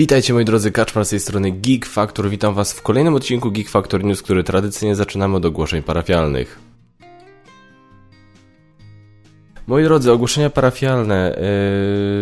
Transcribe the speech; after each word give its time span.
Witajcie 0.00 0.32
moi 0.32 0.44
drodzy, 0.44 0.72
Kaczmar 0.72 1.04
z 1.04 1.08
tej 1.10 1.20
strony 1.20 1.52
Geek 1.52 1.86
Factor. 1.86 2.30
Witam 2.30 2.54
was 2.54 2.72
w 2.72 2.82
kolejnym 2.82 3.14
odcinku 3.14 3.50
Geek 3.50 3.68
Factor 3.68 4.04
News, 4.04 4.22
który 4.22 4.44
tradycyjnie 4.44 4.96
zaczynamy 4.96 5.36
od 5.36 5.44
ogłoszeń 5.44 5.82
parafialnych. 5.82 6.58
Moi 9.66 9.84
drodzy, 9.84 10.12
ogłoszenia 10.12 10.50
parafialne. 10.50 11.38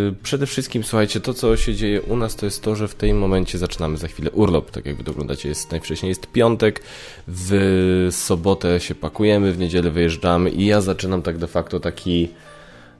Yy, 0.06 0.14
przede 0.22 0.46
wszystkim, 0.46 0.84
słuchajcie, 0.84 1.20
to 1.20 1.34
co 1.34 1.56
się 1.56 1.74
dzieje 1.74 2.02
u 2.02 2.16
nas 2.16 2.36
to 2.36 2.46
jest 2.46 2.62
to, 2.62 2.76
że 2.76 2.88
w 2.88 2.94
tym 2.94 3.18
momencie 3.18 3.58
zaczynamy 3.58 3.96
za 3.96 4.08
chwilę 4.08 4.30
urlop. 4.30 4.70
Tak 4.70 4.86
jak 4.86 4.96
wy 4.96 5.34
jest 5.44 5.70
najwcześniej 5.70 6.08
jest 6.08 6.26
piątek, 6.26 6.82
w 7.28 8.08
sobotę 8.10 8.80
się 8.80 8.94
pakujemy, 8.94 9.52
w 9.52 9.58
niedzielę 9.58 9.90
wyjeżdżamy 9.90 10.50
i 10.50 10.66
ja 10.66 10.80
zaczynam 10.80 11.22
tak 11.22 11.38
de 11.38 11.46
facto 11.46 11.80
taki, 11.80 12.28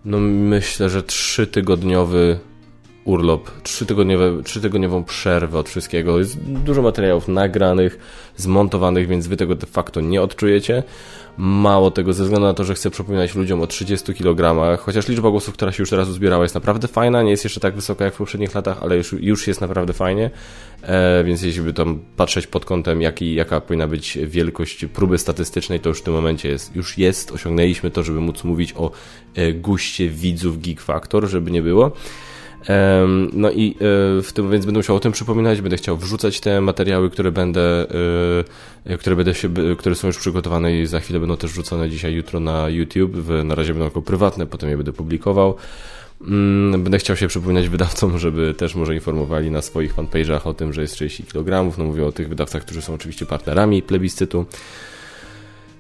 no 0.05 0.19
myślę, 0.21 0.89
że 0.89 1.03
trzytygodniowy 1.03 2.39
urlop, 3.05 3.51
trzytygodniowe, 3.63 4.43
trzytygodniową 4.43 5.05
przerwę 5.05 5.59
od 5.59 5.69
wszystkiego. 5.69 6.19
Jest 6.19 6.39
dużo 6.41 6.83
materiałów 6.83 7.29
nagranych, 7.29 7.99
zmontowanych, 8.37 9.09
więc 9.09 9.27
wy 9.27 9.37
tego 9.37 9.55
de 9.55 9.67
facto 9.67 10.01
nie 10.01 10.23
odczujecie. 10.23 10.83
Mało 11.41 11.91
tego, 11.91 12.13
ze 12.13 12.25
względu 12.25 12.47
na 12.47 12.55
to, 12.55 12.65
że 12.65 12.75
chcę 12.75 12.91
przypominać 12.91 13.35
ludziom 13.35 13.61
o 13.61 13.67
30 13.67 14.15
kg, 14.15 14.77
chociaż 14.79 15.09
liczba 15.09 15.31
głosów, 15.31 15.55
która 15.55 15.73
się 15.73 15.83
już 15.83 15.91
teraz 15.91 16.09
uzbierała 16.09 16.43
jest 16.43 16.55
naprawdę 16.55 16.89
fajna, 16.89 17.23
nie 17.23 17.31
jest 17.31 17.45
jeszcze 17.45 17.61
tak 17.61 17.75
wysoka 17.75 18.05
jak 18.05 18.15
w 18.15 18.17
poprzednich 18.17 18.55
latach, 18.55 18.83
ale 18.83 18.97
już, 18.97 19.13
już 19.13 19.47
jest 19.47 19.61
naprawdę 19.61 19.93
fajnie, 19.93 20.31
e, 20.83 21.25
więc 21.25 21.43
jeśli 21.43 21.63
by 21.63 21.73
tam 21.73 22.01
patrzeć 22.17 22.47
pod 22.47 22.65
kątem, 22.65 23.03
jaki, 23.03 23.35
jaka 23.35 23.61
powinna 23.61 23.87
być 23.87 24.19
wielkość 24.27 24.85
próby 24.85 25.19
statystycznej, 25.19 25.81
to 25.81 25.89
już 25.89 25.99
w 26.01 26.03
tym 26.03 26.15
momencie 26.15 26.49
jest, 26.49 26.77
już 26.77 26.99
jest, 26.99 27.33
osiągnęliśmy 27.33 27.91
to, 27.91 28.03
żeby 28.03 28.21
móc 28.21 28.45
mówić 28.45 28.75
o 28.77 28.91
e, 29.35 29.53
guście 29.53 30.09
widzów 30.09 30.63
Geek 30.63 30.81
Factor, 30.81 31.29
żeby 31.29 31.51
nie 31.51 31.63
było. 31.63 31.93
No 33.33 33.51
i 33.51 33.71
e, 33.71 33.75
w 34.23 34.33
tym, 34.35 34.51
więc 34.51 34.65
będę 34.65 34.79
musiał 34.79 34.97
o 34.97 35.01
tym 35.01 35.13
przypominać, 35.13 35.61
będę 35.61 35.77
chciał 35.77 35.97
wrzucać 35.97 36.41
te 36.41 36.61
materiały, 36.61 37.11
które 37.11 37.33
będę, 37.33 37.87
e, 38.87 38.99
które 38.99 39.17
będę 39.17 39.35
się, 39.35 39.49
które 39.79 39.95
są 39.95 40.07
już 40.07 40.19
przygotowane 40.19 40.81
i 40.81 40.87
za 40.87 41.01
chwilę 41.01 41.21
będą 41.21 41.37
też 41.37 41.51
wrzucone 41.51 41.91
dzisiaj, 41.91 42.15
jutro 42.15 42.41
na 42.41 42.69
YouTube. 42.69 43.13
Na 43.45 43.55
razie 43.55 43.73
będą 43.73 43.87
tylko 43.87 44.03
prywatne, 44.03 44.47
potem 44.47 44.71
je 44.71 44.77
będę 44.77 44.93
publikował. 44.93 45.57
Mm, 46.21 46.83
będę 46.83 46.99
chciał 46.99 47.17
się 47.17 47.29
przypominać 47.29 47.69
wydawcom, 47.69 48.19
żeby 48.19 48.55
też 48.55 48.75
może 48.75 48.95
informowali 48.95 49.51
na 49.51 49.63
swoich 49.63 49.95
fanpage'ach 49.95 50.41
o 50.45 50.55
tym, 50.55 50.73
że 50.73 50.83
jest 50.83 50.95
30 50.95 51.25
kg. 51.25 51.79
No 51.79 51.85
mówię 51.85 52.07
o 52.07 52.13
tych 52.13 52.29
wydawcach, 52.29 52.63
którzy 52.63 52.83
są 52.83 52.95
oczywiście 52.95 53.27
partnerami 53.27 53.83
plebiscytu. 53.83 54.47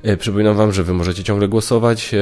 E, 0.03 0.17
przypominam 0.17 0.57
Wam, 0.57 0.73
że 0.73 0.85
Wy 0.85 0.95
możecie 0.95 1.25
ciągle 1.25 1.49
głosować 1.49 2.15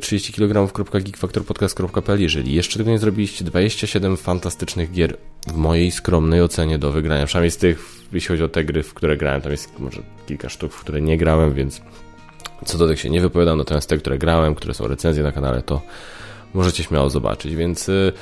30 0.00 0.32
kg.geekfactorpodcast.pl 0.32 2.20
Jeżeli 2.20 2.54
jeszcze 2.54 2.78
tego 2.78 2.90
nie 2.90 2.98
zrobiliście, 2.98 3.44
27 3.44 4.16
fantastycznych 4.16 4.92
gier 4.92 5.16
w 5.46 5.56
mojej 5.56 5.90
skromnej 5.90 6.42
ocenie 6.42 6.78
do 6.78 6.92
wygrania. 6.92 7.26
Przynajmniej 7.26 7.50
z 7.50 7.56
tych, 7.56 7.86
jeśli 8.12 8.28
chodzi 8.28 8.42
o 8.42 8.48
te 8.48 8.64
gry, 8.64 8.82
w 8.82 8.94
które 8.94 9.16
grałem, 9.16 9.40
tam 9.40 9.52
jest 9.52 9.78
może 9.78 10.02
kilka 10.26 10.48
sztuk, 10.48 10.72
w 10.72 10.80
które 10.80 11.00
nie 11.00 11.18
grałem, 11.18 11.54
więc 11.54 11.80
co 12.64 12.78
do 12.78 12.88
tych 12.88 13.00
się 13.00 13.10
nie 13.10 13.20
wypowiadam, 13.20 13.58
natomiast 13.58 13.88
te, 13.88 13.98
które 13.98 14.18
grałem, 14.18 14.54
które 14.54 14.74
są 14.74 14.88
recenzje 14.88 15.22
na 15.22 15.32
kanale, 15.32 15.62
to 15.62 15.82
możecie 16.54 16.84
śmiało 16.84 17.10
zobaczyć, 17.10 17.54
więc 17.54 17.88
e, 17.88 18.12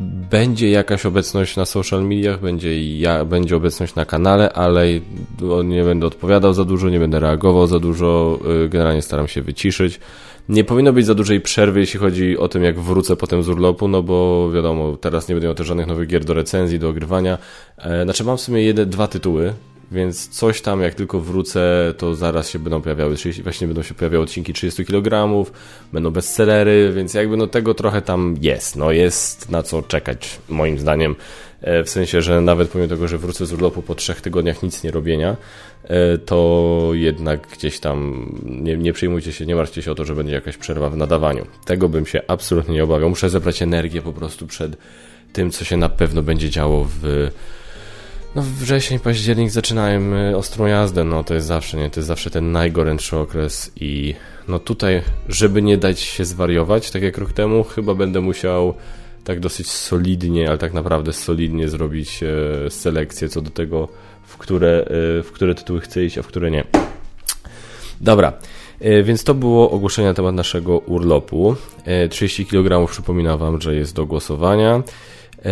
będzie 0.00 0.70
jakaś 0.70 1.06
obecność 1.06 1.56
na 1.56 1.64
social 1.64 2.04
mediach, 2.04 2.40
będzie, 2.40 2.98
ja, 2.98 3.24
będzie 3.24 3.56
obecność 3.56 3.94
na 3.94 4.04
kanale, 4.04 4.52
ale 4.52 4.86
nie 5.64 5.84
będę 5.84 6.06
odpowiadał 6.06 6.54
za 6.54 6.64
dużo, 6.64 6.88
nie 6.90 6.98
będę 6.98 7.20
reagował 7.20 7.66
za 7.66 7.78
dużo, 7.78 8.38
y, 8.64 8.68
generalnie 8.68 9.02
staram 9.02 9.28
się 9.28 9.42
wyciszyć. 9.42 10.00
Nie 10.48 10.64
powinno 10.64 10.92
być 10.92 11.06
za 11.06 11.14
dużej 11.14 11.40
przerwy, 11.40 11.80
jeśli 11.80 12.00
chodzi 12.00 12.38
o 12.38 12.48
tym, 12.48 12.62
jak 12.62 12.80
wrócę 12.80 13.16
potem 13.16 13.42
z 13.42 13.48
urlopu, 13.48 13.88
no 13.88 14.02
bo 14.02 14.50
wiadomo, 14.50 14.96
teraz 14.96 15.28
nie 15.28 15.34
będę 15.34 15.46
miał 15.46 15.54
też 15.54 15.66
żadnych 15.66 15.86
nowych 15.86 16.08
gier 16.08 16.24
do 16.24 16.34
recenzji, 16.34 16.78
do 16.78 16.88
ogrywania. 16.88 17.38
E, 17.78 18.04
znaczy 18.04 18.24
mam 18.24 18.36
w 18.36 18.40
sumie 18.40 18.62
jeden, 18.62 18.90
dwa 18.90 19.08
tytuły, 19.08 19.52
więc 19.92 20.28
coś 20.28 20.60
tam, 20.60 20.82
jak 20.82 20.94
tylko 20.94 21.20
wrócę, 21.20 21.94
to 21.98 22.14
zaraz 22.14 22.50
się 22.50 22.58
będą 22.58 22.82
pojawiały, 22.82 23.16
właśnie 23.42 23.66
będą 23.66 23.82
się 23.82 23.94
pojawiały 23.94 24.24
odcinki 24.24 24.52
30 24.52 24.84
kg, 24.84 25.34
będą 25.92 26.10
bestsellery, 26.10 26.92
więc 26.94 27.14
jakby 27.14 27.36
no 27.36 27.46
tego 27.46 27.74
trochę 27.74 28.02
tam 28.02 28.36
jest. 28.40 28.76
No 28.76 28.92
jest 28.92 29.50
na 29.50 29.62
co 29.62 29.82
czekać, 29.82 30.38
moim 30.48 30.78
zdaniem. 30.78 31.16
E, 31.60 31.84
w 31.84 31.90
sensie, 31.90 32.22
że 32.22 32.40
nawet 32.40 32.68
pomimo 32.68 32.88
tego, 32.88 33.08
że 33.08 33.18
wrócę 33.18 33.46
z 33.46 33.52
urlopu 33.52 33.82
po 33.82 33.94
trzech 33.94 34.20
tygodniach 34.20 34.62
nic 34.62 34.82
nie 34.84 34.90
robienia, 34.90 35.36
e, 35.84 36.18
to 36.18 36.90
jednak 36.92 37.48
gdzieś 37.48 37.80
tam 37.80 38.28
nie, 38.44 38.76
nie 38.76 38.92
przejmujcie 38.92 39.32
się, 39.32 39.46
nie 39.46 39.54
martwcie 39.54 39.82
się 39.82 39.92
o 39.92 39.94
to, 39.94 40.04
że 40.04 40.14
będzie 40.14 40.34
jakaś 40.34 40.56
przerwa 40.56 40.90
w 40.90 40.96
nadawaniu. 40.96 41.46
Tego 41.64 41.88
bym 41.88 42.06
się 42.06 42.20
absolutnie 42.26 42.74
nie 42.74 42.84
obawiał. 42.84 43.08
Muszę 43.08 43.30
zebrać 43.30 43.62
energię 43.62 44.02
po 44.02 44.12
prostu 44.12 44.46
przed 44.46 44.76
tym, 45.32 45.50
co 45.50 45.64
się 45.64 45.76
na 45.76 45.88
pewno 45.88 46.22
będzie 46.22 46.50
działo 46.50 46.86
w 47.02 47.30
no 48.34 48.42
wrzesień, 48.42 48.98
październik 48.98 49.50
zaczynają 49.50 50.00
ostrą 50.36 50.66
jazdę, 50.66 51.04
no 51.04 51.24
to 51.24 51.34
jest 51.34 51.46
zawsze, 51.46 51.76
nie, 51.76 51.90
to 51.90 52.00
jest 52.00 52.08
zawsze 52.08 52.30
ten 52.30 52.52
najgorętszy 52.52 53.16
okres 53.16 53.72
i 53.80 54.14
no 54.48 54.58
tutaj, 54.58 55.02
żeby 55.28 55.62
nie 55.62 55.76
dać 55.76 56.00
się 56.00 56.24
zwariować, 56.24 56.90
tak 56.90 57.02
jak 57.02 57.18
rok 57.18 57.32
temu, 57.32 57.64
chyba 57.64 57.94
będę 57.94 58.20
musiał 58.20 58.74
tak 59.24 59.40
dosyć 59.40 59.70
solidnie, 59.70 60.48
ale 60.48 60.58
tak 60.58 60.72
naprawdę 60.72 61.12
solidnie 61.12 61.68
zrobić 61.68 62.20
e, 62.22 62.70
selekcję 62.70 63.28
co 63.28 63.40
do 63.40 63.50
tego, 63.50 63.88
w 64.22 64.36
które, 64.36 64.68
e, 64.68 65.22
w 65.22 65.32
które 65.32 65.54
tytuły 65.54 65.80
chcę 65.80 66.04
iść, 66.04 66.18
a 66.18 66.22
w 66.22 66.26
które 66.26 66.50
nie. 66.50 66.64
Dobra, 68.00 68.32
e, 68.80 69.02
więc 69.02 69.24
to 69.24 69.34
było 69.34 69.70
ogłoszenie 69.70 70.08
na 70.08 70.14
temat 70.14 70.34
naszego 70.34 70.78
urlopu. 70.78 71.56
30 72.10 72.46
kg 72.46 72.92
przypominam 72.92 73.38
Wam, 73.38 73.60
że 73.60 73.74
jest 73.74 73.94
do 73.94 74.06
głosowania. 74.06 74.82
E, 75.44 75.50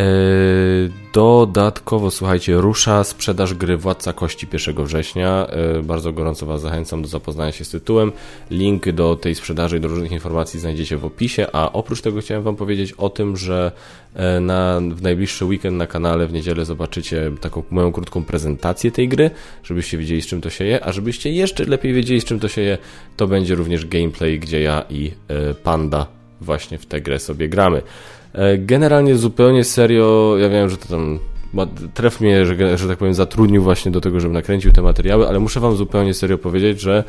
dodatkowo, 1.12 2.10
słuchajcie, 2.10 2.54
rusza 2.54 3.04
sprzedaż 3.04 3.54
gry 3.54 3.76
Władca 3.76 4.12
Kości 4.12 4.47
1 4.52 4.84
września. 4.84 5.47
E, 5.47 5.82
bardzo 5.82 6.12
gorąco 6.12 6.47
Was 6.47 6.60
zachęcam 6.60 7.02
do 7.02 7.08
zapoznania 7.08 7.52
się 7.52 7.64
z 7.64 7.70
tytułem. 7.70 8.12
Link 8.50 8.92
do 8.92 9.16
tej 9.16 9.34
sprzedaży 9.34 9.76
i 9.76 9.80
do 9.80 9.88
różnych 9.88 10.12
informacji 10.12 10.60
znajdziecie 10.60 10.97
w 10.97 11.04
opisie, 11.04 11.47
a 11.52 11.72
oprócz 11.72 12.00
tego 12.00 12.20
chciałem 12.20 12.42
Wam 12.42 12.56
powiedzieć 12.56 12.92
o 12.92 13.08
tym, 13.08 13.36
że 13.36 13.72
e, 14.14 14.41
na, 14.41 14.80
w 14.94 15.02
najbliższy 15.02 15.44
weekend 15.44 15.76
na 15.76 15.86
kanale 15.86 16.26
w 16.26 16.32
niedzielę 16.32 16.64
zobaczycie 16.64 17.32
taką 17.41 17.62
moją 17.70 17.92
krótką 17.92 18.24
prezentację 18.24 18.91
tej 18.91 19.08
gry, 19.08 19.30
żebyście 19.62 19.98
wiedzieli 19.98 20.22
z 20.22 20.26
czym 20.26 20.41
to 20.41 20.50
się 20.50 20.64
je, 20.64 20.84
a 20.84 20.92
żebyście 20.92 21.32
jeszcze 21.32 21.64
lepiej 21.64 21.92
wiedzieli 21.92 22.20
z 22.20 22.24
czym 22.24 22.41
to 22.41 22.48
się 22.48 22.62
je, 22.62 22.78
to 23.16 23.26
będzie 23.26 23.54
również 23.54 23.86
gameplay, 23.86 24.41
gdzie 24.41 24.60
ja 24.60 24.84
i 24.91 25.12
Panda 25.62 26.06
właśnie 26.41 26.78
w 26.78 26.86
tę 26.86 27.00
grę 27.00 27.18
sobie 27.18 27.48
gramy. 27.48 27.82
E, 28.36 28.58
generalnie 28.58 29.16
zupełnie 29.16 29.64
serio, 29.64 30.36
ja 30.38 30.48
wiem, 30.48 30.70
że 30.70 30.76
to 30.76 30.88
tam 30.88 31.19
tref 31.94 32.20
mnie, 32.20 32.47
że, 32.47 32.78
że 32.78 32.88
tak 32.88 32.98
powiem, 32.98 33.14
zatrudnił 33.14 33.62
właśnie 33.62 33.91
do 33.92 34.00
tego, 34.00 34.20
żebym 34.20 34.34
nakręcił 34.34 34.72
te 34.72 34.82
materiały, 34.82 35.28
ale 35.28 35.38
muszę 35.38 35.60
wam 35.60 35.76
zupełnie 35.76 36.14
serio 36.14 36.38
powiedzieć, 36.38 36.80
że 36.80 37.04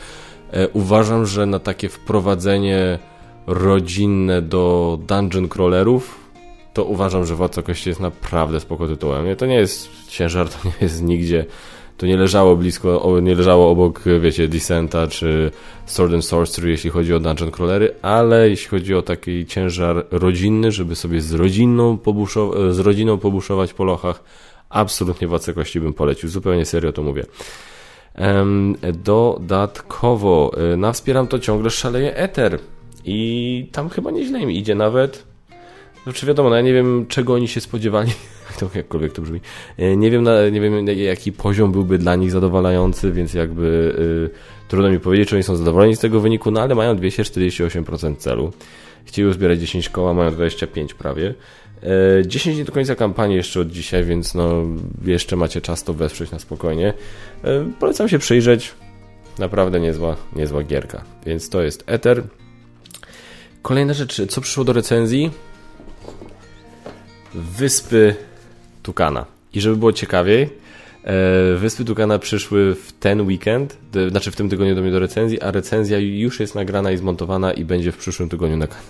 e, 0.51 0.67
uważam, 0.67 1.25
że 1.25 1.45
na 1.45 1.59
takie 1.59 1.89
wprowadzenie 1.89 2.99
rodzinne 3.47 4.41
do 4.41 4.99
dungeon 5.07 5.47
crawlerów, 5.47 6.19
to 6.73 6.85
uważam, 6.85 7.25
że 7.25 7.35
Władca 7.35 7.61
Kości 7.61 7.89
jest 7.89 8.01
naprawdę 8.01 8.59
spoko 8.59 8.87
tytułem. 8.87 9.35
To 9.35 9.45
nie 9.45 9.55
jest 9.55 9.89
ciężar, 10.07 10.49
to 10.49 10.57
nie 10.65 10.73
jest 10.81 11.03
nigdzie 11.03 11.45
to 11.97 12.05
nie 12.05 12.17
leżało 12.17 12.55
blisko, 12.55 13.19
nie 13.21 13.35
leżało 13.35 13.71
obok, 13.71 14.03
wiecie, 14.21 14.47
Descenta 14.47 15.07
czy 15.07 15.51
Sword 15.85 16.13
and 16.13 16.25
Sorcery, 16.25 16.69
jeśli 16.69 16.89
chodzi 16.89 17.13
o 17.13 17.19
dungeon 17.19 17.51
crawlery, 17.51 17.93
ale 18.01 18.49
jeśli 18.49 18.67
chodzi 18.67 18.95
o 18.95 19.01
taki 19.01 19.45
ciężar 19.45 20.05
rodzinny, 20.11 20.71
żeby 20.71 20.95
sobie 20.95 21.21
z 21.21 21.33
rodziną, 21.33 21.97
z 22.69 22.79
rodziną 22.79 23.17
pobuszować 23.17 23.73
po 23.73 23.83
lochach, 23.83 24.23
absolutnie 24.69 25.27
Władcę 25.27 25.53
Kości 25.53 25.79
bym 25.79 25.93
polecił, 25.93 26.29
zupełnie 26.29 26.65
serio 26.65 26.91
to 26.91 27.03
mówię. 27.03 27.25
Dodatkowo 29.03 30.51
e, 30.73 30.77
na 30.77 30.91
Wspieram 30.91 31.27
to 31.27 31.39
ciągle 31.39 31.69
szaleje 31.69 32.15
Ether 32.15 32.59
i 33.05 33.69
tam 33.71 33.89
chyba 33.89 34.11
nieźle 34.11 34.41
im 34.41 34.51
idzie 34.51 34.75
nawet. 34.75 35.26
Znaczy 36.07 36.25
wiadomo, 36.25 36.49
no 36.49 36.55
ja 36.55 36.61
nie 36.61 36.73
wiem 36.73 37.05
czego 37.07 37.33
oni 37.33 37.47
się 37.47 37.61
spodziewali 37.61 38.11
to 38.59 38.69
jakkolwiek 38.75 39.13
to 39.13 39.21
brzmi. 39.21 39.39
E, 39.77 39.97
nie 39.97 40.11
wiem, 40.11 40.25
nie 40.51 40.61
wiem 40.61 40.87
jaki 40.87 41.31
poziom 41.31 41.71
byłby 41.71 41.97
dla 41.97 42.15
nich 42.15 42.31
zadowalający, 42.31 43.11
więc 43.11 43.33
jakby 43.33 43.95
y, 44.65 44.67
trudno 44.67 44.89
mi 44.89 44.99
powiedzieć, 44.99 45.29
czy 45.29 45.35
oni 45.35 45.43
są 45.43 45.55
zadowoleni 45.55 45.95
z 45.95 45.99
tego 45.99 46.19
wyniku, 46.19 46.51
no 46.51 46.61
ale 46.61 46.75
mają 46.75 46.95
248% 46.95 48.15
celu. 48.15 48.51
Chcieli 49.05 49.27
uzbierać 49.27 49.59
10 49.59 49.89
koła, 49.89 50.13
mają 50.13 50.31
25 50.31 50.93
prawie. 50.93 51.33
10 52.25 52.47
e, 52.47 52.55
dni 52.55 52.65
do 52.65 52.71
końca 52.71 52.95
kampanii 52.95 53.37
jeszcze 53.37 53.59
od 53.59 53.67
dzisiaj, 53.67 54.03
więc 54.03 54.35
no 54.35 54.63
jeszcze 55.05 55.35
macie 55.35 55.61
czas 55.61 55.83
to 55.83 55.93
wesprzeć 55.93 56.31
na 56.31 56.39
spokojnie. 56.39 56.93
Polecam 57.79 58.09
się 58.09 58.19
przyjrzeć. 58.19 58.73
Naprawdę 59.39 59.79
niezła, 59.79 60.15
niezła 60.35 60.63
gierka. 60.63 61.03
Więc 61.25 61.49
to 61.49 61.61
jest 61.61 61.83
Ether. 61.87 62.23
Kolejna 63.61 63.93
rzecz, 63.93 64.21
co 64.29 64.41
przyszło 64.41 64.63
do 64.63 64.73
recenzji? 64.73 65.31
Wyspy 67.35 68.15
Tukana. 68.83 69.25
I 69.53 69.61
żeby 69.61 69.75
było 69.75 69.93
ciekawiej, 69.93 70.41
e, 71.03 71.55
Wyspy 71.55 71.85
Tukana 71.85 72.19
przyszły 72.19 72.75
w 72.75 72.93
ten 72.99 73.21
weekend, 73.21 73.77
znaczy 74.09 74.31
w 74.31 74.35
tym 74.35 74.49
tygodniu 74.49 74.75
do 74.75 74.81
mnie 74.81 74.91
do 74.91 74.99
recenzji, 74.99 75.41
a 75.41 75.51
recenzja 75.51 75.99
już 75.99 76.39
jest 76.39 76.55
nagrana 76.55 76.91
i 76.91 76.97
zmontowana 76.97 77.53
i 77.53 77.65
będzie 77.65 77.91
w 77.91 77.97
przyszłym 77.97 78.29
tygodniu 78.29 78.57
na 78.57 78.67
kanale. 78.67 78.87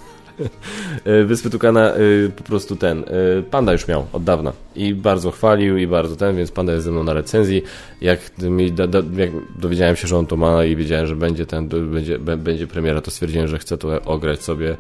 Wyspy 1.25 1.50
Tukana 1.50 1.94
po 2.36 2.44
prostu 2.44 2.75
ten, 2.75 3.04
Panda 3.51 3.72
już 3.72 3.88
miał 3.88 4.07
od 4.13 4.24
dawna 4.24 4.54
i 4.75 4.94
bardzo 4.94 5.31
chwalił 5.31 5.78
i 5.78 5.88
bardzo 5.88 6.16
ten, 6.16 6.36
więc 6.36 6.51
Panda 6.51 6.74
jest 6.74 6.86
ze 6.86 6.92
mną 6.92 7.04
na 7.04 7.13
recenzji. 7.13 7.63
Jak, 8.01 8.19
mi, 8.42 8.74
jak 9.18 9.30
dowiedziałem 9.60 9.95
się, 9.95 10.07
że 10.07 10.18
on 10.18 10.25
to 10.25 10.38
ma 10.38 10.66
i 10.66 10.75
wiedziałem, 10.75 11.07
że 11.07 11.16
będzie 11.16 11.45
ten, 11.45 11.68
będzie, 11.68 12.19
będzie 12.19 12.68
premiera, 12.68 13.01
to 13.01 13.12
stwierdziłem, 13.12 13.48
że 13.48 13.60
chcę 13.60 13.78
to 13.78 14.01
ograć 14.01 14.44
sobie. 14.44 14.78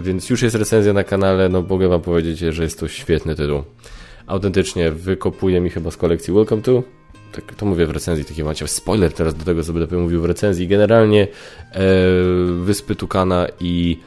Więc 0.00 0.30
już 0.30 0.42
jest 0.42 0.56
recenzja 0.56 0.92
na 0.92 1.04
kanale, 1.04 1.48
no 1.48 1.62
mogę 1.62 1.88
wam 1.88 2.00
powiedzieć, 2.00 2.38
że 2.38 2.62
jest 2.62 2.80
to 2.80 2.88
świetny 2.88 3.34
tytuł 3.34 3.62
autentycznie 4.28 4.90
wykopuje 4.90 5.60
mi 5.60 5.70
chyba 5.70 5.90
z 5.90 5.96
kolekcji 5.96 6.34
Welcome 6.34 6.62
to. 6.62 6.82
Tak, 7.32 7.54
to 7.54 7.66
mówię 7.66 7.86
w 7.86 7.90
recenzji, 7.90 8.24
taki 8.24 8.44
macie 8.44 8.68
spoiler 8.68 9.12
teraz 9.12 9.34
do 9.34 9.44
tego, 9.44 9.62
co 9.62 9.72
będę 9.72 9.96
mówił 9.96 10.22
w 10.22 10.24
recenzji. 10.24 10.68
Generalnie 10.68 11.22
e, 11.72 11.78
Wyspy 12.62 12.94
Tukana 12.94 13.46
i 13.60 13.98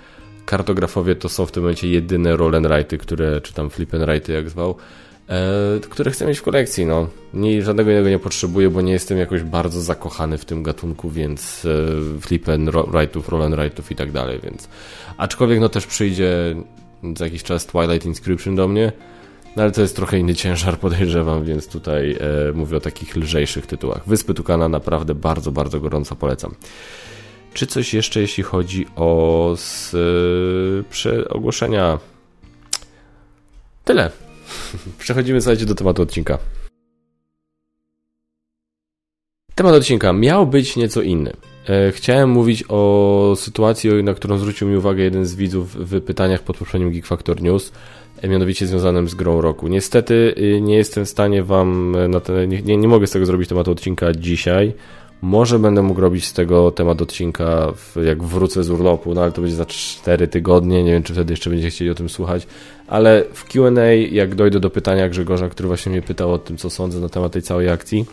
kartografowie 0.46 1.16
to 1.16 1.30
są 1.30 1.46
w 1.46 1.52
tym 1.52 1.64
momencie 1.64 1.88
jedyne 1.88 2.36
roll 2.36 2.56
and 2.56 2.68
które, 3.00 3.42
czy 3.42 3.54
tam 3.54 3.70
flip 3.70 3.94
and 3.94 4.30
jak 4.30 4.50
zwał, 4.50 4.70
e, 4.70 4.76
które 5.90 6.12
chcę 6.12 6.26
mieć 6.26 6.40
w 6.40 6.42
kolekcji, 6.42 6.86
no. 6.86 7.08
Nie, 7.34 7.64
żadnego 7.64 7.92
innego 7.92 8.10
nie 8.10 8.20
potrzebuję, 8.20 8.70
bo 8.70 8.82
nie 8.82 8.94
jestem 8.94 9.18
jakoś 9.18 9.44
bardzo 9.44 9.82
zakochany 9.82 10.38
w 10.38 10.46
tym 10.46 10.64
gatunku, 10.64 11.10
więc 11.10 11.66
e, 12.18 12.20
flip 12.22 12.50
and 12.50 12.70
write'ów, 12.70 13.30
roll 13.30 13.42
and 13.42 13.56
write'ów 13.56 13.92
i 13.92 13.96
tak 13.96 14.12
dalej, 14.12 14.40
więc 14.44 14.70
aczkolwiek 15.18 15.60
no 15.60 15.70
też 15.70 15.88
przyjdzie 15.88 16.56
za 17.18 17.26
jakiś 17.26 17.44
czas 17.44 17.66
Twilight 17.66 18.06
Inscription 18.06 18.56
do 18.56 18.68
mnie, 18.68 18.92
no 19.56 19.64
ale 19.64 19.72
to 19.72 19.82
jest 19.82 19.96
trochę 19.96 20.20
inny 20.20 20.36
ciężar, 20.36 20.78
podejrzewam, 20.88 21.44
więc 21.44 21.68
tutaj 21.68 22.12
e, 22.12 22.54
mówię 22.54 22.78
o 22.78 22.80
takich 22.80 23.16
lżejszych 23.16 23.68
tytułach. 23.68 24.02
Wyspy 24.08 24.34
Tukana 24.34 24.70
naprawdę 24.70 25.16
bardzo, 25.16 25.52
bardzo 25.52 25.80
gorąco 25.80 26.16
polecam. 26.16 26.56
Czy 27.54 27.68
coś 27.68 27.94
jeszcze, 27.94 28.22
jeśli 28.22 28.44
chodzi 28.44 28.86
o 28.96 29.54
z, 29.58 29.94
e, 31.06 31.30
ogłoszenia? 31.30 32.00
Tyle. 33.86 34.31
Przechodzimy, 35.00 35.42
słuchajcie, 35.42 35.66
do 35.66 35.76
tematu 35.76 36.02
odcinka. 36.02 36.38
Temat 39.56 39.74
odcinka 39.74 40.14
miał 40.14 40.48
być 40.48 40.76
nieco 40.76 41.02
inny. 41.02 41.34
E, 41.70 41.92
chciałem 41.92 42.30
mówić 42.30 42.64
o 42.70 43.34
sytuacji, 43.38 44.04
na 44.04 44.14
którą 44.14 44.38
zwrócił 44.38 44.68
mi 44.68 44.78
uwagę 44.78 45.04
jeden 45.04 45.26
z 45.26 45.36
widzów 45.36 45.76
w 45.76 46.02
pytaniach 46.02 46.44
pod 46.44 46.58
poprzednim 46.58 46.92
Geek 46.92 47.06
Factor 47.06 47.42
News 47.42 47.72
mianowicie 48.28 48.68
związanym 48.68 49.10
z 49.10 49.16
grą 49.16 49.42
roku. 49.42 49.68
Niestety 49.68 50.36
y, 50.38 50.62
nie 50.62 50.76
jestem 50.76 51.06
w 51.06 51.10
stanie 51.10 51.44
Wam, 51.44 51.96
y, 51.96 52.08
na 52.08 52.20
te, 52.20 52.48
nie, 52.48 52.78
nie 52.78 52.88
mogę 52.88 53.08
z 53.08 53.12
tego 53.12 53.26
zrobić 53.26 53.50
tematu 53.50 53.72
odcinka 53.72 54.12
dzisiaj. 54.12 54.74
Może 55.22 55.60
będę 55.60 55.82
mógł 55.82 56.02
robić 56.02 56.26
z 56.26 56.34
tego 56.34 56.72
temat 56.72 57.02
odcinka, 57.02 57.74
jak 58.06 58.24
wrócę 58.24 58.64
z 58.64 58.70
urlopu, 58.70 59.14
no 59.14 59.22
ale 59.22 59.32
to 59.32 59.42
będzie 59.42 59.56
za 59.56 59.66
4 59.66 60.28
tygodnie. 60.28 60.84
Nie 60.84 60.92
wiem, 60.92 61.04
czy 61.04 61.14
wtedy 61.14 61.34
jeszcze 61.34 61.50
będziecie 61.50 61.70
chcieli 61.70 61.92
o 61.92 61.96
tym 61.96 62.10
słuchać. 62.10 62.48
Ale 62.92 63.24
w 63.34 63.46
QA, 63.46 63.84
jak 64.12 64.36
dojdę 64.36 64.60
do 64.60 64.70
pytania 64.70 65.10
Grzegorza, 65.10 65.50
który 65.50 65.68
właśnie 65.68 65.92
mnie 65.92 66.02
pytał 66.02 66.34
o 66.34 66.38
tym, 66.38 66.58
co 66.58 66.70
sądzę 66.70 67.00
na 67.00 67.10
temat 67.10 67.32
tej 67.32 67.42
całej 67.42 67.70
akcji 67.70 68.06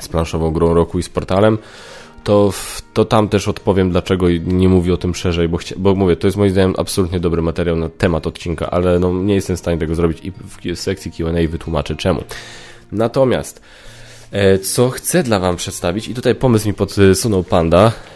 z 0.00 0.08
planszową 0.08 0.50
grą 0.50 0.74
roku 0.74 0.98
i 0.98 1.02
z 1.02 1.08
portalem, 1.08 1.58
to, 2.24 2.52
to 2.92 3.04
tam 3.04 3.28
też 3.28 3.48
odpowiem, 3.48 3.90
dlaczego 3.90 4.26
nie 4.46 4.68
mówię 4.68 4.94
o 4.94 4.96
tym 4.96 5.14
szerzej, 5.14 5.48
bo, 5.48 5.56
chcia, 5.56 5.74
bo 5.78 5.94
mówię, 5.94 6.16
to 6.16 6.26
jest 6.26 6.36
moim 6.36 6.50
zdaniem 6.50 6.74
absolutnie 6.78 7.20
dobry 7.20 7.42
materiał 7.42 7.76
na 7.76 7.88
temat 7.88 8.26
odcinka, 8.26 8.70
ale 8.70 8.98
no, 8.98 9.12
nie 9.12 9.34
jestem 9.34 9.56
w 9.56 9.58
stanie 9.58 9.78
tego 9.78 9.94
zrobić 9.94 10.18
i 10.24 10.32
w 10.74 10.80
sekcji 10.80 11.12
Q&A 11.12 11.48
wytłumaczę 11.48 11.96
czemu. 11.96 12.22
Natomiast 12.92 13.62
e, 14.32 14.58
co 14.58 14.90
chcę 14.90 15.22
dla 15.22 15.38
Wam 15.38 15.56
przedstawić 15.56 16.08
i 16.08 16.14
tutaj 16.14 16.34
pomysł 16.34 16.68
mi 16.68 16.74
podsunął 16.74 17.44
Panda, 17.44 17.92
E, 17.92 18.13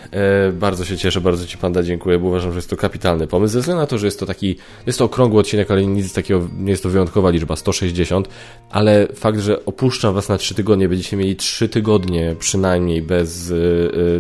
bardzo 0.53 0.85
się 0.85 0.97
cieszę, 0.97 1.21
bardzo 1.21 1.47
Ci 1.47 1.59
Panda 1.59 1.83
dziękuję, 1.83 2.19
bo 2.19 2.29
uważam, 2.29 2.53
że 2.53 2.59
jest 2.59 2.71
to 2.71 2.77
kapitalny 2.77 3.27
pomysł. 3.27 3.53
Ze 3.53 3.61
względu 3.61 3.81
na 3.81 3.87
to, 3.87 3.99
że 3.99 4.07
jest 4.07 4.21
to 4.21 4.27
taki, 4.27 4.57
jest 4.87 4.99
to 4.99 5.05
okrągły 5.05 5.41
odcinek, 5.41 5.71
ale 5.71 5.87
nic 5.87 6.13
takiego, 6.13 6.49
nie 6.59 6.71
jest 6.71 6.83
to 6.83 6.89
wyjątkowa 6.89 7.31
liczba, 7.31 7.57
160, 7.57 8.29
ale 8.71 9.07
fakt, 9.15 9.39
że 9.39 9.65
opuszczam 9.65 10.15
Was 10.15 10.29
na 10.29 10.39
3 10.39 10.55
tygodnie, 10.55 10.89
będziecie 10.89 11.17
mieli 11.17 11.37
3 11.37 11.69
tygodnie 11.69 12.37
przynajmniej 12.39 13.03
bez, 13.03 13.53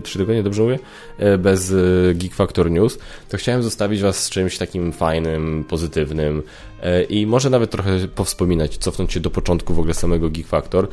3 0.02 0.18
e, 0.18 0.18
tygodnie, 0.18 0.42
dobrze 0.42 0.62
mówię? 0.62 0.78
E, 1.18 1.38
bez 1.38 1.74
Geek 2.14 2.34
Factor 2.34 2.70
News, 2.70 2.98
to 3.28 3.36
chciałem 3.36 3.62
zostawić 3.62 4.00
Was 4.00 4.24
z 4.24 4.30
czymś 4.30 4.58
takim 4.58 4.92
fajnym, 4.92 5.64
pozytywnym, 5.68 6.42
i 7.08 7.26
może 7.26 7.50
nawet 7.50 7.70
trochę 7.70 8.08
powspominać, 8.08 8.76
cofnąć 8.76 9.12
się 9.12 9.20
do 9.20 9.30
początku 9.30 9.74
w 9.74 9.78
ogóle 9.78 9.94
samego 9.94 10.30
Geek 10.30 10.46
Factor. 10.46 10.88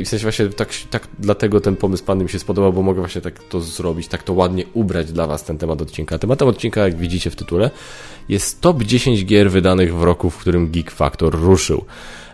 I 0.00 0.04
w 0.04 0.08
sensie 0.08 0.22
właśnie 0.22 0.48
tak, 0.48 0.68
tak 0.90 1.08
dlatego 1.18 1.60
ten 1.60 1.76
pomysł 1.76 2.04
Pandy 2.04 2.24
mi 2.24 2.30
się 2.30 2.38
spodobał, 2.38 2.72
bo 2.72 2.82
mogę 2.82 3.00
właśnie 3.00 3.20
tak 3.20 3.44
to 3.44 3.60
zrobić, 3.60 4.08
tak 4.08 4.22
to 4.22 4.29
to 4.30 4.34
ładnie 4.34 4.64
ubrać 4.74 5.12
dla 5.12 5.26
Was 5.26 5.44
ten 5.44 5.58
temat 5.58 5.82
odcinka. 5.82 6.18
Tematem 6.18 6.48
odcinka, 6.48 6.80
jak 6.80 6.96
widzicie 6.96 7.30
w 7.30 7.36
tytule, 7.36 7.70
jest 8.28 8.60
top 8.60 8.82
10 8.82 9.24
gier 9.24 9.50
wydanych 9.50 9.96
w 9.96 10.02
roku, 10.02 10.30
w 10.30 10.38
którym 10.38 10.70
Geek 10.70 10.90
Factor 10.90 11.34
ruszył. 11.34 11.84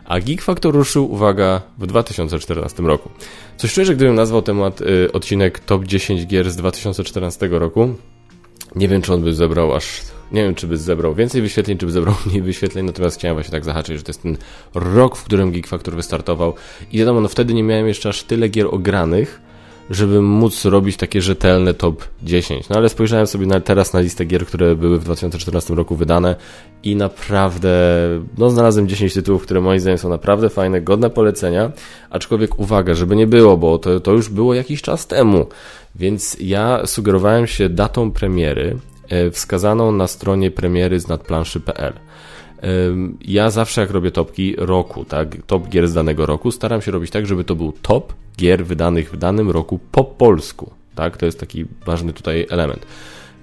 A 0.05 0.21
Geek 0.21 0.43
Factor 0.43 0.75
ruszył, 0.75 1.13
uwaga, 1.13 1.63
w 1.79 1.87
2014 1.87 2.83
roku. 2.83 3.11
Coś 3.57 3.75
czuję, 3.75 3.85
że 3.87 3.95
gdybym 3.95 4.15
nazwał 4.15 4.43
temat 4.43 4.81
y, 4.81 5.13
odcinek 5.13 5.59
top 5.59 5.85
10 5.85 6.27
gier 6.27 6.51
z 6.51 6.57
2014 6.57 7.49
roku, 7.49 7.95
nie 8.77 8.89
wiem, 8.89 9.03
czy 9.03 9.15
on 9.15 9.23
by 9.23 9.35
zebrał 9.35 9.75
aż. 9.75 10.03
Nie 10.33 10.43
wiem, 10.43 10.55
czy 10.55 10.67
by 10.67 10.79
zebrał 10.79 11.15
więcej 11.15 11.43
wyświetleń, 11.43 11.79
czy 11.79 11.87
by 11.87 11.93
zebrał 11.93 12.15
mniej 12.27 12.43
wyświetleń, 12.43 12.87
natomiast 12.87 13.19
chciałem 13.19 13.37
właśnie 13.37 13.53
tak 13.53 13.65
zahaczyć, 13.65 13.97
że 13.97 14.03
to 14.03 14.11
jest 14.11 14.23
ten 14.23 14.37
rok, 14.75 15.17
w 15.17 15.25
którym 15.25 15.53
Geek 15.53 15.67
Factor 15.67 15.95
wystartował. 15.95 16.55
I 16.93 16.99
wiadomo, 16.99 17.21
no 17.21 17.29
wtedy 17.29 17.55
nie 17.55 17.63
miałem 17.63 17.89
jeszcze 17.89 18.09
aż 18.09 18.23
tyle 18.23 18.49
gier 18.49 18.67
ogranych, 18.71 19.47
żeby 19.91 20.23
móc 20.23 20.65
robić 20.65 20.97
takie 20.97 21.23
rzetelne 21.23 21.75
top 21.75 22.05
10. 22.23 22.69
No 22.69 22.77
ale 22.77 22.88
spojrzałem 22.88 23.27
sobie 23.27 23.61
teraz 23.61 23.93
na 23.93 24.00
listę 24.00 24.25
gier, 24.25 24.47
które 24.47 24.75
były 24.75 24.99
w 24.99 25.05
2014 25.05 25.75
roku 25.75 25.97
wydane 25.97 26.37
i 26.83 26.97
naprawdę, 26.97 27.71
no 28.38 28.50
znalazłem 28.50 28.88
10 28.88 29.15
tytułów, 29.15 29.43
które 29.43 29.61
moim 29.61 29.81
zdaniem 29.81 29.99
są 29.99 30.09
naprawdę 30.09 30.49
fajne, 30.49 30.81
godne 30.81 31.11
polecenia, 31.11 31.73
aczkolwiek 32.11 32.59
uwaga, 32.59 32.94
żeby 32.94 33.17
nie 33.17 33.27
było, 33.27 33.56
bo 33.56 33.79
to, 33.79 34.00
to 34.00 34.12
już 34.12 34.29
było 34.29 34.55
jakiś 34.55 34.83
czas 34.83 35.06
temu, 35.06 35.47
więc 35.94 36.37
ja 36.41 36.87
sugerowałem 36.87 37.47
się 37.47 37.69
datą 37.69 38.11
premiery 38.11 38.77
e, 39.09 39.31
wskazaną 39.31 39.93
na 39.93 40.06
stronie 40.06 40.50
premiery 40.50 41.00
z 41.00 41.09
nadplanszy.pl. 41.09 41.93
Ja 43.20 43.50
zawsze 43.50 43.81
jak 43.81 43.91
robię 43.91 44.11
topki 44.11 44.55
roku, 44.58 45.05
tak, 45.05 45.37
top 45.47 45.69
gier 45.69 45.88
z 45.88 45.94
danego 45.94 46.26
roku, 46.26 46.50
staram 46.50 46.82
się 46.82 46.91
robić 46.91 47.11
tak, 47.11 47.26
żeby 47.26 47.44
to 47.44 47.55
był 47.55 47.73
top 47.82 48.12
gier 48.38 48.67
wydanych 48.67 49.12
w 49.12 49.17
danym 49.17 49.50
roku 49.50 49.79
po 49.93 50.05
polsku, 50.05 50.70
tak, 50.94 51.17
to 51.17 51.26
jest 51.26 51.41
taki 51.41 51.64
ważny 51.87 52.12
tutaj 52.12 52.47
element. 52.50 52.87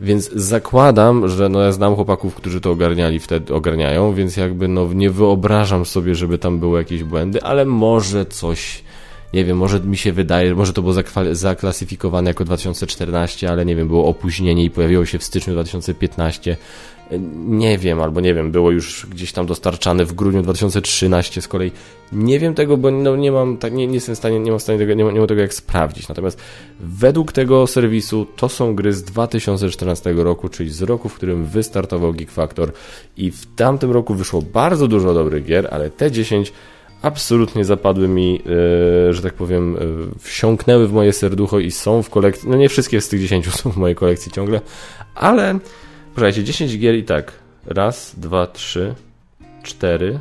Więc 0.02 0.32
zakładam, 0.32 1.28
że 1.28 1.50
no 1.50 1.62
ja 1.62 1.72
znam 1.72 1.96
chłopaków, 1.96 2.36
którzy 2.36 2.62
to 2.62 2.72
ogarniali 2.72 3.20
wtedy, 3.20 3.54
ogarniają, 3.54 4.14
więc 4.14 4.38
jakby 4.38 4.68
no 4.68 4.94
nie 4.94 5.10
wyobrażam 5.10 5.86
sobie, 5.86 6.16
żeby 6.16 6.38
tam 6.38 6.60
były 6.60 6.80
jakieś 6.80 7.04
błędy, 7.04 7.44
ale 7.44 7.66
może 7.66 8.26
coś, 8.26 8.84
nie 9.34 9.46
wiem, 9.46 9.58
może 9.58 9.80
mi 9.80 9.98
się 9.98 10.12
wydaje, 10.12 10.56
może 10.56 10.74
to 10.74 10.82
było 10.82 10.94
zaklasyfikowane 11.32 12.30
jako 12.30 12.46
2014, 12.46 13.50
ale 13.50 13.66
nie 13.66 13.76
wiem, 13.76 13.88
było 13.88 14.06
opóźnienie 14.06 14.64
i 14.64 14.70
pojawiło 14.70 15.06
się 15.06 15.20
w 15.20 15.24
styczniu 15.24 15.54
2015, 15.54 16.58
nie 17.48 17.78
wiem, 17.78 18.02
albo 18.02 18.22
nie 18.22 18.34
wiem, 18.34 18.52
było 18.52 18.72
już 18.72 19.06
gdzieś 19.06 19.32
tam 19.32 19.46
dostarczane 19.46 20.06
w 20.06 20.14
grudniu 20.14 20.42
2013 20.42 21.42
z 21.42 21.48
kolei. 21.48 21.72
Nie 22.12 22.40
wiem 22.40 22.54
tego, 22.54 22.78
bo 22.78 22.92
no, 22.92 23.16
nie 23.16 23.32
mam, 23.32 23.58
tak, 23.58 23.74
nie, 23.74 23.88
nie 23.88 23.94
jestem 23.94 24.16
w 24.16 24.18
stanie, 24.18 24.40
nie 24.40 24.52
mam, 24.52 24.60
w 24.60 24.64
stanie 24.64 24.80
tego, 24.80 24.94
nie, 24.94 25.06
ma, 25.06 25.12
nie 25.12 25.20
mam 25.20 25.28
tego 25.28 25.42
jak 25.42 25.54
sprawdzić. 25.54 26.08
Natomiast 26.08 26.42
według 26.80 27.32
tego 27.32 27.68
serwisu 27.68 28.28
to 28.36 28.50
są 28.50 28.76
gry 28.76 28.94
z 28.94 29.04
2014 29.04 30.14
roku, 30.14 30.50
czyli 30.50 30.70
z 30.70 30.82
roku, 30.82 31.10
w 31.10 31.14
którym 31.14 31.46
wystartował 31.46 32.14
Geek 32.14 32.32
Factor 32.32 32.72
i 33.18 33.32
w 33.32 33.56
tamtym 33.56 33.92
roku 33.92 34.14
wyszło 34.14 34.42
bardzo 34.42 34.88
dużo 34.88 35.14
dobrych 35.14 35.46
gier, 35.46 35.68
ale 35.72 35.90
te 35.90 36.12
10 36.12 36.54
absolutnie 37.02 37.66
zapadły 37.66 38.08
mi, 38.08 38.34
yy, 38.34 39.14
że 39.14 39.22
tak 39.22 39.34
powiem, 39.34 39.74
yy, 39.74 39.80
wsiąknęły 40.20 40.88
w 40.88 40.94
moje 40.94 41.14
serducho 41.14 41.60
i 41.60 41.72
są 41.72 42.04
w 42.04 42.10
kolekcji. 42.10 42.50
No 42.50 42.58
nie 42.58 42.70
wszystkie 42.70 43.02
z 43.02 43.10
tych 43.10 43.22
10 43.22 43.50
są 43.50 43.72
w 43.72 43.78
mojej 43.78 43.96
kolekcji 43.96 44.32
ciągle, 44.32 44.62
ale 45.16 45.60
Słuchajcie, 46.14 46.44
10 46.44 46.80
gier 46.80 46.96
i 46.96 47.04
tak. 47.04 47.32
Raz, 47.66 48.16
dwa, 48.20 48.48
trzy, 48.48 48.96
cztery. 49.64 50.20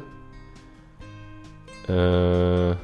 Eee, 1.89 2.75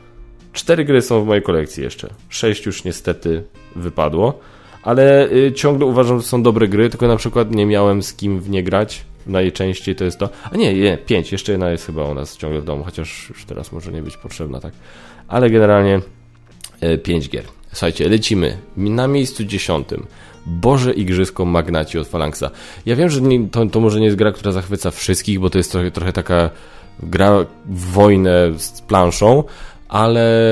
cztery 0.52 0.84
gry 0.84 1.02
są 1.02 1.24
w 1.24 1.26
mojej 1.26 1.42
kolekcji 1.42 1.82
jeszcze. 1.82 2.08
Sześć 2.28 2.66
już 2.66 2.84
niestety 2.84 3.42
wypadło. 3.76 4.40
Ale 4.82 5.32
y, 5.32 5.52
ciągle 5.52 5.86
uważam, 5.86 6.20
że 6.20 6.26
są 6.26 6.42
dobre 6.42 6.68
gry, 6.68 6.90
tylko 6.90 7.08
na 7.08 7.16
przykład 7.16 7.50
nie 7.50 7.66
miałem 7.66 8.02
z 8.02 8.14
kim 8.14 8.40
w 8.40 8.50
nie 8.50 8.62
grać. 8.62 9.04
Najczęściej 9.26 9.96
to 9.96 10.04
jest 10.04 10.18
to. 10.18 10.28
A 10.52 10.56
nie, 10.56 10.74
nie, 10.74 10.98
pięć. 10.98 11.32
Jeszcze 11.32 11.52
jedna 11.52 11.70
jest 11.70 11.86
chyba 11.86 12.04
u 12.04 12.14
nas 12.14 12.36
ciągle 12.36 12.60
w 12.60 12.64
domu, 12.64 12.84
chociaż 12.84 13.28
już 13.28 13.44
teraz 13.44 13.72
może 13.72 13.92
nie 13.92 14.02
być 14.02 14.16
potrzebna, 14.16 14.60
tak. 14.60 14.72
Ale 15.28 15.50
generalnie 15.50 16.00
e, 16.80 16.98
pięć 16.98 17.28
gier. 17.28 17.44
Słuchajcie, 17.72 18.08
lecimy. 18.08 18.58
Na 18.76 19.08
miejscu 19.08 19.44
dziesiątym. 19.44 20.06
Boże 20.48 20.92
Igrzysko 20.92 21.44
Magnaci 21.44 21.98
od 21.98 22.08
Phalanxa. 22.08 22.50
Ja 22.86 22.96
wiem, 22.96 23.08
że 23.08 23.20
nie, 23.20 23.48
to, 23.48 23.66
to 23.66 23.80
może 23.80 24.00
nie 24.00 24.04
jest 24.04 24.16
gra, 24.16 24.32
która 24.32 24.52
zachwyca 24.52 24.90
wszystkich, 24.90 25.40
bo 25.40 25.50
to 25.50 25.58
jest 25.58 25.72
trochę, 25.72 25.90
trochę 25.90 26.12
taka 26.12 26.50
gra 27.02 27.46
w 27.66 27.92
wojnę 27.92 28.52
z 28.56 28.80
planszą, 28.80 29.44
ale 29.88 30.50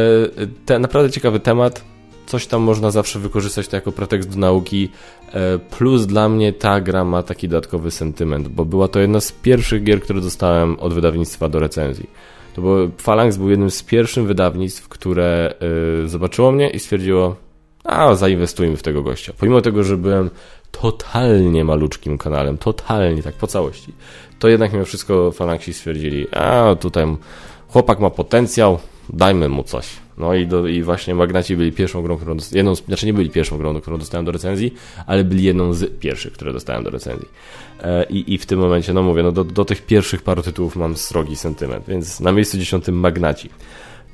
te, 0.67 0.79
naprawdę 0.79 1.11
ciekawy 1.11 1.41
temat. 1.41 1.85
coś 2.27 2.47
tam 2.47 2.63
można 2.63 2.91
zawsze 2.91 3.19
wykorzystać 3.19 3.69
to 3.69 3.77
jako 3.77 3.93
pretekst 3.93 4.31
do 4.31 4.39
nauki. 4.39 4.89
E, 5.33 5.59
plus 5.59 6.07
dla 6.07 6.29
mnie 6.29 6.53
ta 6.53 6.81
gra 6.81 7.05
ma 7.05 7.23
taki 7.23 7.49
dodatkowy 7.49 7.91
sentyment, 7.91 8.49
bo 8.49 8.65
była 8.65 8.89
to 8.89 9.01
jedna 9.01 9.21
z 9.21 9.33
pierwszych 9.33 9.85
gier, 9.85 10.01
które 10.01 10.21
dostałem 10.21 10.81
od 10.81 10.95
wydawnictwa 10.95 11.49
do 11.49 11.61
recenzji. 11.61 12.11
To 12.55 12.63
było, 12.63 12.89
Phalanx 12.99 13.37
był 13.37 13.51
jednym 13.51 13.71
z 13.71 13.83
pierwszych 13.83 14.27
wydawnictw, 14.27 14.89
które 14.89 15.55
y, 16.05 16.09
zobaczyło 16.09 16.53
mnie 16.53 16.71
i 16.71 16.79
stwierdziło, 16.79 17.37
a 17.87 18.15
zainwestujmy 18.15 18.77
w 18.77 18.83
tego 18.83 19.03
gościa. 19.03 19.33
Pomimo 19.39 19.61
tego, 19.61 19.85
że 19.85 19.97
byłem 19.97 20.31
totalnie 20.71 21.65
maluczkim 21.65 22.19
kanałem, 22.19 22.59
totalnie 22.59 23.23
tak 23.23 23.35
po 23.35 23.47
całości, 23.47 23.93
to 24.39 24.49
jednak 24.49 24.73
mimo 24.73 24.85
wszystko 24.85 25.33
Phalanxi 25.33 25.75
stwierdzili, 25.75 26.27
a 26.31 26.77
tutaj 26.81 27.07
chłopak 27.69 28.01
ma 28.01 28.11
potencjał, 28.11 28.79
dajmy 29.09 29.49
mu 29.49 29.63
coś. 29.63 29.87
No 30.19 30.35
i, 30.35 30.47
do, 30.47 30.67
i 30.67 30.83
właśnie 30.83 31.15
Magnaci 31.15 31.57
byli 31.57 31.73
pierwszą 31.73 32.03
grą, 32.03 32.17
którą 32.17 32.37
jedną, 32.53 32.75
znaczy 32.75 33.07
nie 33.07 33.13
byli 33.13 33.31
pierwszą 33.31 33.59
grą, 33.59 33.81
którą 33.81 33.99
dostałem 33.99 34.25
do 34.25 34.33
recenzji, 34.33 34.75
ale 35.07 35.25
byli 35.25 35.43
jedną 35.43 35.73
z 35.73 35.99
pierwszych, 36.01 36.33
które 36.33 36.53
dostałem 36.53 36.85
do 36.85 36.91
recenzji. 36.91 37.29
E, 37.83 38.05
i, 38.05 38.35
I 38.35 38.39
w 38.39 38.47
tym 38.47 38.59
momencie, 38.59 38.93
no 38.93 39.03
mówię, 39.03 39.23
no 39.23 39.33
do, 39.33 39.45
do 39.45 39.65
tych 39.65 39.87
pierwszych 39.87 40.23
paru 40.23 40.43
tytułów 40.43 40.77
mam 40.77 40.97
srogi 40.97 41.37
sentyment, 41.37 41.85
więc 41.89 42.21
na 42.21 42.33
miejscu 42.33 42.59
dziesiątym 42.59 42.95
Magnaci. 42.95 43.51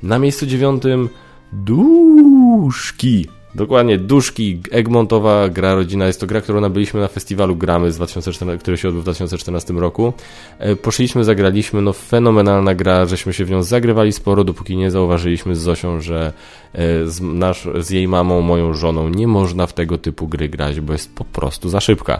Na 0.03 0.19
miejscu 0.19 0.45
dziewiątym 0.45 1.09
Duszki. 1.53 3.27
Dokładnie, 3.55 3.97
Duszki, 3.97 4.59
Egmontowa 4.71 5.49
gra 5.49 5.75
rodzina. 5.75 6.07
Jest 6.07 6.19
to 6.19 6.27
gra, 6.27 6.41
którą 6.41 6.61
nabyliśmy 6.61 6.99
na 6.99 7.07
festiwalu 7.07 7.55
Gramy, 7.55 7.91
z 7.91 7.95
2014, 7.95 8.61
który 8.61 8.77
się 8.77 8.87
odbył 8.87 9.01
w 9.01 9.03
2014 9.03 9.73
roku. 9.73 10.13
E, 10.59 10.75
poszliśmy, 10.75 11.23
zagraliśmy, 11.23 11.81
no 11.81 11.93
fenomenalna 11.93 12.75
gra, 12.75 13.05
żeśmy 13.05 13.33
się 13.33 13.45
w 13.45 13.51
nią 13.51 13.63
zagrywali 13.63 14.11
sporo, 14.11 14.43
dopóki 14.43 14.77
nie 14.77 14.91
zauważyliśmy 14.91 15.55
z 15.55 15.59
Zosią, 15.59 16.01
że 16.01 16.33
e, 16.73 17.07
z, 17.07 17.21
nasz, 17.21 17.67
z 17.79 17.89
jej 17.89 18.07
mamą, 18.07 18.41
moją 18.41 18.73
żoną 18.73 19.09
nie 19.09 19.27
można 19.27 19.67
w 19.67 19.73
tego 19.73 19.97
typu 19.97 20.27
gry 20.27 20.49
grać, 20.49 20.79
bo 20.79 20.93
jest 20.93 21.15
po 21.15 21.25
prostu 21.25 21.69
za 21.69 21.79
szybka. 21.79 22.19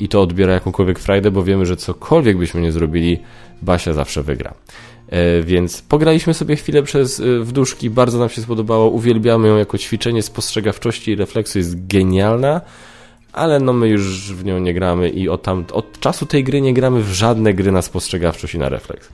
I 0.00 0.08
to 0.08 0.22
odbiera 0.22 0.52
jakąkolwiek 0.52 0.98
frajdę, 0.98 1.30
bo 1.30 1.42
wiemy, 1.42 1.66
że 1.66 1.76
cokolwiek 1.76 2.38
byśmy 2.38 2.60
nie 2.60 2.72
zrobili, 2.72 3.18
Basia 3.62 3.92
zawsze 3.92 4.22
wygra. 4.22 4.54
E, 5.08 5.42
więc 5.42 5.82
pograliśmy 5.82 6.34
sobie 6.34 6.56
chwilę 6.56 6.82
przez 6.82 7.20
e, 7.20 7.40
wduszki, 7.40 7.90
bardzo 7.90 8.18
nam 8.18 8.28
się 8.28 8.42
spodobało, 8.42 8.90
uwielbiamy 8.90 9.48
ją 9.48 9.56
jako 9.56 9.78
ćwiczenie 9.78 10.22
spostrzegawczości. 10.22 11.10
I 11.10 11.16
refleksu, 11.16 11.58
jest 11.58 11.86
genialna, 11.86 12.60
ale 13.32 13.60
no 13.60 13.72
my 13.72 13.88
już 13.88 14.32
w 14.32 14.44
nią 14.44 14.58
nie 14.58 14.74
gramy 14.74 15.08
i 15.08 15.28
od, 15.28 15.42
tam, 15.42 15.64
od 15.72 16.00
czasu 16.00 16.26
tej 16.26 16.44
gry 16.44 16.60
nie 16.60 16.74
gramy 16.74 17.02
w 17.02 17.12
żadne 17.12 17.54
gry 17.54 17.72
na 17.72 17.82
spostrzegawczość 17.82 18.54
i 18.54 18.58
na 18.58 18.68
refleks. 18.68 19.08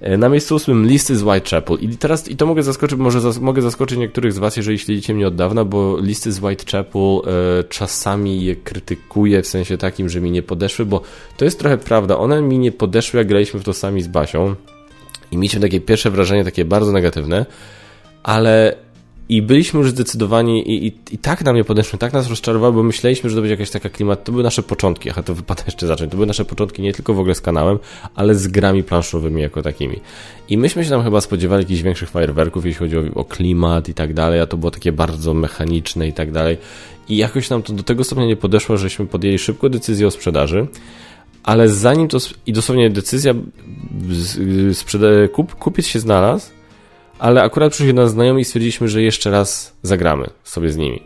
E, 0.00 0.16
na 0.16 0.28
miejscu 0.28 0.54
ósmym 0.54 0.86
listy 0.86 1.16
z 1.16 1.22
Whitechapel. 1.22 1.76
I 1.80 1.96
teraz, 1.96 2.28
i 2.28 2.36
to 2.36 2.46
mogę 2.46 2.62
zaskoczyć, 2.62 2.98
może 2.98 3.20
zas 3.20 3.38
mogę 3.38 3.62
zaskoczyć 3.62 3.98
niektórych 3.98 4.32
z 4.32 4.38
Was, 4.38 4.56
jeżeli 4.56 4.78
śledzicie 4.78 5.14
mnie 5.14 5.28
od 5.28 5.34
dawna, 5.34 5.64
bo 5.64 5.98
listy 6.00 6.32
z 6.32 6.42
Whitechapel 6.42 7.00
e, 7.00 7.64
czasami 7.64 8.44
je 8.44 8.56
krytykuję 8.56 9.42
w 9.42 9.46
sensie 9.46 9.78
takim, 9.78 10.08
że 10.08 10.20
mi 10.20 10.30
nie 10.30 10.42
podeszły, 10.42 10.86
bo 10.86 11.02
to 11.36 11.44
jest 11.44 11.58
trochę 11.58 11.78
prawda. 11.78 12.18
One 12.18 12.42
mi 12.42 12.58
nie 12.58 12.72
podeszły, 12.72 13.18
jak 13.18 13.26
graliśmy 13.26 13.60
w 13.60 13.64
to 13.64 13.72
sami 13.72 14.02
z 14.02 14.08
Basią. 14.08 14.54
I 15.30 15.36
mieliśmy 15.36 15.60
takie 15.60 15.80
pierwsze 15.80 16.10
wrażenie, 16.10 16.44
takie 16.44 16.64
bardzo 16.64 16.92
negatywne, 16.92 17.46
ale 18.22 18.76
i 19.28 19.42
byliśmy 19.42 19.80
już 19.80 19.90
zdecydowani 19.90 20.70
i, 20.70 20.86
i, 20.86 20.92
i 21.10 21.18
tak 21.18 21.44
na 21.44 21.52
mnie 21.52 21.64
podeszły, 21.64 21.98
tak 21.98 22.12
nas 22.12 22.28
rozczarowało, 22.28 22.72
bo 22.72 22.82
myśleliśmy, 22.82 23.30
że 23.30 23.36
to 23.36 23.42
będzie 23.42 23.54
jakaś 23.54 23.70
taka 23.70 23.88
klimat. 23.88 24.24
To 24.24 24.32
były 24.32 24.44
nasze 24.44 24.62
początki, 24.62 25.10
a 25.10 25.22
to 25.22 25.34
wypada 25.34 25.62
jeszcze 25.66 25.86
zacząć. 25.86 26.10
To 26.10 26.16
były 26.16 26.26
nasze 26.26 26.44
początki 26.44 26.82
nie 26.82 26.92
tylko 26.92 27.14
w 27.14 27.18
ogóle 27.18 27.34
z 27.34 27.40
kanałem, 27.40 27.78
ale 28.14 28.34
z 28.34 28.46
grami 28.46 28.82
planszowymi 28.82 29.42
jako 29.42 29.62
takimi. 29.62 30.00
I 30.48 30.58
myśmy 30.58 30.84
się 30.84 30.90
tam 30.90 31.02
chyba 31.02 31.20
spodziewali 31.20 31.62
jakichś 31.62 31.82
większych 31.82 32.10
fajerwerków, 32.10 32.66
jeśli 32.66 32.78
chodzi 32.78 32.98
o, 32.98 33.02
o 33.14 33.24
klimat 33.24 33.88
i 33.88 33.94
tak 33.94 34.14
dalej, 34.14 34.40
a 34.40 34.46
to 34.46 34.56
było 34.56 34.70
takie 34.70 34.92
bardzo 34.92 35.34
mechaniczne 35.34 36.08
i 36.08 36.12
tak 36.12 36.32
dalej. 36.32 36.56
I 37.08 37.16
jakoś 37.16 37.50
nam 37.50 37.62
to 37.62 37.72
do 37.72 37.82
tego 37.82 38.04
stopnia 38.04 38.26
nie 38.26 38.36
podeszło, 38.36 38.76
żeśmy 38.76 39.06
podjęli 39.06 39.38
szybko 39.38 39.68
decyzję 39.68 40.06
o 40.06 40.10
sprzedaży 40.10 40.66
ale 41.44 41.68
zanim 41.68 42.08
to 42.08 42.18
i 42.46 42.52
dosłownie 42.52 42.90
decyzja 42.90 43.34
kup, 45.32 45.54
kupiec 45.54 45.86
się 45.86 46.00
znalazł, 46.00 46.50
ale 47.18 47.42
akurat 47.42 47.72
przyszli 47.72 47.94
nas 47.94 48.10
znajomi 48.10 48.42
i 48.42 48.44
stwierdziliśmy, 48.44 48.88
że 48.88 49.02
jeszcze 49.02 49.30
raz 49.30 49.76
zagramy 49.82 50.30
sobie 50.44 50.70
z 50.70 50.76
nimi. 50.76 51.02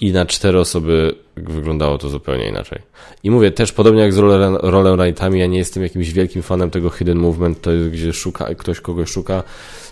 I 0.00 0.12
na 0.12 0.26
cztery 0.26 0.58
osoby 0.58 1.14
wyglądało 1.36 1.98
to 1.98 2.08
zupełnie 2.08 2.48
inaczej. 2.48 2.82
I 3.22 3.30
mówię, 3.30 3.50
też 3.50 3.72
podobnie 3.72 4.02
jak 4.02 4.12
z 4.12 4.18
Roller 4.62 4.98
Rightami, 4.98 5.40
ja 5.40 5.46
nie 5.46 5.58
jestem 5.58 5.82
jakimś 5.82 6.12
wielkim 6.12 6.42
fanem 6.42 6.70
tego 6.70 6.90
Hidden 6.90 7.18
Movement, 7.18 7.60
to 7.60 7.72
jest 7.72 7.90
gdzie 7.90 8.12
szuka, 8.12 8.54
ktoś 8.54 8.80
kogoś 8.80 9.10
szuka. 9.10 9.42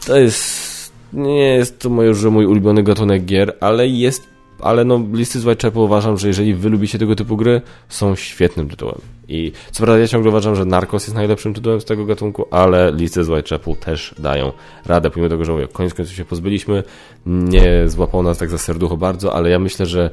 To 0.07 0.19
jest, 0.19 0.93
nie 1.13 1.55
jest 1.55 1.79
to 1.79 1.91
może 1.91 2.31
mój 2.31 2.47
ulubiony 2.47 2.83
gatunek 2.83 3.25
gier, 3.25 3.57
ale 3.61 3.89
jest 3.89 4.34
ale 4.61 4.85
no 4.85 5.01
listy 5.13 5.41
z 5.41 5.47
Whitechapel 5.47 5.83
uważam, 5.83 6.19
że 6.19 6.29
jeżeli 6.29 6.55
wy 6.55 6.69
lubicie 6.69 6.99
tego 6.99 7.17
typu 7.17 7.37
gry, 7.37 7.63
są 7.89 8.17
świetnym 8.17 8.69
tytułem. 8.69 8.99
I 9.29 9.53
co 9.71 9.85
prawda 9.85 10.01
ja 10.01 10.09
ciągle 10.09 10.31
uważam, 10.31 10.57
że 10.57 10.65
Narcos 10.65 11.03
jest 11.03 11.15
najlepszym 11.15 11.55
tytułem 11.55 11.81
z 11.81 11.85
tego 11.85 12.05
gatunku, 12.05 12.47
ale 12.51 12.93
listy 12.93 13.25
z 13.25 13.29
Whitechapel 13.29 13.77
też 13.77 14.15
dają 14.19 14.53
radę, 14.87 15.11
pomimo 15.11 15.31
tego, 15.31 15.45
że 15.45 15.53
mówię, 15.53 15.69
koniec 15.73 15.95
końców 15.95 16.17
się 16.17 16.25
pozbyliśmy, 16.25 16.83
nie 17.27 17.89
złapało 17.89 18.23
nas 18.23 18.39
tak 18.39 18.51
za 18.51 18.59
serducho 18.59 18.97
bardzo, 18.97 19.35
ale 19.35 19.51
ja 19.51 19.59
myślę, 19.59 19.87
że 19.87 20.11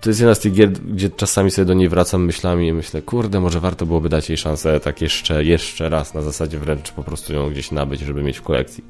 to 0.00 0.10
jest 0.10 0.20
jedna 0.20 0.34
z 0.34 0.40
tych 0.40 0.52
gier, 0.52 0.70
gdzie 0.70 1.10
czasami 1.10 1.50
sobie 1.50 1.66
do 1.66 1.74
niej 1.74 1.88
wracam 1.88 2.24
myślami 2.24 2.68
i 2.68 2.72
myślę, 2.72 3.02
kurde, 3.02 3.40
może 3.40 3.60
warto 3.60 3.86
byłoby 3.86 4.08
dać 4.08 4.28
jej 4.28 4.38
szansę 4.38 4.80
tak 4.80 5.00
jeszcze, 5.00 5.44
jeszcze 5.44 5.88
raz, 5.88 6.14
na 6.14 6.22
zasadzie 6.22 6.58
wręcz 6.58 6.92
po 6.92 7.02
prostu 7.02 7.32
ją 7.32 7.50
gdzieś 7.50 7.70
nabyć, 7.70 8.00
żeby 8.00 8.22
mieć 8.22 8.38
w 8.38 8.42
kolekcji. 8.42 8.84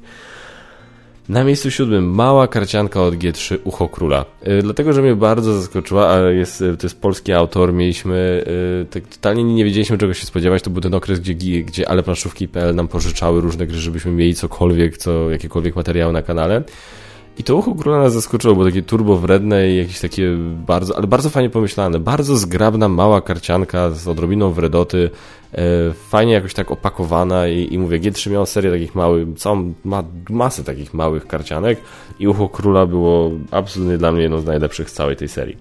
Na 1.29 1.43
miejscu 1.43 1.71
siódmym 1.71 2.11
mała 2.11 2.47
karcianka 2.47 3.01
od 3.01 3.15
G3 3.15 3.57
Ucho 3.63 3.89
Króla. 3.89 4.25
Yy, 4.45 4.61
dlatego, 4.61 4.93
że 4.93 5.01
mnie 5.01 5.15
bardzo 5.15 5.61
zaskoczyła, 5.61 6.09
a 6.09 6.19
jest, 6.19 6.61
y, 6.61 6.77
to 6.77 6.87
jest 6.87 7.01
polski 7.01 7.33
autor, 7.33 7.73
mieliśmy, 7.73 8.43
yy, 8.79 8.85
tak 8.85 9.07
totalnie 9.07 9.43
nie 9.43 9.65
wiedzieliśmy 9.65 9.97
czego 9.97 10.13
się 10.13 10.25
spodziewać, 10.25 10.63
to 10.63 10.69
był 10.69 10.81
ten 10.81 10.93
okres, 10.93 11.19
gdzie, 11.19 11.33
gdzie 11.63 11.89
ale 11.89 12.03
nam 12.73 12.87
pożyczały 12.87 13.41
różne 13.41 13.67
gry, 13.67 13.77
żebyśmy 13.77 14.11
mieli 14.11 14.35
cokolwiek, 14.35 14.97
co, 14.97 15.29
jakiekolwiek 15.29 15.75
materiały 15.75 16.13
na 16.13 16.21
kanale. 16.21 16.63
I 17.37 17.43
to 17.43 17.55
ucho 17.55 17.75
króla 17.75 17.99
nas 17.99 18.13
zaskoczyło, 18.13 18.55
bo 18.55 18.65
takie 18.65 18.81
turbo 18.81 19.17
wredne 19.17 19.69
i 19.69 19.77
jakieś 19.77 19.99
takie 19.99 20.29
bardzo, 20.67 20.97
ale 20.97 21.07
bardzo 21.07 21.29
fajnie 21.29 21.49
pomyślane. 21.49 21.99
Bardzo 21.99 22.37
zgrabna, 22.37 22.89
mała 22.89 23.21
karcianka 23.21 23.91
z 23.91 24.07
odrobiną 24.07 24.51
wredoty. 24.51 25.09
E, 25.53 25.93
fajnie 25.93 26.33
jakoś 26.33 26.53
tak 26.53 26.71
opakowana 26.71 27.47
i, 27.47 27.73
i 27.73 27.79
mówię, 27.79 27.99
G3 27.99 28.31
miał 28.31 28.45
serię 28.45 28.71
takich 28.71 28.95
małych, 28.95 29.27
całą 29.37 29.73
ma, 29.85 30.03
masę 30.29 30.63
takich 30.63 30.93
małych 30.93 31.27
karcianek 31.27 31.79
i 32.19 32.27
ucho 32.27 32.49
króla 32.49 32.85
było 32.85 33.31
absolutnie 33.51 33.97
dla 33.97 34.11
mnie 34.11 34.21
jedną 34.21 34.39
z 34.39 34.45
najlepszych 34.45 34.89
z 34.89 34.93
całej 34.93 35.15
tej 35.15 35.27
serii. 35.27 35.57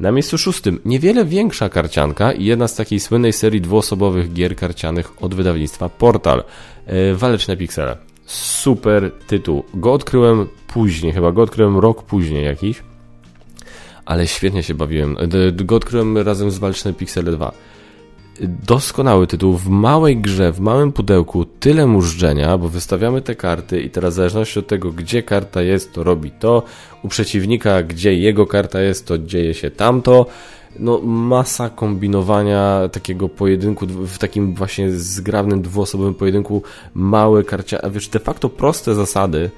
Na 0.00 0.12
miejscu 0.12 0.38
szóstym 0.38 0.80
niewiele 0.84 1.24
większa 1.24 1.68
karcianka 1.68 2.32
i 2.32 2.44
jedna 2.44 2.68
z 2.68 2.74
takiej 2.74 3.00
słynnej 3.00 3.32
serii 3.32 3.60
dwuosobowych 3.60 4.32
gier 4.32 4.56
karcianych 4.56 5.22
od 5.22 5.34
wydawnictwa 5.34 5.88
Portal. 5.88 6.44
E, 6.86 7.14
waleczne 7.14 7.56
piksele 7.56 8.07
super 8.28 9.12
tytuł. 9.26 9.64
Go 9.74 9.92
odkryłem 9.92 10.46
później, 10.66 11.12
chyba 11.12 11.32
go 11.32 11.42
odkryłem 11.42 11.78
rok 11.78 12.02
później 12.02 12.44
jakiś, 12.44 12.82
ale 14.04 14.26
świetnie 14.26 14.62
się 14.62 14.74
bawiłem. 14.74 15.16
Go 15.52 15.76
odkryłem 15.76 16.18
razem 16.18 16.50
z 16.50 16.58
Walczne 16.58 16.92
Pixele 16.92 17.32
2. 17.32 17.52
Doskonały 18.66 19.26
tytuł, 19.26 19.56
w 19.56 19.68
małej 19.68 20.16
grze, 20.16 20.52
w 20.52 20.60
małym 20.60 20.92
pudełku, 20.92 21.44
tyle 21.44 21.86
mużdżenia, 21.86 22.58
bo 22.58 22.68
wystawiamy 22.68 23.22
te 23.22 23.34
karty 23.34 23.80
i 23.80 23.90
teraz 23.90 24.14
w 24.14 24.16
zależności 24.16 24.58
od 24.58 24.66
tego, 24.66 24.92
gdzie 24.92 25.22
karta 25.22 25.62
jest, 25.62 25.92
to 25.92 26.04
robi 26.04 26.30
to, 26.30 26.62
u 27.02 27.08
przeciwnika, 27.08 27.82
gdzie 27.82 28.14
jego 28.14 28.46
karta 28.46 28.80
jest, 28.80 29.06
to 29.06 29.18
dzieje 29.18 29.54
się 29.54 29.70
tamto, 29.70 30.26
no, 30.78 31.00
masa 31.02 31.70
kombinowania 31.70 32.88
takiego 32.92 33.28
pojedynku, 33.28 33.86
w 33.86 34.18
takim 34.18 34.54
właśnie 34.54 34.90
zgrabnym, 34.92 35.62
dwuosobowym 35.62 36.14
pojedynku, 36.14 36.62
małe 36.94 37.44
karcia, 37.44 37.90
wiesz, 37.90 38.08
de 38.08 38.18
facto 38.18 38.48
proste 38.48 38.94
zasady, 38.94 39.50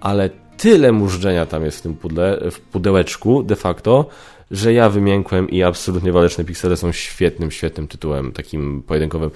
ale 0.00 0.30
tyle 0.56 0.92
mużdżenia 0.92 1.46
tam 1.46 1.64
jest 1.64 1.78
w 1.78 1.82
tym 1.82 1.94
pudle, 1.94 2.40
w 2.50 2.60
pudełeczku 2.60 3.42
de 3.42 3.56
facto, 3.56 4.06
że 4.50 4.72
ja 4.72 4.90
wymiękłem 4.90 5.50
i 5.50 5.62
absolutnie 5.62 6.12
Waleczne 6.12 6.44
Piksele 6.44 6.76
są 6.76 6.92
świetnym, 6.92 7.50
świetnym 7.50 7.88
tytułem 7.88 8.32
takim 8.32 8.82
pojedynkowym. 8.82 9.30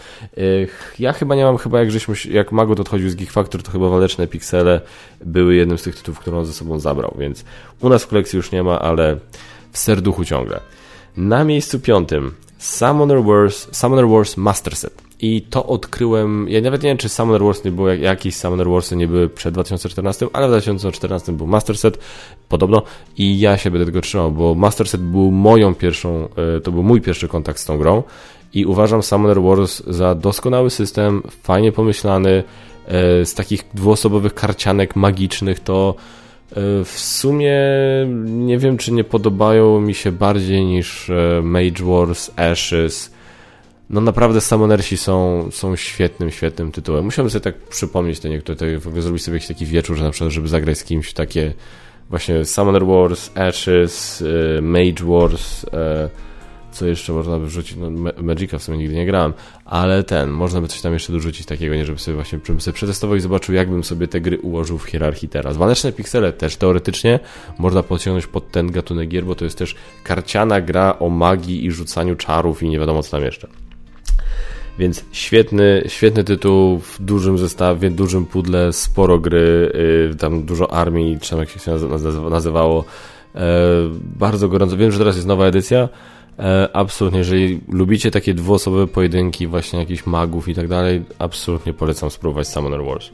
Ja 0.99 1.13
chyba 1.13 1.35
nie 1.35 1.45
mam, 1.45 1.57
chyba 1.57 1.79
jak 1.79 1.91
żeśmy, 1.91 2.15
jak 2.31 2.53
Magot 2.53 2.81
odchodził 2.81 3.11
z 3.11 3.15
Geek 3.15 3.31
Factor, 3.31 3.63
to 3.63 3.73
chyba 3.73 3.89
Waleczne 3.89 4.27
Piksele 4.27 4.81
były 5.25 5.55
jednym 5.55 5.79
z 5.79 5.83
tych 5.83 5.97
tytułów, 5.97 6.19
które 6.19 6.39
on 6.39 6.47
ze 6.47 6.53
sobą 6.53 6.79
zabrał, 6.79 7.17
więc 7.19 7.45
u 7.81 7.89
nas 7.89 8.05
w 8.05 8.07
kolekcji 8.07 8.37
już 8.37 8.53
nie 8.53 8.63
ma, 8.63 8.79
ale 8.79 9.19
w 9.73 9.79
serduchu 9.79 10.25
ciągle. 10.25 10.61
Na 11.17 11.45
miejscu 11.45 11.81
piątym 11.81 12.33
Summoner 12.59 13.25
Wars, 13.25 13.69
Summoner 13.73 14.09
Wars 14.09 14.37
Master 14.37 14.77
Set. 14.77 15.11
I 15.23 15.43
to 15.43 15.67
odkryłem, 15.67 16.49
ja 16.49 16.61
nawet 16.61 16.83
nie 16.83 16.89
wiem, 16.89 16.99
czy 16.99 17.09
Summoner 17.09 17.43
Wars 17.43 17.65
nie 17.65 17.71
było, 17.71 17.89
jakieś 17.89 18.37
Summoner 18.37 18.69
Warsy 18.69 18.97
nie 18.97 19.09
były 19.09 19.29
przed 19.29 19.55
2014, 19.55 20.27
ale 20.33 20.47
w 20.47 20.51
2014 20.51 21.33
był 21.33 21.47
Master 21.47 21.79
Set, 21.79 21.99
podobno, 22.49 22.83
i 23.17 23.41
ja 23.41 23.57
się 23.59 23.71
będę 23.71 23.87
tego 23.87 24.01
trzymał, 24.01 24.33
bo 24.33 24.55
Master 24.55 24.89
Set 24.89 25.01
był 25.01 25.31
moją 25.31 25.75
pierwszą, 25.75 26.29
e, 26.57 26.61
to 26.61 26.73
był 26.73 26.83
mój 26.83 27.01
pierwszy 27.01 27.29
kontakt 27.29 27.61
z 27.61 27.65
tą 27.65 27.79
grą 27.79 28.03
i 28.55 28.67
uważam 28.67 29.03
Summoner 29.03 29.43
Wars 29.43 29.83
za 29.87 30.15
doskonały 30.15 30.71
system, 30.71 31.23
fajnie 31.43 31.73
pomyślany, 31.73 32.45
e, 32.87 33.27
z 33.27 33.35
takich 33.35 33.65
dwuosobowych 33.75 34.35
karcianek 34.35 34.97
magicznych 34.97 35.61
to 35.61 35.95
w 36.85 36.93
sumie 36.95 37.59
nie 38.25 38.59
wiem, 38.59 38.77
czy 38.77 38.93
nie 38.93 39.05
podobają 39.05 39.81
mi 39.81 39.95
się 39.95 40.13
bardziej 40.13 40.65
niż 40.65 41.11
Mage 41.43 41.85
Wars, 41.85 42.31
Ashes. 42.37 43.13
No 43.91 44.01
naprawdę 44.01 44.41
Summonersi 44.41 44.97
są, 44.97 45.49
są 45.51 45.77
świetnym, 45.77 46.31
świetnym 46.31 46.73
tytułem. 46.73 47.05
Musiałbym 47.05 47.31
sobie 47.31 47.41
tak 47.41 47.57
przypomnieć 47.57 48.21
te 48.21 48.29
niektóre, 48.29 48.57
to 48.57 48.81
w 48.81 48.87
ogóle 48.87 49.03
zrobić 49.03 49.23
sobie 49.23 49.37
jakiś 49.37 49.49
taki 49.49 49.67
wieczór, 49.67 49.97
że 49.97 50.05
na 50.05 50.11
przykład, 50.11 50.33
żeby 50.33 50.49
zagrać 50.49 50.79
z 50.79 50.85
kimś 50.85 51.13
takie 51.13 51.53
właśnie 52.11 52.45
Summoner 52.45 52.87
Wars, 52.87 53.31
Ashes, 53.35 54.25
Mage 54.63 55.05
Wars, 55.05 55.67
co 56.73 56.87
jeszcze 56.87 57.13
można 57.13 57.39
by 57.39 57.47
wrzucić? 57.47 57.77
No, 57.77 58.13
Magica 58.23 58.59
w 58.59 58.63
sumie 58.63 58.79
nigdy 58.79 58.95
nie 58.95 59.07
grałem, 59.07 59.33
ale 59.65 60.05
ten, 60.05 60.31
można 60.31 60.61
by 60.61 60.69
coś 60.69 60.81
tam 60.81 60.93
jeszcze 60.93 61.13
dorzucić 61.13 61.47
takiego, 61.47 61.75
nie 61.75 61.85
żeby 61.85 61.99
sobie 61.99 62.15
właśnie 62.15 62.39
żebym 62.45 62.61
sobie 62.61 62.75
przetestował 62.75 63.17
i 63.17 63.21
zobaczył, 63.21 63.55
jakbym 63.55 63.85
sobie 63.85 64.09
te 64.09 64.21
gry 64.21 64.39
ułożył 64.39 64.79
w 64.79 64.85
hierarchii 64.85 65.29
teraz. 65.29 65.57
Waleczne 65.57 65.93
piksele 65.93 66.33
też 66.33 66.57
teoretycznie 66.57 67.21
można 67.59 67.83
podciągnąć 67.83 68.27
pod 68.27 68.51
ten 68.51 68.71
gatunek 68.71 69.09
gier, 69.09 69.25
bo 69.25 69.35
to 69.35 69.45
jest 69.45 69.59
też 69.59 69.75
karciana 70.05 70.61
gra 70.61 70.99
o 70.99 71.09
magii 71.09 71.65
i 71.65 71.71
rzucaniu 71.71 72.17
czarów 72.17 72.63
i 72.63 72.69
nie 72.69 72.79
wiadomo 72.79 73.03
co 73.03 73.11
tam 73.11 73.23
jeszcze. 73.23 73.49
Więc 74.79 75.05
świetny, 75.13 75.83
świetny 75.87 76.25
tytuł 76.25 76.79
w 76.79 77.03
dużym 77.03 77.39
zestawie, 77.39 77.91
dużym 77.91 78.27
pudle, 78.27 78.73
sporo 78.73 79.19
gry, 79.19 79.73
yy, 80.09 80.15
tam 80.15 80.43
dużo 80.43 80.73
armii, 80.73 81.19
czy 81.21 81.37
jak 81.37 81.49
się 81.49 81.59
nazywało. 82.31 82.85
Yy, 83.35 83.41
bardzo 84.03 84.49
gorąco. 84.49 84.77
Wiem, 84.77 84.93
że 84.93 84.99
teraz 84.99 85.17
jest 85.17 85.29
nowa 85.29 85.47
edycja, 85.47 85.89
absolutnie, 86.73 87.19
jeżeli 87.19 87.61
lubicie 87.69 88.11
takie 88.11 88.35
dwuosobowe 88.35 88.87
pojedynki, 88.87 89.47
właśnie 89.47 89.79
jakichś 89.79 90.07
magów 90.07 90.49
i 90.49 90.55
tak 90.55 90.69
dalej, 90.69 91.03
absolutnie 91.19 91.73
polecam 91.73 92.11
spróbować 92.11 92.49
Summoner 92.49 92.85
Wars. 92.85 93.11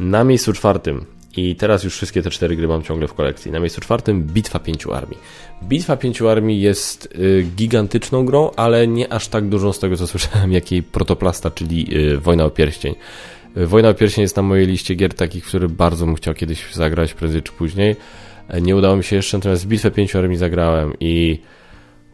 Na 0.00 0.24
miejscu 0.24 0.52
czwartym, 0.52 1.06
i 1.36 1.56
teraz 1.56 1.84
już 1.84 1.94
wszystkie 1.94 2.22
te 2.22 2.30
cztery 2.30 2.56
gry 2.56 2.68
mam 2.68 2.82
ciągle 2.82 3.08
w 3.08 3.14
kolekcji, 3.14 3.52
na 3.52 3.60
miejscu 3.60 3.80
czwartym 3.80 4.22
Bitwa 4.22 4.58
Pięciu 4.58 4.92
Armii. 4.92 5.18
Bitwa 5.62 5.96
Pięciu 5.96 6.28
Armii 6.28 6.60
jest 6.60 7.08
y, 7.18 7.46
gigantyczną 7.56 8.24
grą, 8.24 8.50
ale 8.56 8.86
nie 8.86 9.12
aż 9.12 9.28
tak 9.28 9.48
dużą 9.48 9.72
z 9.72 9.78
tego 9.78 9.96
co 9.96 10.06
słyszałem, 10.16 10.52
jak 10.52 10.72
jej 10.72 10.82
protoplasta, 10.82 11.50
czyli 11.50 11.96
y, 11.96 12.18
Wojna 12.18 12.44
o 12.44 12.50
Pierścień. 12.50 12.94
Y, 13.56 13.66
Wojna 13.66 13.88
o 13.88 13.94
Pierścień 13.94 14.22
jest 14.22 14.36
na 14.36 14.42
mojej 14.42 14.66
liście 14.66 14.94
gier 14.94 15.14
takich, 15.14 15.44
które 15.44 15.68
bardzo 15.68 16.06
bym 16.06 16.14
chciał 16.14 16.34
kiedyś 16.34 16.74
zagrać, 16.74 17.14
prędzej 17.14 17.42
czy 17.42 17.52
później. 17.52 17.96
E, 18.48 18.60
nie 18.60 18.76
udało 18.76 18.96
mi 18.96 19.04
się 19.04 19.16
jeszcze, 19.16 19.36
natomiast 19.36 19.66
Bitwę 19.66 19.90
Pięciu 19.90 20.18
Armii 20.18 20.38
zagrałem 20.38 20.92
i 21.00 21.38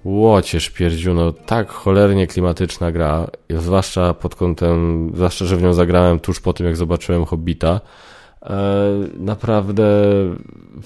Łocież 0.06 0.70
pierdziuno, 0.70 1.32
tak 1.32 1.70
cholernie 1.70 2.26
klimatyczna 2.26 2.92
gra, 2.92 3.26
zwłaszcza 3.50 4.14
pod 4.14 4.34
kątem, 4.34 5.10
zwłaszcza, 5.14 5.44
że 5.44 5.56
w 5.56 5.62
nią 5.62 5.72
zagrałem 5.72 6.20
tuż 6.20 6.40
po 6.40 6.52
tym, 6.52 6.66
jak 6.66 6.76
zobaczyłem 6.76 7.24
Hobbita. 7.24 7.80
E, 8.42 8.90
naprawdę 9.18 9.84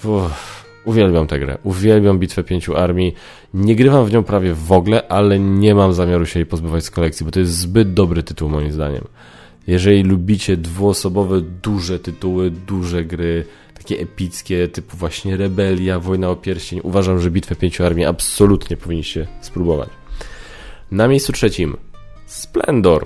uff, 0.03 0.65
uwielbiam 0.85 1.27
tę 1.27 1.39
grę, 1.39 1.57
uwielbiam 1.63 2.19
Bitwę 2.19 2.43
Pięciu 2.43 2.75
Armii. 2.75 3.13
Nie 3.53 3.75
grywam 3.75 4.05
w 4.05 4.11
nią 4.11 4.23
prawie 4.23 4.53
w 4.53 4.71
ogóle, 4.71 5.07
ale 5.07 5.39
nie 5.39 5.75
mam 5.75 5.93
zamiaru 5.93 6.25
się 6.25 6.39
jej 6.39 6.45
pozbywać 6.45 6.83
z 6.83 6.91
kolekcji, 6.91 7.25
bo 7.25 7.31
to 7.31 7.39
jest 7.39 7.57
zbyt 7.57 7.93
dobry 7.93 8.23
tytuł 8.23 8.49
moim 8.49 8.71
zdaniem. 8.71 9.03
Jeżeli 9.67 10.03
lubicie 10.03 10.57
dwuosobowe, 10.57 11.41
duże 11.41 11.99
tytuły, 11.99 12.51
duże 12.51 13.03
gry, 13.03 13.45
takie 13.81 13.99
epickie, 13.99 14.67
typu 14.67 14.97
właśnie 14.97 15.37
Rebelia, 15.37 15.99
Wojna 15.99 16.29
o 16.29 16.35
Pierścień. 16.35 16.79
Uważam, 16.83 17.19
że 17.19 17.31
Bitwę 17.31 17.55
Pięciu 17.55 17.85
Armii 17.85 18.05
absolutnie 18.05 18.77
powinniście 18.77 19.27
spróbować. 19.41 19.89
Na 20.91 21.07
miejscu 21.07 21.31
trzecim 21.33 21.77
Splendor. 22.25 23.05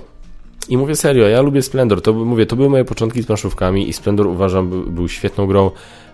I 0.68 0.76
mówię 0.76 0.96
serio, 0.96 1.28
ja 1.28 1.42
lubię 1.42 1.62
Splendor. 1.62 2.02
To, 2.02 2.12
mówię, 2.12 2.46
to 2.46 2.56
były 2.56 2.70
moje 2.70 2.84
początki 2.84 3.22
z 3.22 3.26
planszówkami 3.26 3.88
i 3.88 3.92
Splendor 3.92 4.26
uważam 4.26 4.70
był, 4.70 4.82
był 4.82 5.08
świetną 5.08 5.46
grą. 5.46 5.70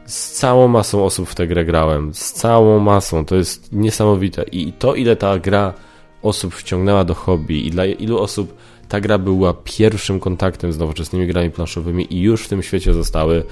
Z 0.07 0.31
całą 0.31 0.69
masą 0.69 1.05
osób 1.05 1.29
w 1.29 1.35
tę 1.35 1.47
grę 1.47 1.65
grałem. 1.65 2.15
Z 2.15 2.33
całą 2.33 2.79
masą. 2.79 3.25
To 3.25 3.37
jest 3.37 3.73
niesamowite. 3.73 4.43
I 4.43 4.73
to, 4.73 4.95
ile 4.95 5.17
ta 5.17 5.39
gra 5.39 5.75
osób 6.23 6.55
wciągnęła 6.55 7.05
do 7.05 7.15
hobby 7.15 7.67
i 7.67 7.71
dla 7.71 7.87
ilu 7.87 8.19
osób 8.19 8.57
ta 8.93 9.01
gra 9.01 9.19
była 9.19 9.55
pierwszym 9.65 10.21
kontaktem 10.21 10.73
z 10.73 10.79
nowoczesnymi 10.79 11.27
grami 11.27 11.51
planszowymi 11.51 12.15
i 12.15 12.21
już 12.21 12.45
w 12.45 12.49
tym 12.49 12.63
świecie 12.63 12.95
zostały. 12.95 13.45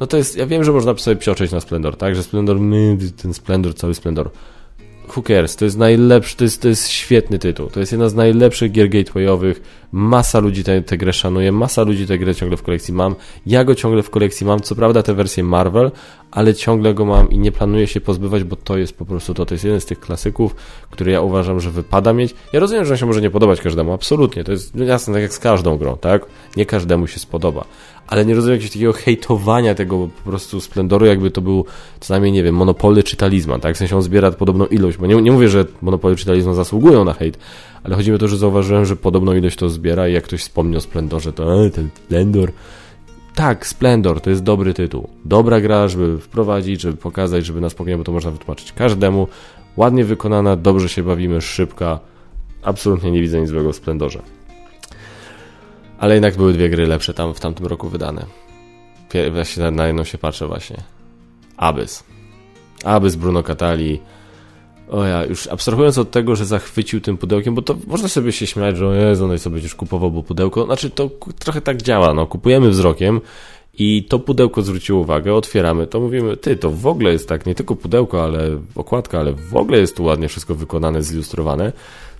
No 0.00 0.06
to 0.06 0.16
jest, 0.16 0.36
ja 0.36 0.46
wiem, 0.46 0.64
że 0.64 0.72
można 0.72 0.96
sobie 0.96 1.16
psioczyć 1.16 1.52
na 1.52 1.60
Splendor, 1.60 1.96
tak? 1.96 2.16
Że 2.16 2.22
Splendor, 2.22 2.60
my, 2.60 2.98
ten 3.22 3.34
Splendor, 3.34 3.74
cały 3.74 3.94
Splendor. 3.94 4.30
Cares? 5.08 5.56
To 5.56 5.64
jest 5.64 5.78
najlepszy, 5.78 6.36
to 6.36 6.44
jest, 6.44 6.62
to 6.62 6.68
jest 6.68 6.88
świetny 6.88 7.38
tytuł. 7.38 7.66
To 7.66 7.80
jest 7.80 7.92
jedna 7.92 8.08
z 8.08 8.14
najlepszych 8.14 8.72
gier 8.72 8.88
gatewayowych. 8.88 9.62
Masa 9.92 10.38
ludzi 10.38 10.64
tę, 10.64 10.82
tę 10.82 10.98
grę 10.98 11.12
szanuje, 11.12 11.52
masa 11.52 11.82
ludzi 11.82 12.06
tę 12.06 12.18
grę 12.18 12.34
ciągle 12.34 12.56
w 12.56 12.62
kolekcji 12.62 12.94
mam. 12.94 13.14
Ja 13.46 13.64
go 13.64 13.74
ciągle 13.74 14.02
w 14.02 14.10
kolekcji 14.10 14.46
mam. 14.46 14.60
Co 14.60 14.74
prawda 14.74 15.02
tę 15.02 15.14
wersję 15.14 15.44
Marvel, 15.44 15.90
ale 16.30 16.54
ciągle 16.54 16.94
go 16.94 17.04
mam 17.04 17.30
i 17.30 17.38
nie 17.38 17.52
planuję 17.52 17.86
się 17.86 18.00
pozbywać, 18.00 18.44
bo 18.44 18.56
to 18.56 18.78
jest 18.78 18.92
po 18.92 19.04
prostu 19.04 19.34
to. 19.34 19.46
To 19.46 19.54
jest 19.54 19.64
jeden 19.64 19.80
z 19.80 19.86
tych 19.86 20.00
klasyków, 20.00 20.54
który 20.90 21.12
ja 21.12 21.20
uważam, 21.20 21.60
że 21.60 21.70
wypada 21.70 22.12
mieć. 22.12 22.34
Ja 22.52 22.60
rozumiem, 22.60 22.84
że 22.84 22.94
on 22.94 22.98
się 22.98 23.06
może 23.06 23.20
nie 23.20 23.30
podobać 23.30 23.60
każdemu, 23.60 23.92
absolutnie. 23.92 24.44
To 24.44 24.52
jest 24.52 24.76
jasne, 24.76 25.14
tak 25.14 25.22
jak 25.22 25.32
z 25.32 25.38
każdą 25.38 25.76
grą, 25.76 25.96
tak? 25.96 26.26
Nie 26.56 26.66
każdemu 26.66 27.06
się 27.06 27.18
spodoba 27.18 27.64
ale 28.08 28.24
nie 28.24 28.34
rozumiem 28.34 28.54
jakiegoś 28.54 28.72
takiego 28.72 28.92
hejtowania 28.92 29.74
tego 29.74 30.08
po 30.24 30.30
prostu 30.30 30.60
splendoru, 30.60 31.06
jakby 31.06 31.30
to 31.30 31.40
był 31.40 31.64
co 32.00 32.14
najmniej, 32.14 32.32
nie 32.32 32.42
wiem, 32.42 32.54
monopoly 32.54 33.02
czy 33.02 33.16
talizman, 33.16 33.60
tak? 33.60 33.74
W 33.74 33.78
sensie 33.78 33.96
on 33.96 34.02
zbiera 34.02 34.30
podobną 34.30 34.66
ilość, 34.66 34.98
bo 34.98 35.06
nie, 35.06 35.22
nie 35.22 35.32
mówię, 35.32 35.48
że 35.48 35.64
monopoly 35.82 36.16
czy 36.16 36.26
talizman 36.26 36.54
zasługują 36.54 37.04
na 37.04 37.12
hejt, 37.12 37.38
ale 37.82 37.96
chodzi 37.96 38.10
mi 38.10 38.16
o 38.16 38.18
to, 38.18 38.28
że 38.28 38.36
zauważyłem, 38.36 38.84
że 38.84 38.96
podobną 38.96 39.34
ilość 39.34 39.56
to 39.56 39.68
zbiera 39.68 40.08
i 40.08 40.12
jak 40.12 40.24
ktoś 40.24 40.40
wspomni 40.40 40.76
o 40.76 40.80
splendorze, 40.80 41.32
to 41.32 41.64
e, 41.64 41.70
ten 41.70 41.88
splendor. 41.94 42.52
Tak, 43.34 43.66
Splendor 43.66 44.20
to 44.20 44.30
jest 44.30 44.42
dobry 44.42 44.74
tytuł. 44.74 45.08
Dobra 45.24 45.60
gra, 45.60 45.88
żeby 45.88 46.18
wprowadzić, 46.18 46.80
żeby 46.80 46.96
pokazać, 46.96 47.46
żeby 47.46 47.60
na 47.60 47.68
spokojnie, 47.68 47.98
bo 47.98 48.04
to 48.04 48.12
można 48.12 48.30
wytłumaczyć 48.30 48.72
każdemu. 48.72 49.28
Ładnie 49.76 50.04
wykonana, 50.04 50.56
dobrze 50.56 50.88
się 50.88 51.02
bawimy, 51.02 51.40
szybka. 51.40 52.00
Absolutnie 52.62 53.10
nie 53.10 53.20
widzę 53.20 53.40
nic 53.40 53.48
złego 53.48 53.72
w 53.72 53.76
Splendorze. 53.76 54.22
Ale 55.98 56.14
jednak 56.14 56.36
były 56.36 56.52
dwie 56.52 56.70
gry 56.70 56.86
lepsze 56.86 57.14
tam 57.14 57.34
w 57.34 57.40
tamtym 57.40 57.66
roku 57.66 57.88
wydane. 57.88 58.26
Właśnie 59.32 59.70
na 59.70 59.86
jedną 59.86 60.04
się 60.04 60.18
patrzę 60.18 60.46
właśnie. 60.46 60.76
Abyss. 61.56 62.04
Abyss 62.84 63.16
Bruno 63.16 63.42
Catali. 63.42 64.00
O 64.90 65.04
ja, 65.04 65.24
już 65.24 65.46
abstrahując 65.46 65.98
od 65.98 66.10
tego, 66.10 66.36
że 66.36 66.46
zachwycił 66.46 67.00
tym 67.00 67.16
pudełkiem, 67.16 67.54
bo 67.54 67.62
to 67.62 67.76
można 67.86 68.08
sobie 68.08 68.32
się 68.32 68.46
śmiać, 68.46 68.76
że 68.76 68.88
o 68.88 68.94
Jezu, 68.94 69.28
no 69.28 69.34
i 69.34 69.38
sobie 69.38 69.54
będziesz 69.54 69.74
kupował, 69.74 70.10
bo 70.10 70.22
pudełko, 70.22 70.64
znaczy 70.64 70.90
to 70.90 71.10
trochę 71.38 71.60
tak 71.60 71.82
działa, 71.82 72.14
no, 72.14 72.26
kupujemy 72.26 72.70
wzrokiem 72.70 73.20
i 73.78 74.04
to 74.04 74.18
pudełko 74.18 74.62
zwróciło 74.62 75.00
uwagę, 75.00 75.34
otwieramy 75.34 75.86
to, 75.86 76.00
mówimy, 76.00 76.36
ty, 76.36 76.56
to 76.56 76.70
w 76.70 76.86
ogóle 76.86 77.12
jest 77.12 77.28
tak, 77.28 77.46
nie 77.46 77.54
tylko 77.54 77.76
pudełko, 77.76 78.24
ale 78.24 78.58
okładka, 78.74 79.18
ale 79.20 79.32
w 79.32 79.56
ogóle 79.56 79.78
jest 79.78 79.96
tu 79.96 80.04
ładnie 80.04 80.28
wszystko 80.28 80.54
wykonane, 80.54 81.02
zilustrowane 81.02 81.72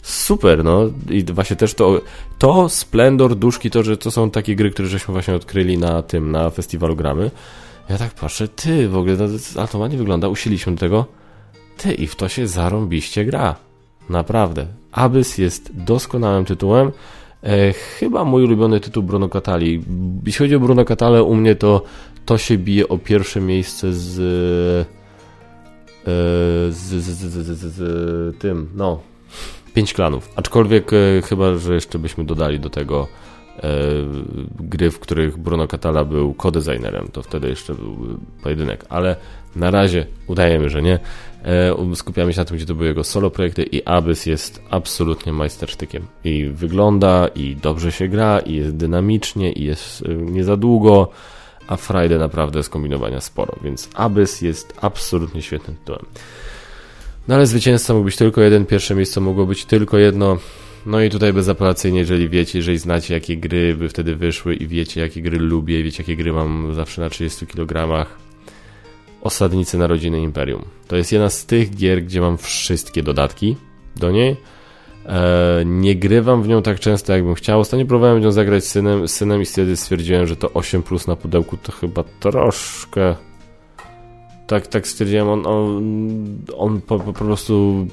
super, 0.08 0.64
no 0.64 0.90
i 1.10 1.24
właśnie 1.24 1.56
też 1.56 1.74
to, 1.74 2.00
to 2.38 2.68
Splendor, 2.68 3.36
Duszki, 3.36 3.70
to, 3.70 3.82
że 3.82 3.96
to 3.96 4.10
są 4.10 4.30
takie 4.30 4.56
gry, 4.56 4.70
które 4.70 4.88
żeśmy 4.88 5.12
właśnie 5.12 5.34
odkryli 5.34 5.78
na 5.78 6.02
tym, 6.02 6.30
na 6.30 6.50
festiwalu 6.50 6.96
gramy. 6.96 7.30
Ja 7.88 7.98
tak 7.98 8.14
patrzę, 8.14 8.48
ty, 8.48 8.88
w 8.88 8.96
ogóle, 8.96 9.16
no, 9.56 9.66
to 9.66 9.78
ładnie 9.78 9.98
wygląda, 9.98 10.28
usieliśmy 10.28 10.72
do 10.72 10.78
tego, 10.78 11.06
ty, 11.76 11.94
i 11.94 12.06
w 12.06 12.16
to 12.16 12.28
się 12.28 12.46
zarąbiście 12.46 13.24
gra. 13.24 13.56
Naprawdę. 14.10 14.66
Abyss 14.92 15.38
jest 15.38 15.70
doskonałym 15.74 16.44
tytułem. 16.44 16.92
E, 17.42 17.72
chyba 17.72 18.24
mój 18.24 18.44
ulubiony 18.44 18.80
tytuł 18.80 19.02
Bruno 19.02 19.28
Catali. 19.28 19.84
Jeśli 20.26 20.38
chodzi 20.38 20.56
o 20.56 20.60
Bruno 20.60 20.84
Catale, 20.84 21.22
u 21.22 21.34
mnie 21.34 21.54
to 21.54 21.82
to 22.26 22.38
się 22.38 22.58
bije 22.58 22.88
o 22.88 22.98
pierwsze 22.98 23.40
miejsce 23.40 23.92
z, 23.92 24.14
z, 26.70 26.74
z, 26.74 27.04
z, 27.04 27.06
z, 27.06 27.58
z, 27.58 27.74
z 27.74 28.38
tym, 28.38 28.68
no, 28.74 29.00
Pięć 29.78 29.94
klanów. 29.94 30.32
Aczkolwiek 30.36 30.92
e, 30.92 30.96
chyba, 31.22 31.54
że 31.54 31.74
jeszcze 31.74 31.98
byśmy 31.98 32.24
dodali 32.24 32.60
do 32.60 32.70
tego 32.70 33.08
e, 33.56 33.70
gry, 34.60 34.90
w 34.90 34.98
których 34.98 35.38
Bruno 35.38 35.68
Catala 35.68 36.04
był 36.04 36.34
co-designerem, 36.42 37.08
to 37.12 37.22
wtedy 37.22 37.48
jeszcze 37.48 37.74
był 37.74 38.18
pojedynek, 38.42 38.84
ale 38.88 39.16
na 39.56 39.70
razie 39.70 40.06
udajemy, 40.26 40.68
że 40.68 40.82
nie. 40.82 40.98
E, 41.44 41.94
skupiamy 41.94 42.32
się 42.32 42.40
na 42.40 42.44
tym, 42.44 42.56
gdzie 42.56 42.66
to 42.66 42.74
były 42.74 42.88
jego 42.88 43.04
solo 43.04 43.30
projekty 43.30 43.62
i 43.62 43.84
Abyss 43.84 44.26
jest 44.26 44.62
absolutnie 44.70 45.32
majstersztykiem. 45.32 46.06
I 46.24 46.44
wygląda, 46.44 47.28
i 47.34 47.56
dobrze 47.56 47.92
się 47.92 48.08
gra, 48.08 48.38
i 48.38 48.54
jest 48.54 48.76
dynamicznie, 48.76 49.52
i 49.52 49.64
jest 49.64 50.02
e, 50.02 50.14
nie 50.14 50.44
za 50.44 50.56
długo, 50.56 51.10
a 51.68 51.76
Friday 51.76 52.18
naprawdę 52.18 52.62
skombinowania 52.62 53.20
sporo, 53.20 53.54
więc 53.62 53.88
Abyss 53.94 54.42
jest 54.42 54.74
absolutnie 54.80 55.42
świetnym 55.42 55.76
tytułem. 55.76 56.04
No 57.28 57.34
ale 57.34 57.46
zwycięzca 57.46 57.94
mógł 57.94 58.04
być 58.04 58.16
tylko 58.16 58.40
jeden, 58.40 58.66
pierwsze 58.66 58.94
miejsce 58.94 59.20
mogło 59.20 59.46
być 59.46 59.64
tylko 59.64 59.98
jedno. 59.98 60.38
No 60.86 61.02
i 61.02 61.10
tutaj 61.10 61.32
bezapelacyjnie, 61.32 61.98
jeżeli 61.98 62.28
wiecie, 62.28 62.58
jeżeli 62.58 62.78
znacie 62.78 63.14
jakie 63.14 63.36
gry 63.36 63.76
by 63.76 63.88
wtedy 63.88 64.16
wyszły 64.16 64.54
i 64.54 64.66
wiecie 64.66 65.00
jakie 65.00 65.22
gry 65.22 65.38
lubię, 65.38 65.82
wiecie 65.82 66.02
jakie 66.02 66.16
gry 66.16 66.32
mam 66.32 66.74
zawsze 66.74 67.02
na 67.02 67.10
30 67.10 67.46
kg. 67.46 68.06
Osadnicy 69.22 69.78
Narodziny 69.78 70.20
Imperium. 70.20 70.64
To 70.86 70.96
jest 70.96 71.12
jedna 71.12 71.30
z 71.30 71.46
tych 71.46 71.76
gier, 71.76 72.04
gdzie 72.04 72.20
mam 72.20 72.38
wszystkie 72.38 73.02
dodatki 73.02 73.56
do 73.96 74.10
niej. 74.10 74.36
Eee, 75.06 75.66
nie 75.66 75.96
grywam 75.96 76.42
w 76.42 76.48
nią 76.48 76.62
tak 76.62 76.80
często, 76.80 77.12
jakbym 77.12 77.34
chciał. 77.34 77.60
Ostatnio 77.60 77.86
próbowałem 77.86 78.22
nią 78.22 78.32
zagrać 78.32 78.64
z 78.64 78.68
synem, 78.68 79.08
synem 79.08 79.42
i 79.42 79.44
wtedy 79.44 79.76
stwierdziłem, 79.76 80.26
że 80.26 80.36
to 80.36 80.52
8 80.52 80.82
plus 80.82 81.06
na 81.06 81.16
pudełku 81.16 81.56
to 81.56 81.72
chyba 81.72 82.04
troszkę 82.20 83.14
Tak, 84.48 84.66
tak 84.66 84.86
stwierdziłem, 84.86 85.28
on, 85.28 85.46
on, 85.46 85.82
on 86.56 86.80
po, 86.80 86.98
po 86.98 87.12
prostu 87.12 87.86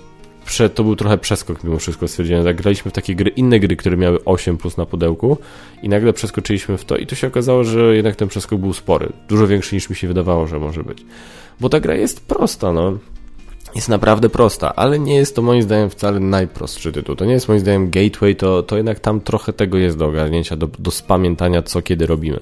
prze, 0.45 0.69
to 0.69 0.83
był 0.83 0.95
trochę 0.95 1.17
przeskok 1.17 1.63
mimo 1.63 1.79
wszystko 1.79 2.07
stwierdziłem. 2.07 2.43
Tak 2.43 2.55
graliśmy 2.55 2.91
w 2.91 2.93
takie 2.93 3.15
gry, 3.15 3.29
inne 3.29 3.59
gry, 3.59 3.75
które 3.75 3.97
miały 3.97 4.23
8 4.25 4.57
plus 4.57 4.77
na 4.77 4.85
pudełku 4.85 5.37
i 5.83 5.89
nagle 5.89 6.13
przeskoczyliśmy 6.13 6.77
w 6.77 6.85
to 6.85 6.97
i 6.97 7.07
tu 7.07 7.15
się 7.15 7.27
okazało, 7.27 7.63
że 7.63 7.95
jednak 7.95 8.15
ten 8.15 8.27
przeskok 8.27 8.59
był 8.59 8.73
spory. 8.73 9.09
Dużo 9.27 9.47
większy 9.47 9.75
niż 9.75 9.89
mi 9.89 9.95
się 9.95 10.07
wydawało, 10.07 10.47
że 10.47 10.59
może 10.59 10.83
być. 10.83 11.05
Bo 11.59 11.69
ta 11.69 11.79
gra 11.79 11.95
jest 11.95 12.27
prosta, 12.27 12.73
no 12.73 12.97
jest 13.75 13.89
naprawdę 13.89 14.29
prosta, 14.29 14.75
ale 14.75 14.99
nie 14.99 15.15
jest 15.15 15.35
to 15.35 15.41
moim 15.41 15.61
zdaniem 15.61 15.89
wcale 15.89 16.19
najprostszy 16.19 16.91
tytuł. 16.91 17.15
To 17.15 17.25
nie 17.25 17.33
jest 17.33 17.47
moim 17.47 17.59
zdaniem 17.59 17.89
gateway, 17.89 18.35
to, 18.35 18.63
to 18.63 18.77
jednak 18.77 18.99
tam 18.99 19.21
trochę 19.21 19.53
tego 19.53 19.77
jest 19.77 19.97
do 19.97 20.05
ogarnięcia, 20.05 20.55
do, 20.55 20.67
do 20.79 20.91
spamiętania, 20.91 21.61
co 21.61 21.81
kiedy 21.81 22.05
robimy. 22.05 22.39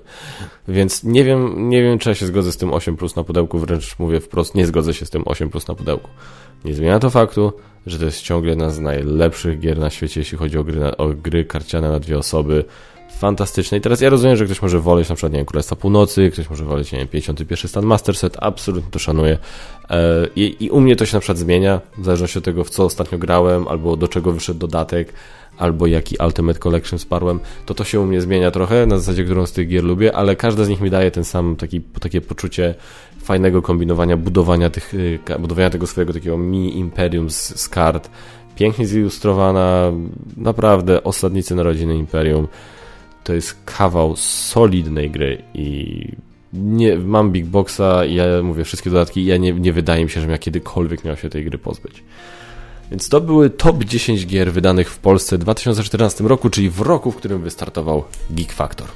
Więc 0.67 1.03
nie 1.03 1.23
wiem, 1.23 1.69
nie 1.69 1.83
wiem, 1.83 1.99
czy 1.99 2.09
ja 2.09 2.15
się 2.15 2.25
zgodzę 2.25 2.51
z 2.51 2.57
tym 2.57 2.73
8 2.73 2.97
plus 2.97 3.15
na 3.15 3.23
pudełku, 3.23 3.59
wręcz 3.59 3.99
mówię 3.99 4.19
wprost, 4.19 4.55
nie 4.55 4.65
zgodzę 4.67 4.93
się 4.93 5.05
z 5.05 5.09
tym 5.09 5.23
8 5.25 5.49
plus 5.49 5.67
na 5.67 5.75
pudełku. 5.75 6.09
Nie 6.65 6.73
zmienia 6.73 6.99
to 6.99 7.09
faktu, 7.09 7.53
że 7.85 7.99
to 7.99 8.05
jest 8.05 8.21
ciągle 8.21 8.49
jedna 8.49 8.69
z 8.69 8.79
najlepszych 8.79 9.59
gier 9.59 9.79
na 9.79 9.89
świecie, 9.89 10.21
jeśli 10.21 10.37
chodzi 10.37 10.57
o 10.57 10.63
gry, 10.63 10.79
na, 10.79 10.97
o 10.97 11.07
gry 11.07 11.45
karciane 11.45 11.91
na 11.91 11.99
dwie 11.99 12.17
osoby 12.17 12.65
fantastyczne. 13.17 13.77
I 13.77 13.81
teraz 13.81 14.01
ja 14.01 14.09
rozumiem, 14.09 14.35
że 14.35 14.45
ktoś 14.45 14.61
może 14.61 14.79
woleć 14.79 15.09
na 15.09 15.15
przykład, 15.15 15.33
nie 15.33 15.39
wiem, 15.39 15.45
Królestwa 15.45 15.75
Północy, 15.75 16.31
ktoś 16.31 16.49
może 16.49 16.65
woleć, 16.65 16.91
nie 16.91 16.99
wiem, 16.99 17.07
51 17.07 17.69
stan 17.69 17.85
Master 17.85 18.15
Set, 18.15 18.37
absolutnie 18.39 18.91
to 18.91 18.99
szanuję. 18.99 19.37
E, 19.89 20.27
I, 20.35 20.57
I 20.59 20.69
u 20.69 20.81
mnie 20.81 20.95
to 20.95 21.05
się 21.05 21.17
na 21.17 21.19
przykład 21.19 21.37
zmienia, 21.37 21.81
w 21.97 22.05
zależności 22.05 22.37
od 22.37 22.45
tego, 22.45 22.63
w 22.63 22.69
co 22.69 22.85
ostatnio 22.85 23.17
grałem, 23.17 23.67
albo 23.67 23.97
do 23.97 24.07
czego 24.07 24.31
wyszedł 24.31 24.59
dodatek, 24.59 25.13
albo 25.57 25.87
jaki 25.87 26.17
Ultimate 26.25 26.59
Collection 26.59 26.99
sparłem, 26.99 27.39
to 27.65 27.73
to 27.73 27.83
się 27.83 27.99
u 27.99 28.05
mnie 28.05 28.21
zmienia 28.21 28.51
trochę, 28.51 28.85
na 28.85 28.97
zasadzie, 28.97 29.23
którą 29.23 29.45
z 29.45 29.51
tych 29.51 29.67
gier 29.67 29.83
lubię, 29.83 30.15
ale 30.15 30.35
każda 30.35 30.63
z 30.63 30.69
nich 30.69 30.81
mi 30.81 30.89
daje 30.89 31.11
ten 31.11 31.23
sam 31.23 31.55
taki, 31.55 31.81
takie 31.81 32.21
poczucie 32.21 32.75
fajnego 33.23 33.61
kombinowania, 33.61 34.17
budowania, 34.17 34.69
tych, 34.69 34.93
y, 34.93 35.19
budowania 35.39 35.69
tego 35.69 35.87
swojego 35.87 36.13
takiego 36.13 36.37
mini 36.37 36.77
imperium 36.77 37.29
z, 37.29 37.59
z 37.59 37.69
kart. 37.69 38.09
Pięknie 38.55 38.85
zilustrowana, 38.85 39.91
naprawdę 40.37 41.03
osadnicy 41.03 41.55
narodziny 41.55 41.97
imperium 41.97 42.47
to 43.23 43.33
jest 43.33 43.57
kawał 43.65 44.15
solidnej 44.15 45.11
gry 45.11 45.43
i 45.53 46.07
nie, 46.53 46.97
mam 46.97 47.31
Big 47.31 47.45
Boxa 47.45 48.05
i 48.07 48.15
ja 48.15 48.25
mówię 48.43 48.63
wszystkie 48.63 48.89
dodatki 48.89 49.21
i 49.21 49.25
ja 49.25 49.37
nie, 49.37 49.53
nie 49.53 49.73
wydaje 49.73 50.03
mi 50.03 50.09
się, 50.09 50.19
żebym 50.19 50.31
ja 50.31 50.37
kiedykolwiek 50.37 51.03
miał 51.03 51.17
się 51.17 51.29
tej 51.29 51.45
gry 51.45 51.57
pozbyć. 51.57 52.03
Więc 52.91 53.09
to 53.09 53.21
były 53.21 53.49
top 53.49 53.83
10 53.83 54.27
gier 54.27 54.51
wydanych 54.51 54.89
w 54.89 54.99
Polsce 54.99 55.37
w 55.37 55.39
2014 55.39 56.23
roku, 56.23 56.49
czyli 56.49 56.69
w 56.69 56.81
roku, 56.81 57.11
w 57.11 57.15
którym 57.15 57.41
wystartował 57.41 58.03
Geek 58.29 58.53
Factor. 58.53 58.87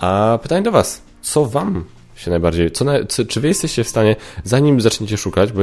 A 0.00 0.38
pytanie 0.42 0.62
do 0.62 0.72
Was, 0.72 1.02
co 1.22 1.46
Wam 1.46 1.84
się 2.16 2.30
najbardziej, 2.30 2.70
co, 2.70 2.84
co, 3.08 3.24
czy 3.24 3.40
Wy 3.40 3.48
jesteście 3.48 3.84
w 3.84 3.88
stanie, 3.88 4.16
zanim 4.44 4.80
zaczniecie 4.80 5.16
szukać, 5.16 5.52
bo 5.52 5.62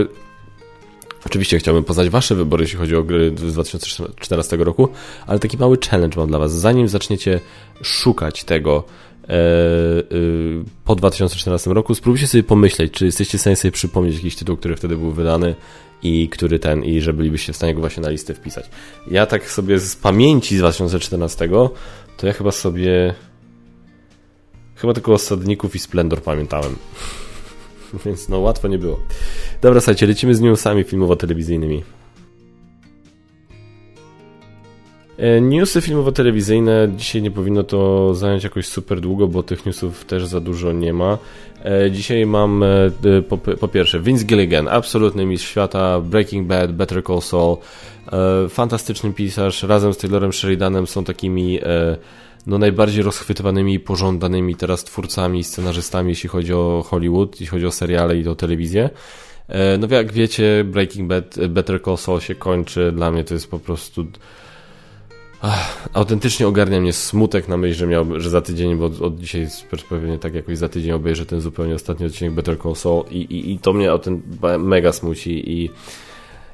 Oczywiście 1.25 1.59
chciałbym 1.59 1.83
poznać 1.83 2.09
Wasze 2.09 2.35
wybory, 2.35 2.63
jeśli 2.63 2.77
chodzi 2.77 2.95
o 2.95 3.03
gry 3.03 3.33
z 3.37 3.53
2014 3.53 4.57
roku, 4.57 4.89
ale 5.27 5.39
taki 5.39 5.57
mały 5.57 5.77
challenge 5.89 6.17
mam 6.17 6.27
dla 6.27 6.39
Was. 6.39 6.53
Zanim 6.53 6.87
zaczniecie 6.87 7.39
szukać 7.81 8.43
tego 8.43 8.83
e, 9.23 9.33
e, 9.33 9.35
po 10.85 10.95
2014 10.95 11.73
roku, 11.73 11.95
spróbujcie 11.95 12.27
sobie 12.27 12.43
pomyśleć, 12.43 12.93
czy 12.93 13.05
jesteście 13.05 13.37
w 13.37 13.41
stanie 13.41 13.55
sobie 13.55 13.71
przypomnieć 13.71 14.15
jakiś 14.15 14.35
tytuł, 14.35 14.57
który 14.57 14.75
wtedy 14.75 14.97
był 14.97 15.11
wydany 15.11 15.55
i 16.03 16.29
który 16.29 16.59
ten, 16.59 16.83
i 16.83 17.01
że 17.01 17.13
bylibyście 17.13 17.53
w 17.53 17.55
stanie 17.55 17.73
go 17.73 17.79
właśnie 17.79 18.03
na 18.03 18.09
listę 18.09 18.33
wpisać. 18.33 18.69
Ja 19.11 19.25
tak 19.25 19.51
sobie 19.51 19.79
z 19.79 19.95
pamięci 19.95 20.55
z 20.55 20.59
2014, 20.59 21.49
to 22.17 22.27
ja 22.27 22.33
chyba 22.33 22.51
sobie 22.51 23.13
chyba 24.75 24.93
tylko 24.93 25.13
Osadników 25.13 25.75
i 25.75 25.79
Splendor 25.79 26.21
pamiętałem. 26.21 26.75
Więc 28.05 28.29
no 28.29 28.39
łatwo 28.39 28.67
nie 28.67 28.77
było. 28.77 28.99
Dobra, 29.61 29.81
słuchajcie, 29.81 30.07
lecimy 30.07 30.35
z 30.35 30.41
newsami 30.41 30.83
filmowo-telewizyjnymi. 30.83 31.83
E, 35.19 35.41
newsy 35.41 35.81
filmowo-telewizyjne, 35.81 36.89
dzisiaj 36.97 37.21
nie 37.21 37.31
powinno 37.31 37.63
to 37.63 38.13
zająć 38.15 38.43
jakoś 38.43 38.67
super 38.67 39.01
długo, 39.01 39.27
bo 39.27 39.43
tych 39.43 39.65
newsów 39.65 40.05
też 40.05 40.25
za 40.25 40.39
dużo 40.39 40.71
nie 40.71 40.93
ma. 40.93 41.17
E, 41.65 41.91
dzisiaj 41.91 42.25
mam 42.25 42.63
e, 42.63 42.67
po, 43.29 43.37
po 43.37 43.67
pierwsze 43.67 43.99
Vince 43.99 44.25
Gilligan, 44.25 44.67
absolutny 44.67 45.25
mistrz 45.25 45.49
świata, 45.49 45.99
Breaking 45.99 46.47
Bad, 46.47 46.71
Better 46.71 47.03
Call 47.03 47.21
Saul, 47.21 47.57
fantastyczny 48.49 49.13
pisarz, 49.13 49.63
razem 49.63 49.93
z 49.93 49.97
Taylorem 49.97 50.33
Sheridanem 50.33 50.87
są 50.87 51.03
takimi 51.03 51.59
no, 52.47 52.57
najbardziej 52.57 53.03
rozchwytywanymi 53.03 53.73
i 53.73 53.79
pożądanymi 53.79 54.55
teraz 54.55 54.83
twórcami 54.83 55.39
i 55.39 55.43
scenarzystami, 55.43 56.09
jeśli 56.09 56.29
chodzi 56.29 56.53
o 56.53 56.85
Hollywood, 56.87 57.31
jeśli 57.31 57.47
chodzi 57.47 57.65
o 57.65 57.71
seriale 57.71 58.17
i 58.17 58.27
o 58.27 58.35
telewizję. 58.35 58.89
E, 59.47 59.77
no 59.77 59.87
jak 59.89 60.11
wiecie, 60.11 60.63
Breaking 60.63 61.09
Bad, 61.09 61.47
Better 61.49 61.81
Call 61.83 61.97
Saul 61.97 62.19
się 62.19 62.35
kończy. 62.35 62.91
Dla 62.91 63.11
mnie 63.11 63.23
to 63.23 63.33
jest 63.33 63.51
po 63.51 63.59
prostu... 63.59 64.05
Ach, 65.41 65.89
autentycznie 65.93 66.47
ogarnia 66.47 66.81
mnie 66.81 66.93
smutek 66.93 67.47
na 67.47 67.57
myśl, 67.57 67.77
że, 67.77 67.87
miał, 67.87 68.19
że 68.19 68.29
za 68.29 68.41
tydzień, 68.41 68.75
bo 68.75 68.85
od, 68.85 69.19
dzisiaj 69.19 69.47
pewnie 69.89 70.19
tak 70.19 70.35
jakoś 70.35 70.57
za 70.57 70.69
tydzień 70.69 70.91
obejrzę 70.91 71.25
ten 71.25 71.41
zupełnie 71.41 71.75
ostatni 71.75 72.05
odcinek 72.05 72.33
Better 72.33 72.59
Call 72.59 72.75
Saul 72.75 73.03
i, 73.11 73.17
i, 73.17 73.51
i 73.53 73.59
to 73.59 73.73
mnie 73.73 73.89
mega 74.59 74.93
smuci 74.93 75.51
i, 75.51 75.69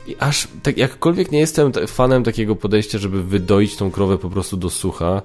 i 0.07 0.15
aż 0.19 0.47
tak 0.63 0.77
jakkolwiek 0.77 1.31
nie 1.31 1.39
jestem 1.39 1.71
fanem 1.87 2.23
takiego 2.23 2.55
podejścia, 2.55 2.97
żeby 2.97 3.23
wydoić 3.23 3.75
tą 3.75 3.91
krowę 3.91 4.17
po 4.17 4.29
prostu 4.29 4.57
do 4.57 4.69
sucha, 4.69 5.21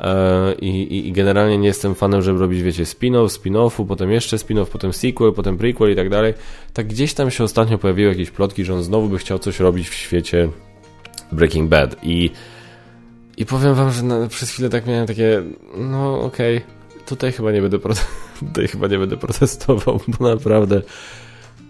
E, 0.00 0.54
I, 0.54 1.08
i, 1.08 1.12
generalnie 1.12 1.58
nie 1.58 1.66
jestem 1.66 1.94
fanem, 1.94 2.22
żeby 2.22 2.38
robić, 2.38 2.62
wiecie, 2.62 2.84
spin-off, 2.84 3.28
spin-offu, 3.28 3.86
potem 3.86 4.10
jeszcze 4.10 4.36
spin-off, 4.36 4.66
potem 4.66 4.92
sequel, 4.92 5.32
potem 5.32 5.58
prequel 5.58 5.92
i 5.92 5.96
tak 5.96 6.08
dalej. 6.08 6.34
Tak 6.72 6.86
gdzieś 6.86 7.14
tam 7.14 7.30
się 7.30 7.44
ostatnio 7.44 7.78
pojawiły 7.78 8.08
jakieś 8.08 8.30
plotki, 8.30 8.64
że 8.64 8.74
on 8.74 8.82
znowu 8.82 9.08
by 9.08 9.18
chciał 9.18 9.38
coś 9.38 9.60
robić 9.60 9.88
w 9.88 9.94
świecie 9.94 10.48
Breaking 11.32 11.70
Bad 11.70 11.96
i 12.02 12.30
i 13.36 13.46
powiem 13.46 13.74
wam, 13.74 13.92
że 13.92 14.02
na, 14.02 14.28
przez 14.28 14.50
chwilę 14.50 14.68
tak 14.68 14.86
miałem 14.86 15.06
takie, 15.06 15.42
no 15.76 16.20
okej, 16.20 16.56
okay, 16.56 17.04
tutaj 17.06 17.32
chyba 17.32 17.52
nie 17.52 17.62
będę 17.62 17.78
tutaj 18.40 18.68
chyba 18.68 18.86
nie 18.86 18.98
będę 18.98 19.16
protestował, 19.16 20.00
bo 20.08 20.28
naprawdę 20.28 20.82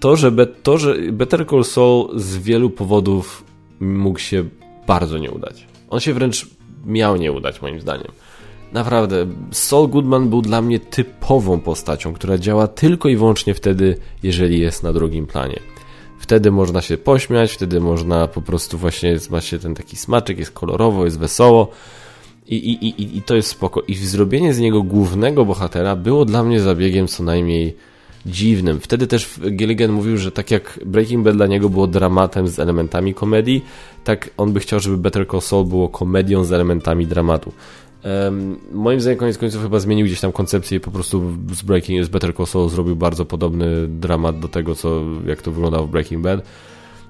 to, 0.00 0.16
że, 0.16 0.30
be, 0.30 0.46
to, 0.46 0.78
że 0.78 0.94
Better 1.12 1.46
Call 1.46 1.64
Saul 1.64 2.20
z 2.20 2.36
wielu 2.36 2.70
powodów 2.70 3.44
mógł 3.80 4.18
się 4.18 4.44
bardzo 4.86 5.18
nie 5.18 5.30
udać. 5.30 5.66
On 5.90 6.00
się 6.00 6.14
wręcz 6.14 6.46
miał 6.84 7.16
nie 7.16 7.32
udać, 7.32 7.62
moim 7.62 7.80
zdaniem. 7.80 8.12
Naprawdę, 8.72 9.26
Saul 9.50 9.88
Goodman 9.88 10.28
był 10.28 10.42
dla 10.42 10.62
mnie 10.62 10.80
typową 10.80 11.60
postacią, 11.60 12.12
która 12.12 12.38
działa 12.38 12.68
tylko 12.68 13.08
i 13.08 13.16
wyłącznie 13.16 13.54
wtedy, 13.54 13.96
jeżeli 14.22 14.60
jest 14.60 14.82
na 14.82 14.92
drugim 14.92 15.26
planie. 15.26 15.60
Wtedy 16.18 16.50
można 16.50 16.80
się 16.80 16.98
pośmiać, 16.98 17.52
wtedy 17.52 17.80
można 17.80 18.28
po 18.28 18.42
prostu 18.42 18.78
właśnie, 18.78 19.16
ma 19.30 19.40
się 19.40 19.58
ten 19.58 19.74
taki 19.74 19.96
smaczek, 19.96 20.38
jest 20.38 20.50
kolorowo, 20.50 21.04
jest 21.04 21.18
wesoło 21.18 21.68
i, 22.46 22.56
i, 22.56 23.02
i, 23.02 23.16
i 23.16 23.22
to 23.22 23.36
jest 23.36 23.48
spoko. 23.48 23.82
I 23.88 23.94
zrobienie 23.94 24.54
z 24.54 24.58
niego 24.58 24.82
głównego 24.82 25.44
bohatera 25.44 25.96
było 25.96 26.24
dla 26.24 26.42
mnie 26.42 26.60
zabiegiem 26.60 27.06
co 27.06 27.22
najmniej 27.22 27.76
dziwnym. 28.26 28.80
Wtedy 28.80 29.06
też 29.06 29.40
Gilligan 29.50 29.92
mówił, 29.92 30.16
że 30.16 30.33
tak 30.33 30.50
jak 30.50 30.80
Breaking 30.87 31.24
Bad 31.24 31.37
dla 31.37 31.46
niego 31.46 31.68
było 31.68 31.87
dramatem 31.87 32.48
z 32.48 32.59
elementami 32.59 33.14
komedii, 33.14 33.64
tak 34.04 34.30
on 34.37 34.52
by 34.52 34.61
chciał, 34.61 34.80
żeby 34.80 34.96
Better 34.96 35.28
Call 35.28 35.40
Saul 35.40 35.64
było 35.64 35.88
komedią 35.88 36.44
z 36.44 36.52
elementami 36.52 37.06
dramatu. 37.06 37.52
Um, 38.04 38.56
moim 38.72 39.00
zdaniem 39.00 39.18
koniec 39.18 39.38
końców 39.38 39.62
chyba 39.62 39.78
zmienił 39.78 40.06
gdzieś 40.06 40.20
tam 40.20 40.33
koncepcję 40.33 40.76
i 40.78 40.80
po 40.80 40.90
prostu 40.90 41.37
z 41.52 41.62
Breaking, 41.62 42.04
z 42.04 42.09
Better 42.09 42.35
Call 42.37 42.46
Saul 42.46 42.68
zrobił 42.68 42.96
bardzo 42.96 43.24
podobny 43.24 43.88
dramat 43.88 44.40
do 44.40 44.48
tego, 44.48 44.74
co, 44.74 45.02
jak 45.26 45.42
to 45.42 45.52
wyglądało 45.52 45.87
w 45.87 45.90
Breaking 45.90 46.22
Bad. 46.22 46.40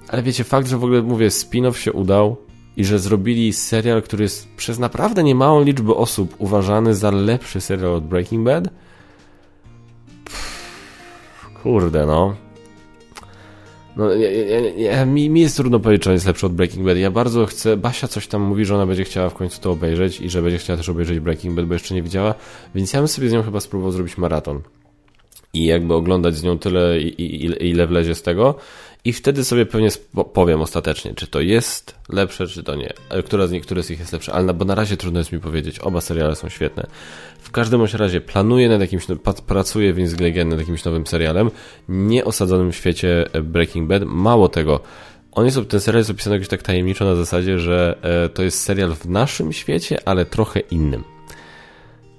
Ale 0.08 0.22
wiecie, 0.22 0.44
fakt, 0.44 0.68
że 0.68 0.78
w 0.78 0.84
ogóle, 0.84 1.02
mówię, 1.02 1.28
spin-off 1.28 1.76
się 1.76 1.92
udał 1.92 2.36
i 2.76 2.84
że 2.84 2.98
zrobili 2.98 3.52
serial, 3.52 4.02
który 4.02 4.22
jest 4.22 4.48
przez 4.56 4.78
naprawdę 4.78 5.22
niemałą 5.22 5.64
liczbę 5.64 5.94
osób 5.94 6.34
uważany 6.38 6.94
za 6.94 7.10
lepszy 7.10 7.60
serial 7.60 7.94
od 7.94 8.04
Breaking 8.04 8.44
Bad, 8.44 8.68
Kurde, 11.62 12.06
no. 12.06 12.34
No, 13.96 14.14
ja, 14.14 14.30
ja, 14.30 14.60
ja, 14.76 15.06
mi, 15.06 15.30
mi 15.30 15.40
jest 15.40 15.56
trudno 15.56 15.80
powiedzieć, 15.80 16.02
czy 16.02 16.10
on 16.10 16.14
jest 16.14 16.26
lepszy 16.26 16.46
od 16.46 16.52
Breaking 16.52 16.86
Bad. 16.86 16.96
Ja 16.96 17.10
bardzo 17.10 17.46
chcę. 17.46 17.76
Basia 17.76 18.08
coś 18.08 18.26
tam 18.26 18.42
mówi, 18.42 18.64
że 18.64 18.74
ona 18.74 18.86
będzie 18.86 19.04
chciała 19.04 19.28
w 19.28 19.34
końcu 19.34 19.60
to 19.60 19.70
obejrzeć 19.70 20.20
i 20.20 20.30
że 20.30 20.42
będzie 20.42 20.58
chciała 20.58 20.76
też 20.76 20.88
obejrzeć 20.88 21.20
Breaking 21.20 21.54
Bad, 21.54 21.66
bo 21.66 21.74
jeszcze 21.74 21.94
nie 21.94 22.02
widziała. 22.02 22.34
Więc 22.74 22.92
ja 22.92 23.00
bym 23.00 23.08
sobie 23.08 23.28
z 23.28 23.32
nią 23.32 23.42
chyba 23.42 23.60
spróbował 23.60 23.92
zrobić 23.92 24.18
maraton. 24.18 24.60
I 25.54 25.64
jakby 25.64 25.94
oglądać 25.94 26.34
z 26.34 26.42
nią 26.42 26.58
tyle, 26.58 27.00
ile 27.00 27.86
wlezie 27.86 28.14
z 28.14 28.22
tego. 28.22 28.54
I 29.04 29.12
wtedy 29.12 29.44
sobie 29.44 29.66
pewnie 29.66 29.88
powiem 30.32 30.60
ostatecznie, 30.60 31.14
czy 31.14 31.26
to 31.26 31.40
jest 31.40 31.94
lepsze, 32.08 32.46
czy 32.46 32.62
to 32.62 32.74
nie. 32.74 32.92
Która 33.24 33.46
z 33.46 33.52
niektórych 33.52 33.84
z 33.84 33.90
nich 33.90 33.98
jest 33.98 34.12
lepsza, 34.12 34.32
ale 34.32 34.44
na, 34.44 34.52
bo 34.52 34.64
na 34.64 34.74
razie 34.74 34.96
trudno 34.96 35.18
jest 35.18 35.32
mi 35.32 35.40
powiedzieć. 35.40 35.78
Oba 35.78 36.00
seriale 36.00 36.36
są 36.36 36.48
świetne. 36.48 36.86
W 37.38 37.50
każdym 37.50 37.84
razie 37.84 38.20
planuję 38.20 38.68
nad 38.68 38.80
jakimś, 38.80 39.06
pracuję 39.46 39.94
więc 39.94 40.12
nad 40.46 40.58
jakimś 40.58 40.84
nowym 40.84 41.06
serialem, 41.06 41.50
nie 41.88 42.24
osadzonym 42.24 42.72
w 42.72 42.76
świecie 42.76 43.24
Breaking 43.42 43.88
Bad. 43.88 44.02
Mało 44.04 44.48
tego, 44.48 44.80
on 45.32 45.44
jest, 45.44 45.58
ten 45.68 45.80
serial 45.80 46.00
jest 46.00 46.10
opisany 46.10 46.36
jakoś 46.36 46.48
tak 46.48 46.62
tajemniczo 46.62 47.04
na 47.04 47.14
zasadzie, 47.14 47.58
że 47.58 47.98
e, 48.02 48.28
to 48.28 48.42
jest 48.42 48.62
serial 48.62 48.94
w 48.94 49.06
naszym 49.06 49.52
świecie, 49.52 49.98
ale 50.04 50.26
trochę 50.26 50.60
innym. 50.60 51.04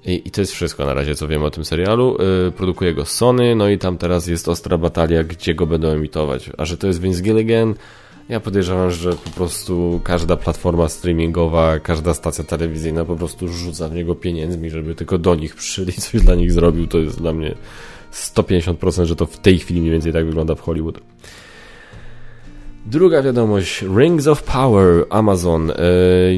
I, 0.05 0.21
I, 0.25 0.31
to 0.31 0.41
jest 0.41 0.53
wszystko 0.53 0.85
na 0.85 0.93
razie, 0.93 1.15
co 1.15 1.27
wiem 1.27 1.43
o 1.43 1.51
tym 1.51 1.65
serialu. 1.65 2.17
Yy, 2.45 2.51
produkuje 2.51 2.93
go 2.93 3.05
Sony, 3.05 3.55
no 3.55 3.69
i 3.69 3.77
tam 3.77 3.97
teraz 3.97 4.27
jest 4.27 4.47
ostra 4.47 4.77
batalia, 4.77 5.23
gdzie 5.23 5.55
go 5.55 5.67
będą 5.67 5.87
emitować. 5.87 6.49
A 6.57 6.65
że 6.65 6.77
to 6.77 6.87
jest 6.87 7.01
Vince 7.01 7.21
Gilligan, 7.21 7.75
ja 8.29 8.39
podejrzewam, 8.39 8.91
że 8.91 9.13
po 9.13 9.29
prostu 9.29 10.01
każda 10.03 10.37
platforma 10.37 10.89
streamingowa, 10.89 11.79
każda 11.79 12.13
stacja 12.13 12.43
telewizyjna 12.43 13.05
po 13.05 13.15
prostu 13.15 13.47
rzuca 13.47 13.89
w 13.89 13.93
niego 13.93 14.15
pieniędzmi, 14.15 14.69
żeby 14.69 14.95
tylko 14.95 15.17
do 15.17 15.35
nich 15.35 15.55
przyszli, 15.55 15.93
coś 15.93 16.21
dla 16.21 16.35
nich 16.35 16.51
zrobił. 16.51 16.87
To 16.87 16.97
jest 16.97 17.17
dla 17.17 17.33
mnie 17.33 17.55
150%, 18.13 19.05
że 19.05 19.15
to 19.15 19.25
w 19.25 19.37
tej 19.37 19.59
chwili 19.59 19.79
mniej 19.81 19.91
więcej 19.91 20.13
tak 20.13 20.25
wygląda 20.25 20.55
w 20.55 20.61
Hollywood. 20.61 20.99
Druga 22.85 23.21
wiadomość, 23.21 23.81
Rings 23.97 24.27
of 24.27 24.43
Power, 24.43 25.05
Amazon. 25.09 25.71
E, 25.71 25.75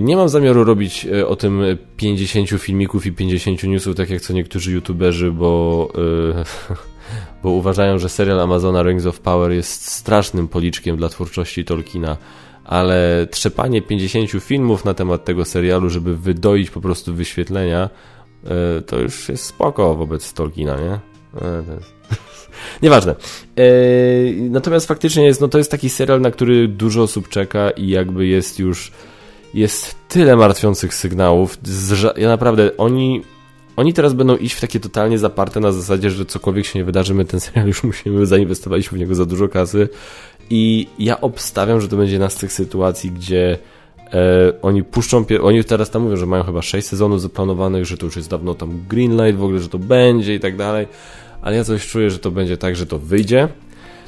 nie 0.01 0.15
mam 0.15 0.29
zamiaru 0.29 0.63
robić 0.63 1.05
e, 1.05 1.27
o 1.27 1.35
tym 1.35 1.61
50 1.97 2.49
filmików 2.49 3.05
i 3.05 3.11
50 3.11 3.63
newsów, 3.63 3.95
tak 3.95 4.09
jak 4.09 4.21
co 4.21 4.33
niektórzy 4.33 4.71
youtuberzy, 4.71 5.31
bo, 5.31 5.89
e, 6.39 6.43
bo 7.43 7.49
uważają, 7.49 7.99
że 7.99 8.09
serial 8.09 8.39
Amazona 8.39 8.83
Rings 8.83 9.05
of 9.05 9.19
Power 9.19 9.51
jest 9.51 9.91
strasznym 9.91 10.47
policzkiem 10.47 10.97
dla 10.97 11.09
twórczości 11.09 11.65
Tolkiena, 11.65 12.17
ale 12.63 13.27
trzepanie 13.31 13.81
50 13.81 14.29
filmów 14.43 14.85
na 14.85 14.93
temat 14.93 15.25
tego 15.25 15.45
serialu, 15.45 15.89
żeby 15.89 16.17
wydoić 16.17 16.69
po 16.69 16.81
prostu 16.81 17.13
wyświetlenia, 17.13 17.89
to 18.87 18.99
już 18.99 19.29
jest 19.29 19.45
spoko 19.45 19.95
wobec 19.95 20.33
Tolkiena, 20.33 20.77
nie? 20.77 20.99
To 21.65 21.73
jest... 21.73 21.93
Nieważne. 22.81 23.15
E, 23.57 23.63
natomiast 24.33 24.87
faktycznie 24.87 25.25
jest, 25.25 25.41
no 25.41 25.47
to 25.47 25.57
jest 25.57 25.71
taki 25.71 25.89
serial, 25.89 26.21
na 26.21 26.31
który 26.31 26.67
dużo 26.67 27.03
osób 27.03 27.29
czeka 27.29 27.71
i 27.71 27.87
jakby 27.87 28.27
jest 28.27 28.59
już 28.59 28.91
jest 29.53 29.95
tyle 30.09 30.35
martwiących 30.35 30.93
sygnałów. 30.93 31.57
Ja 32.17 32.27
naprawdę, 32.27 32.77
oni 32.77 33.21
oni 33.75 33.93
teraz 33.93 34.13
będą 34.13 34.35
iść 34.35 34.55
w 34.55 34.61
takie 34.61 34.79
totalnie 34.79 35.19
zaparte 35.19 35.59
na 35.59 35.71
zasadzie, 35.71 36.09
że 36.09 36.25
cokolwiek 36.25 36.65
się 36.65 36.79
nie 36.79 36.85
wydarzy, 36.85 37.13
my 37.13 37.25
ten 37.25 37.39
serial 37.39 37.67
już 37.67 37.83
musimy, 37.83 38.25
zainwestowaliśmy 38.25 38.97
w 38.97 39.01
niego 39.01 39.15
za 39.15 39.25
dużo 39.25 39.47
kasy 39.47 39.89
i 40.49 40.87
ja 40.99 41.21
obstawiam, 41.21 41.81
że 41.81 41.87
to 41.87 41.97
będzie 41.97 42.13
jedna 42.13 42.29
z 42.29 42.35
tych 42.35 42.53
sytuacji, 42.53 43.11
gdzie 43.11 43.57
e, 44.13 44.53
oni 44.61 44.83
puszczą, 44.83 45.25
oni 45.43 45.63
teraz 45.63 45.89
tam 45.89 46.01
mówią, 46.01 46.15
że 46.15 46.25
mają 46.25 46.43
chyba 46.43 46.61
6 46.61 46.87
sezonów 46.87 47.21
zaplanowanych, 47.21 47.85
że 47.85 47.97
to 47.97 48.05
już 48.05 48.15
jest 48.15 48.29
dawno 48.29 48.53
tam 48.53 48.83
greenlight 48.89 49.39
w 49.39 49.43
ogóle, 49.43 49.59
że 49.59 49.69
to 49.69 49.79
będzie 49.79 50.35
i 50.35 50.39
tak 50.39 50.57
dalej 50.57 50.87
ale 51.43 51.55
ja 51.55 51.63
coś 51.63 51.87
czuję, 51.87 52.09
że 52.09 52.19
to 52.19 52.31
będzie 52.31 52.57
tak, 52.57 52.75
że 52.75 52.85
to 52.85 52.99
wyjdzie, 52.99 53.47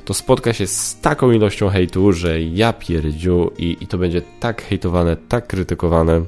to 0.05 0.13
spotka 0.13 0.53
się 0.53 0.67
z 0.67 0.99
taką 1.01 1.31
ilością 1.31 1.69
hejtu, 1.69 2.11
że 2.11 2.41
ja 2.41 2.73
pierdziu 2.73 3.51
i, 3.57 3.77
i 3.81 3.87
to 3.87 3.97
będzie 3.97 4.21
tak 4.39 4.61
hejtowane, 4.61 5.17
tak 5.29 5.47
krytykowane, 5.47 6.25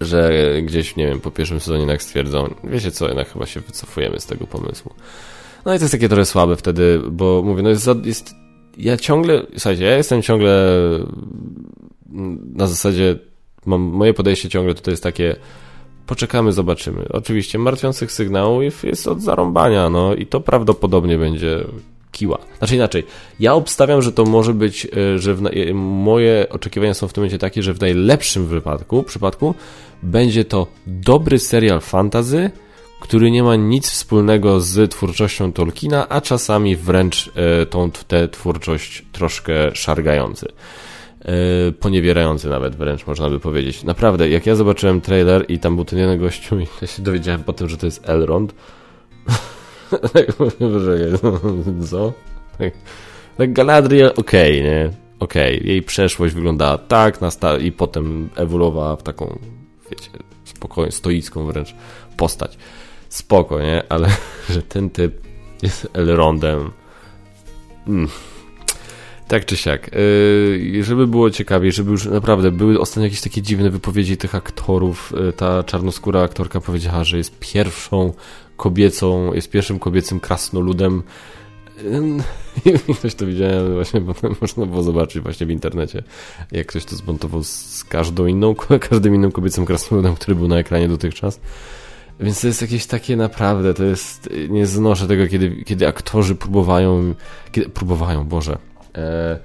że 0.00 0.32
gdzieś, 0.62 0.96
nie 0.96 1.06
wiem, 1.06 1.20
po 1.20 1.30
pierwszym 1.30 1.60
sezonie 1.60 1.80
jednak 1.80 2.02
stwierdzą, 2.02 2.54
wiecie 2.64 2.90
co, 2.90 3.08
jednak 3.08 3.32
chyba 3.32 3.46
się 3.46 3.60
wycofujemy 3.60 4.20
z 4.20 4.26
tego 4.26 4.46
pomysłu. 4.46 4.94
No 5.64 5.74
i 5.74 5.78
to 5.78 5.84
jest 5.84 5.92
takie 5.92 6.08
trochę 6.08 6.24
słabe 6.24 6.56
wtedy, 6.56 7.00
bo 7.10 7.42
mówię, 7.42 7.62
no 7.62 7.68
jest, 7.68 7.88
jest 8.04 8.34
ja 8.78 8.96
ciągle, 8.96 9.46
słuchajcie, 9.52 9.84
ja 9.84 9.96
jestem 9.96 10.22
ciągle 10.22 10.78
na 12.54 12.66
zasadzie, 12.66 13.18
mam, 13.66 13.80
moje 13.80 14.14
podejście 14.14 14.48
ciągle 14.48 14.74
tutaj 14.74 14.92
jest 14.92 15.02
takie, 15.02 15.36
Poczekamy, 16.06 16.52
zobaczymy. 16.52 17.04
Oczywiście 17.10 17.58
martwiących 17.58 18.12
sygnałów 18.12 18.84
jest 18.84 19.08
od 19.08 19.22
zarąbania, 19.22 19.90
no 19.90 20.14
i 20.14 20.26
to 20.26 20.40
prawdopodobnie 20.40 21.18
będzie 21.18 21.64
kiła. 22.12 22.38
Znaczy 22.58 22.74
inaczej, 22.74 23.04
ja 23.40 23.54
obstawiam, 23.54 24.02
że 24.02 24.12
to 24.12 24.24
może 24.24 24.54
być, 24.54 24.86
e, 24.86 25.18
że 25.18 25.34
w, 25.34 25.46
e, 25.46 25.74
moje 25.74 26.46
oczekiwania 26.50 26.94
są 26.94 27.08
w 27.08 27.12
tym 27.12 27.22
momencie 27.22 27.38
takie, 27.38 27.62
że 27.62 27.74
w 27.74 27.80
najlepszym 27.80 28.46
wypadku, 28.46 29.02
przypadku 29.02 29.54
będzie 30.02 30.44
to 30.44 30.66
dobry 30.86 31.38
serial 31.38 31.80
fantazy, 31.80 32.50
który 33.00 33.30
nie 33.30 33.42
ma 33.42 33.56
nic 33.56 33.90
wspólnego 33.90 34.60
z 34.60 34.90
twórczością 34.90 35.52
Tolkiena, 35.52 36.08
a 36.08 36.20
czasami 36.20 36.76
wręcz 36.76 37.30
e, 37.34 37.66
tą 37.66 37.90
tę 37.90 38.28
twórczość 38.28 39.04
troszkę 39.12 39.74
szargający. 39.74 40.48
E, 41.24 41.72
poniewierający 41.72 42.48
nawet 42.48 42.76
wręcz 42.76 43.06
można 43.06 43.30
by 43.30 43.40
powiedzieć. 43.40 43.84
Naprawdę, 43.84 44.28
jak 44.28 44.46
ja 44.46 44.54
zobaczyłem 44.54 45.00
trailer 45.00 45.44
i 45.48 45.58
tam 45.58 45.76
był 45.76 45.84
ten 45.84 45.98
jeden 45.98 46.18
gościu 46.18 46.60
i 46.60 46.66
ja 46.80 46.86
się 46.86 47.02
dowiedziałem 47.02 47.44
potem, 47.44 47.68
że 47.68 47.76
to 47.76 47.86
jest 47.86 48.08
Elrond. 48.08 48.54
tak 50.12 50.26
co? 51.90 52.12
Tak, 52.58 52.72
tak 53.36 53.52
Galadriel, 53.52 54.12
okej, 54.16 54.60
okay, 54.60 54.70
nie? 54.70 54.90
Okej, 55.18 55.56
okay. 55.56 55.68
jej 55.68 55.82
przeszłość 55.82 56.34
wyglądała 56.34 56.78
tak 56.78 57.18
i 57.60 57.72
potem 57.72 58.28
ewoluowała 58.36 58.96
w 58.96 59.02
taką, 59.02 59.38
wiecie, 59.90 60.10
spokojną, 60.44 60.90
stoicką 60.90 61.46
wręcz 61.46 61.74
postać. 62.16 62.58
Spoko, 63.08 63.60
nie? 63.60 63.82
Ale 63.88 64.08
że 64.50 64.62
ten 64.62 64.90
typ 64.90 65.22
jest 65.62 65.88
Elrondem... 65.92 66.70
Mm 67.86 68.08
tak 69.32 69.44
czy 69.44 69.56
siak. 69.56 69.90
Yy, 70.72 70.84
żeby 70.84 71.06
było 71.06 71.30
ciekawiej, 71.30 71.72
żeby 71.72 71.90
już 71.90 72.06
naprawdę 72.06 72.50
były 72.50 72.80
ostatnio 72.80 73.04
jakieś 73.04 73.20
takie 73.20 73.42
dziwne 73.42 73.70
wypowiedzi 73.70 74.16
tych 74.16 74.34
aktorów. 74.34 75.12
Yy, 75.16 75.32
ta 75.32 75.62
czarnoskóra 75.62 76.20
aktorka 76.20 76.60
powiedziała, 76.60 77.04
że 77.04 77.16
jest 77.16 77.38
pierwszą 77.40 78.12
kobiecą, 78.56 79.32
jest 79.32 79.50
pierwszym 79.50 79.78
kobiecym 79.78 80.20
krasnoludem. 80.20 81.02
Ktoś 82.98 83.14
to 83.14 83.26
widziałem, 83.26 83.74
właśnie 83.74 84.00
potem 84.12 84.34
można 84.40 84.66
było 84.66 84.82
zobaczyć 84.82 85.22
właśnie 85.22 85.46
w 85.46 85.50
internecie, 85.50 86.02
jak 86.52 86.66
ktoś 86.66 86.84
to 86.84 86.96
zmontował 86.96 87.42
z 87.42 87.84
każdą 87.88 88.26
inną, 88.26 88.54
każdym 88.90 89.14
innym 89.14 89.32
kobiecym 89.32 89.66
krasnoludem, 89.66 90.14
który 90.14 90.34
był 90.34 90.48
na 90.48 90.58
ekranie 90.58 90.88
dotychczas. 90.88 91.40
Więc 92.20 92.40
to 92.40 92.46
jest 92.46 92.62
jakieś 92.62 92.86
takie 92.86 93.16
naprawdę, 93.16 93.74
to 93.74 93.84
jest, 93.84 94.28
nie 94.48 94.66
znoszę 94.66 95.06
tego, 95.06 95.26
kiedy, 95.26 95.64
kiedy 95.64 95.88
aktorzy 95.88 96.34
próbowają, 96.34 97.14
kiedy, 97.52 97.68
próbowają, 97.68 98.24
Boże, 98.24 98.58
E, 98.96 99.38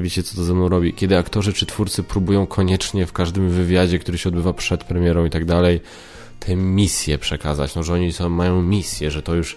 wiecie, 0.00 0.22
co 0.22 0.36
to 0.36 0.44
ze 0.44 0.54
mną 0.54 0.68
robi. 0.68 0.92
Kiedy 0.92 1.18
aktorzy 1.18 1.52
czy 1.52 1.66
twórcy 1.66 2.02
próbują 2.02 2.46
koniecznie 2.46 3.06
w 3.06 3.12
każdym 3.12 3.50
wywiadzie, 3.50 3.98
który 3.98 4.18
się 4.18 4.28
odbywa 4.28 4.52
przed 4.52 4.84
premierą 4.84 5.24
i 5.24 5.30
tak 5.30 5.44
dalej, 5.44 5.80
tę 6.40 6.56
misję 6.56 7.18
przekazać, 7.18 7.74
no, 7.74 7.82
że 7.82 7.92
oni 7.92 8.12
są, 8.12 8.28
mają 8.28 8.62
misję, 8.62 9.10
że 9.10 9.22
to 9.22 9.34
już 9.34 9.56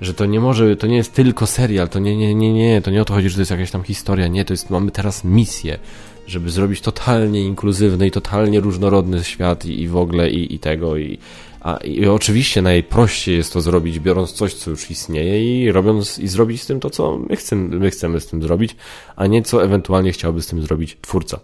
że 0.00 0.14
to 0.14 0.26
nie 0.26 0.40
może, 0.40 0.76
to 0.76 0.86
nie 0.86 0.96
jest 0.96 1.14
tylko 1.14 1.46
serial, 1.46 1.88
to 1.88 1.98
nie, 1.98 2.16
nie, 2.16 2.34
nie, 2.34 2.52
nie, 2.52 2.82
to 2.82 2.90
nie 2.90 3.02
o 3.02 3.04
to 3.04 3.14
chodzi, 3.14 3.28
że 3.28 3.34
to 3.34 3.40
jest 3.40 3.50
jakaś 3.50 3.70
tam 3.70 3.82
historia, 3.82 4.28
nie, 4.28 4.44
to 4.44 4.52
jest, 4.52 4.70
mamy 4.70 4.90
teraz 4.90 5.24
misję, 5.24 5.78
żeby 6.26 6.50
zrobić 6.50 6.80
totalnie 6.80 7.42
inkluzywny 7.42 8.06
i 8.06 8.10
totalnie 8.10 8.60
różnorodny 8.60 9.24
świat 9.24 9.66
i, 9.66 9.80
i 9.80 9.88
w 9.88 9.96
ogóle 9.96 10.30
i, 10.30 10.54
i 10.54 10.58
tego 10.58 10.96
i, 10.96 11.18
a, 11.60 11.76
I 11.76 12.06
oczywiście 12.06 12.62
najprościej 12.62 13.36
jest 13.36 13.52
to 13.52 13.60
zrobić, 13.60 14.00
biorąc 14.00 14.32
coś, 14.32 14.54
co 14.54 14.70
już 14.70 14.90
istnieje 14.90 15.64
i 15.64 15.72
robiąc 15.72 16.18
i 16.18 16.28
zrobić 16.28 16.62
z 16.62 16.66
tym 16.66 16.80
to, 16.80 16.90
co 16.90 17.18
my 17.18 17.36
chcemy, 17.36 17.78
my 17.78 17.90
chcemy 17.90 18.20
z 18.20 18.26
tym 18.26 18.42
zrobić, 18.42 18.76
a 19.16 19.26
nie 19.26 19.42
co 19.42 19.64
ewentualnie 19.64 20.12
chciałby 20.12 20.42
z 20.42 20.46
tym 20.46 20.62
zrobić 20.62 20.96
twórca 21.00 21.40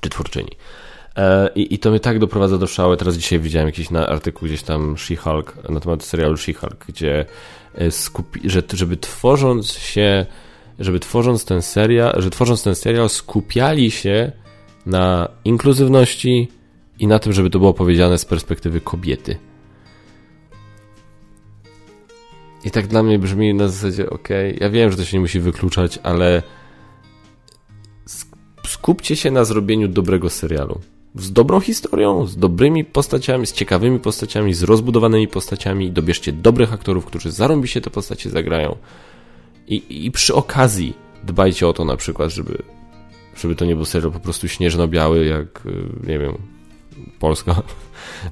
czy 0.00 0.10
twórczyni. 0.10 0.50
E, 1.16 1.50
I, 1.54 1.74
I 1.74 1.78
to 1.78 1.90
mnie 1.90 2.00
tak 2.00 2.18
doprowadza 2.18 2.58
do 2.58 2.66
szału. 2.66 2.96
Teraz 2.96 3.16
dzisiaj 3.16 3.40
widziałem 3.40 3.68
jakiś 3.68 3.90
na 3.90 4.06
artykuł 4.06 4.48
gdzieś 4.48 4.62
tam 4.62 4.94
She-Hulk, 4.94 5.70
na 5.70 5.80
temat 5.80 6.04
serialu 6.04 6.34
She-Hulk, 6.34 6.76
gdzie 6.88 7.26
e, 7.74 7.90
skupi, 7.90 8.40
że, 8.44 8.62
żeby 8.72 8.96
tworząc 8.96 9.72
się, 9.72 10.26
żeby 10.78 11.00
tworząc 11.00 11.44
ten 11.44 11.62
serial, 11.62 12.14
że 12.22 12.30
tworząc 12.30 12.62
ten 12.62 12.74
serial 12.74 13.08
skupiali 13.08 13.90
się 13.90 14.32
na 14.86 15.28
inkluzywności, 15.44 16.48
i 16.98 17.06
na 17.06 17.18
tym, 17.18 17.32
żeby 17.32 17.50
to 17.50 17.58
było 17.58 17.74
powiedziane 17.74 18.18
z 18.18 18.24
perspektywy 18.24 18.80
kobiety. 18.80 19.38
I 22.64 22.70
tak 22.70 22.86
dla 22.86 23.02
mnie 23.02 23.18
brzmi 23.18 23.54
na 23.54 23.68
zasadzie, 23.68 24.10
ok, 24.10 24.28
ja 24.60 24.70
wiem, 24.70 24.90
że 24.90 24.96
to 24.96 25.04
się 25.04 25.16
nie 25.16 25.20
musi 25.20 25.40
wykluczać, 25.40 25.98
ale 26.02 26.42
skupcie 28.66 29.16
się 29.16 29.30
na 29.30 29.44
zrobieniu 29.44 29.88
dobrego 29.88 30.30
serialu. 30.30 30.80
Z 31.14 31.32
dobrą 31.32 31.60
historią, 31.60 32.26
z 32.26 32.36
dobrymi 32.36 32.84
postaciami, 32.84 33.46
z 33.46 33.52
ciekawymi 33.52 33.98
postaciami, 34.00 34.54
z 34.54 34.62
rozbudowanymi 34.62 35.28
postaciami. 35.28 35.92
Dobierzcie 35.92 36.32
dobrych 36.32 36.72
aktorów, 36.72 37.04
którzy 37.04 37.30
zarąbi 37.30 37.68
się 37.68 37.80
te 37.80 37.90
postacie 37.90 38.30
zagrają. 38.30 38.76
I, 39.68 40.06
I 40.06 40.10
przy 40.10 40.34
okazji 40.34 40.94
dbajcie 41.24 41.68
o 41.68 41.72
to 41.72 41.84
na 41.84 41.96
przykład, 41.96 42.30
żeby, 42.30 42.62
żeby 43.36 43.54
to 43.54 43.64
nie 43.64 43.76
był 43.76 43.84
serial 43.84 44.12
po 44.12 44.20
prostu 44.20 44.48
śnieżno-biały, 44.48 45.24
jak, 45.24 45.66
y, 45.66 46.08
nie 46.08 46.18
wiem, 46.18 46.38
Polska, 47.18 47.62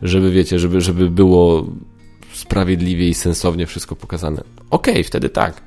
żeby 0.02 0.30
wiecie, 0.30 0.58
żeby, 0.58 0.80
żeby 0.80 1.10
było 1.10 1.66
sprawiedliwie 2.32 3.08
i 3.08 3.14
sensownie 3.14 3.66
wszystko 3.66 3.96
pokazane. 3.96 4.42
Okej, 4.70 4.94
okay, 4.94 5.04
wtedy 5.04 5.28
tak. 5.28 5.62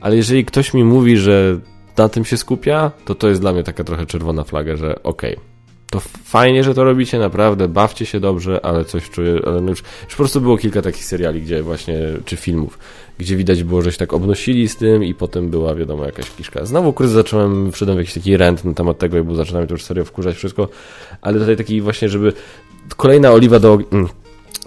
Ale 0.00 0.16
jeżeli 0.16 0.44
ktoś 0.44 0.74
mi 0.74 0.84
mówi, 0.84 1.16
że 1.16 1.60
na 1.96 2.08
tym 2.08 2.24
się 2.24 2.36
skupia, 2.36 2.90
to 3.04 3.14
to 3.14 3.28
jest 3.28 3.40
dla 3.40 3.52
mnie 3.52 3.62
taka 3.62 3.84
trochę 3.84 4.06
czerwona 4.06 4.44
flaga, 4.44 4.76
że 4.76 5.02
okej, 5.02 5.36
okay, 5.36 5.47
to 5.90 6.00
fajnie, 6.24 6.64
że 6.64 6.74
to 6.74 6.84
robicie, 6.84 7.18
naprawdę, 7.18 7.68
bawcie 7.68 8.06
się 8.06 8.20
dobrze, 8.20 8.64
ale 8.64 8.84
coś 8.84 9.10
czuję, 9.10 9.40
ale 9.46 9.60
no 9.60 9.70
już, 9.70 9.82
już 10.04 10.10
po 10.10 10.16
prostu 10.16 10.40
było 10.40 10.58
kilka 10.58 10.82
takich 10.82 11.04
seriali, 11.04 11.42
gdzie 11.42 11.62
właśnie, 11.62 11.98
czy 12.24 12.36
filmów, 12.36 12.78
gdzie 13.18 13.36
widać 13.36 13.62
było, 13.62 13.82
że 13.82 13.92
się 13.92 13.98
tak 13.98 14.12
obnosili 14.12 14.68
z 14.68 14.76
tym 14.76 15.04
i 15.04 15.14
potem 15.14 15.50
była, 15.50 15.74
wiadomo, 15.74 16.04
jakaś 16.04 16.30
kiszka. 16.30 16.64
Znowu 16.66 16.92
kurde 16.92 17.12
zacząłem, 17.12 17.72
wszedłem 17.72 17.96
w 17.96 18.00
jakiś 18.00 18.14
taki 18.14 18.36
rent 18.36 18.64
na 18.64 18.74
temat 18.74 18.98
tego, 18.98 19.24
bo 19.24 19.34
zaczynałem 19.34 19.68
to 19.68 19.74
już 19.74 19.84
serio 19.84 20.04
wkurzać 20.04 20.36
wszystko, 20.36 20.68
ale 21.22 21.38
tutaj 21.38 21.56
taki 21.56 21.80
właśnie, 21.80 22.08
żeby 22.08 22.32
kolejna 22.96 23.32
oliwa 23.32 23.58
do... 23.58 23.78
Mm, 23.92 24.08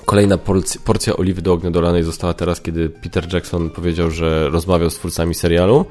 Kolejna 0.05 0.37
porcja, 0.37 0.81
porcja 0.85 1.17
oliwy 1.17 1.41
do 1.41 1.53
ognia 1.53 1.71
dolanej 1.71 2.03
została 2.03 2.33
teraz, 2.33 2.61
kiedy 2.61 2.89
Peter 2.89 3.33
Jackson 3.33 3.69
powiedział, 3.69 4.11
że 4.11 4.49
rozmawiał 4.49 4.89
z 4.89 4.95
twórcami 4.95 5.33
serialu, 5.33 5.85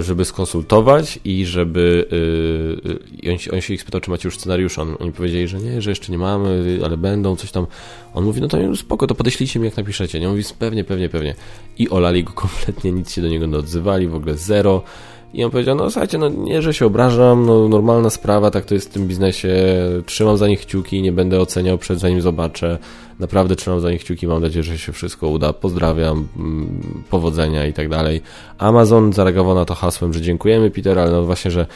żeby 0.00 0.24
skonsultować 0.24 1.18
i 1.24 1.46
żeby. 1.46 2.06
I 3.22 3.30
on, 3.30 3.36
on 3.52 3.60
się 3.60 3.74
ich 3.74 3.82
spytał, 3.82 4.00
czy 4.00 4.10
macie 4.10 4.28
już 4.28 4.38
scenariusz. 4.38 4.78
On, 4.78 4.96
oni 5.00 5.12
powiedzieli, 5.12 5.48
że 5.48 5.58
nie, 5.58 5.82
że 5.82 5.90
jeszcze 5.90 6.12
nie 6.12 6.18
mamy, 6.18 6.80
ale 6.84 6.96
będą, 6.96 7.36
coś 7.36 7.50
tam. 7.50 7.66
On 8.14 8.24
mówi, 8.24 8.40
no 8.40 8.48
to 8.48 8.76
spoko, 8.76 9.06
to 9.06 9.14
podeślijcie 9.14 9.58
mi 9.60 9.64
jak 9.64 9.76
napiszecie. 9.76 10.20
Nie, 10.20 10.28
on 10.28 10.36
mówi, 10.36 10.44
pewnie, 10.58 10.84
pewnie, 10.84 11.08
pewnie. 11.08 11.34
I 11.78 11.90
olali 11.90 12.24
go 12.24 12.32
kompletnie, 12.44 12.92
nic 12.92 13.12
się 13.12 13.22
do 13.22 13.28
niego 13.28 13.46
nie 13.46 13.56
odzywali, 13.56 14.08
w 14.08 14.14
ogóle 14.14 14.34
zero. 14.34 14.82
I 15.34 15.44
on 15.44 15.50
powiedział, 15.50 15.76
no 15.76 15.90
słuchajcie, 15.90 16.18
no 16.18 16.28
nie, 16.28 16.62
że 16.62 16.74
się 16.74 16.86
obrażam, 16.86 17.46
no 17.46 17.68
normalna 17.68 18.10
sprawa, 18.10 18.50
tak 18.50 18.64
to 18.64 18.74
jest 18.74 18.90
w 18.90 18.92
tym 18.92 19.08
biznesie, 19.08 19.54
trzymam 20.06 20.36
za 20.36 20.48
nich 20.48 20.60
kciuki, 20.60 21.02
nie 21.02 21.12
będę 21.12 21.40
oceniał 21.40 21.78
przed 21.78 21.98
zanim 21.98 22.20
zobaczę, 22.20 22.78
naprawdę 23.18 23.56
trzymam 23.56 23.80
za 23.80 23.90
nich 23.90 24.00
kciuki, 24.00 24.26
mam 24.26 24.42
nadzieję, 24.42 24.62
że 24.62 24.78
się 24.78 24.92
wszystko 24.92 25.28
uda, 25.28 25.52
pozdrawiam, 25.52 26.28
mm, 26.36 27.04
powodzenia 27.10 27.66
i 27.66 27.72
tak 27.72 27.88
dalej. 27.88 28.20
Amazon 28.58 29.12
zareagował 29.12 29.54
na 29.54 29.64
to 29.64 29.74
hasłem, 29.74 30.12
że 30.12 30.20
dziękujemy 30.20 30.70
Peter, 30.70 30.98
ale 30.98 31.10
no 31.10 31.24
właśnie, 31.24 31.50
że 31.50 31.66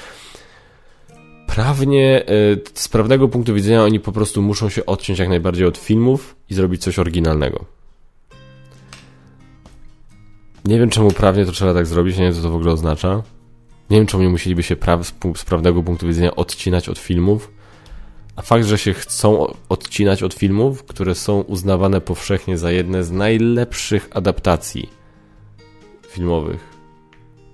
prawnie, 1.47 2.23
y, 2.31 2.61
z 2.75 2.89
prawnego 2.89 3.29
punktu 3.29 3.55
widzenia 3.55 3.85
oni 3.85 4.01
po 4.01 4.13
prostu 4.13 4.43
muszą 4.43 4.69
się 4.69 4.87
odciąć 4.87 5.19
jak 5.19 5.29
najbardziej 5.29 5.67
od 5.67 5.79
filmów 5.79 6.37
i 6.51 6.55
zrobić 6.55 6.83
coś 6.83 6.99
oryginalnego. 6.99 7.65
Nie 10.65 10.79
wiem, 10.79 10.91
czemu 10.91 11.11
prawnie 11.11 11.47
to 11.47 11.53
trzeba 11.53 11.75
tak 11.75 11.87
zrobić, 11.87 12.19
nie 12.19 12.25
wiem, 12.25 12.35
co 12.35 12.43
to 12.43 12.51
w 12.51 12.55
ogóle 12.55 12.73
oznacza. 12.73 13.23
Nie 13.91 13.97
wiem, 13.97 14.07
czemu 14.07 14.23
nie 14.23 14.29
musieliby 14.29 14.63
się 14.63 14.77
praw, 14.77 15.07
z 15.37 15.45
prawnego 15.45 15.83
punktu 15.83 16.07
widzenia 16.07 16.37
odcinać 16.37 16.89
od 16.89 16.99
filmów. 16.99 17.51
A 18.37 18.43
fakt, 18.43 18.65
że 18.65 18.79
się 18.79 18.95
chcą 18.95 19.53
odcinać 19.69 20.23
od 20.23 20.35
filmów, 20.35 20.85
które 20.85 21.15
są 21.15 21.41
uznawane 21.41 22.01
powszechnie 22.01 22.59
za 22.59 22.71
jedne 22.71 23.05
z 23.05 23.11
najlepszych 23.11 24.09
adaptacji 24.13 24.91
filmowych 26.09 26.77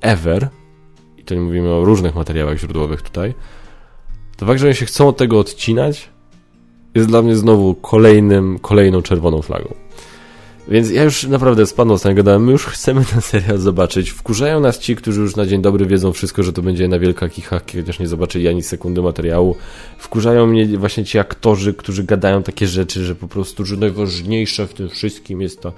ever, 0.01 0.49
i 1.17 1.25
to 1.25 1.35
nie 1.35 1.41
mówimy 1.41 1.75
o 1.75 1.85
różnych 1.85 2.15
materiałach 2.15 2.59
źródłowych 2.59 3.03
tutaj, 3.03 3.35
to 4.37 4.47
fakt, 4.47 4.61
że 4.61 4.67
oni 4.67 4.77
się 4.77 4.87
chcą 4.87 5.09
od 5.09 5.17
tego 5.17 5.39
odcinać, 5.39 6.09
jest 6.95 7.09
dla 7.09 7.23
mnie 7.23 7.37
znowu 7.37 7.75
kolejnym, 7.75 8.59
kolejną 8.59 9.03
czerwoną 9.03 9.43
flagą. 9.43 9.75
Więc 10.69 10.91
ja 10.91 11.05
już 11.05 11.25
naprawdę 11.25 11.67
z 11.67 11.73
paną 11.73 11.95
ostatnio 11.95 12.17
gadałem, 12.17 12.45
my 12.45 12.53
już 12.53 12.67
chcemy 12.67 13.05
ten 13.05 13.21
serial 13.21 13.59
zobaczyć. 13.59 14.11
Wkurzają 14.11 14.61
nas 14.61 14.79
ci, 14.79 14.97
którzy 14.97 15.21
już 15.21 15.37
na 15.37 15.47
dzień 15.47 15.63
dobry 15.63 15.87
wiedzą 15.87 16.13
wszystko, 16.13 16.43
że 16.43 16.53
to 16.53 16.63
będzie 16.63 16.89
na 16.89 16.99
wielkich 16.99 17.49
haki, 17.49 17.77
chociaż 17.77 17.99
nie 17.99 18.09
zobaczyli 18.09 18.49
ani 18.49 18.63
sekundy 18.63 19.03
materiału. 19.03 19.57
Wkurzają 19.99 20.47
mnie 20.47 20.67
właśnie 20.67 21.05
ci 21.05 21.19
aktorzy, 21.19 21.75
którzy 21.75 22.05
gadają 22.05 22.43
takie 22.43 22.67
rzeczy, 22.67 23.05
że 23.05 23.15
po 23.15 23.29
prostu, 23.29 23.65
że 23.65 23.77
najważniejsze 23.77 24.67
w 24.67 24.75
tym 24.75 24.89
wszystkim 24.89 25.41
jest 25.41 25.61
ta 25.61 25.73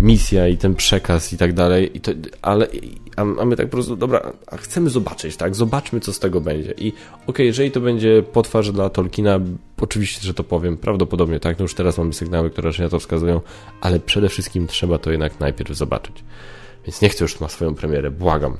misja 0.00 0.48
i 0.48 0.56
ten 0.56 0.74
przekaz 0.74 1.32
i 1.32 1.36
tak 1.36 1.52
dalej. 1.52 1.96
I 1.96 2.00
to, 2.00 2.12
ale 2.42 2.68
a, 3.16 3.20
a 3.20 3.44
my 3.44 3.56
tak 3.56 3.66
po 3.66 3.72
prostu, 3.72 3.96
dobra, 3.96 4.32
chcemy 4.58 4.90
zobaczyć, 4.90 5.36
tak? 5.36 5.54
Zobaczmy, 5.54 6.00
co 6.00 6.12
z 6.12 6.18
tego 6.18 6.40
będzie. 6.40 6.70
I 6.70 6.88
okej, 6.88 7.24
okay, 7.26 7.46
jeżeli 7.46 7.70
to 7.70 7.80
będzie 7.80 8.22
potwarz 8.22 8.72
dla 8.72 8.90
Tolkiena, 8.90 9.40
oczywiście, 9.80 10.26
że 10.26 10.34
to 10.34 10.44
powiem, 10.44 10.76
prawdopodobnie 10.76 11.40
tak, 11.40 11.58
no 11.58 11.62
już 11.62 11.74
teraz 11.74 11.98
mamy 11.98 12.12
sygnały, 12.12 12.50
które 12.50 12.68
raczej 12.68 12.84
na 12.86 12.90
to 12.90 12.98
wskazują, 12.98 13.40
ale 13.80 14.00
przede 14.00 14.28
wszystkim 14.28 14.66
trzeba 14.66 14.98
to 14.98 15.10
jednak 15.10 15.40
najpierw 15.40 15.76
zobaczyć. 15.76 16.24
Więc 16.86 17.02
nie 17.02 17.08
chcę 17.08 17.24
już 17.24 17.40
ma 17.40 17.48
swoją 17.48 17.74
premierę, 17.74 18.10
błagam. 18.10 18.56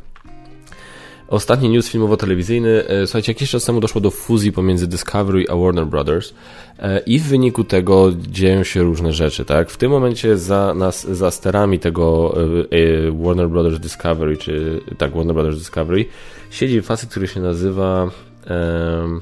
Ostatni 1.30 1.68
news 1.68 1.88
filmowo-telewizyjny. 1.88 2.86
E, 2.88 3.06
słuchajcie, 3.06 3.32
jakiś 3.32 3.50
czas 3.50 3.64
temu 3.64 3.80
doszło 3.80 4.00
do 4.00 4.10
fuzji 4.10 4.52
pomiędzy 4.52 4.86
Discovery 4.86 5.44
a 5.48 5.56
Warner 5.56 5.86
Brothers 5.86 6.34
e, 6.78 6.98
i 6.98 7.18
w 7.18 7.22
wyniku 7.22 7.64
tego 7.64 8.12
dzieją 8.18 8.64
się 8.64 8.82
różne 8.82 9.12
rzeczy, 9.12 9.44
tak? 9.44 9.70
W 9.70 9.76
tym 9.76 9.90
momencie 9.90 10.36
za, 10.36 10.74
nas, 10.74 11.06
za 11.06 11.30
sterami 11.30 11.78
tego 11.78 12.34
e, 12.70 13.12
Warner 13.24 13.48
Brothers 13.48 13.78
Discovery, 13.78 14.36
czy 14.36 14.80
tak, 14.98 15.14
Warner 15.14 15.34
Brothers 15.34 15.58
Discovery 15.58 16.06
siedzi 16.50 16.82
facet, 16.82 17.10
który 17.10 17.28
się 17.28 17.40
nazywa 17.40 18.10
um, 18.50 19.20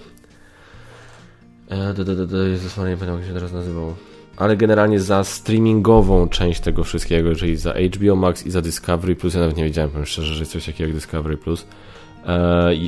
Jezus, 2.51 2.77
nie 2.77 2.83
pamiętam 2.83 3.19
jak 3.19 3.27
się 3.27 3.35
teraz 3.35 3.53
nazywał 3.53 3.95
ale 4.39 4.57
generalnie 4.57 5.01
za 5.01 5.25
streamingową 5.25 6.29
część 6.29 6.61
tego 6.61 6.85
wszystkiego, 6.85 7.35
czyli 7.35 7.57
za 7.57 7.75
HBO 7.95 8.17
Max 8.17 8.47
i 8.47 8.51
za 8.51 8.63
Discovery 8.63 9.17
Plus, 9.17 9.35
ja 9.35 9.41
nawet 9.41 9.57
nie 9.57 9.65
wiedziałem, 9.65 9.91
powiem 9.91 10.07
szczerze, 10.07 10.35
że 10.35 10.41
jest 10.41 10.53
coś 10.53 10.67
takiego 10.67 10.89
jak 10.89 10.95
Discovery 10.95 11.37
Plus, 11.37 11.67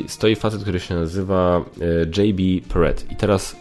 stoi 0.06 0.36
facet, 0.36 0.62
który 0.62 0.80
się 0.80 0.94
nazywa 0.94 1.64
e, 2.16 2.22
JB 2.22 2.68
Perret. 2.68 3.06
I 3.12 3.16
teraz 3.16 3.56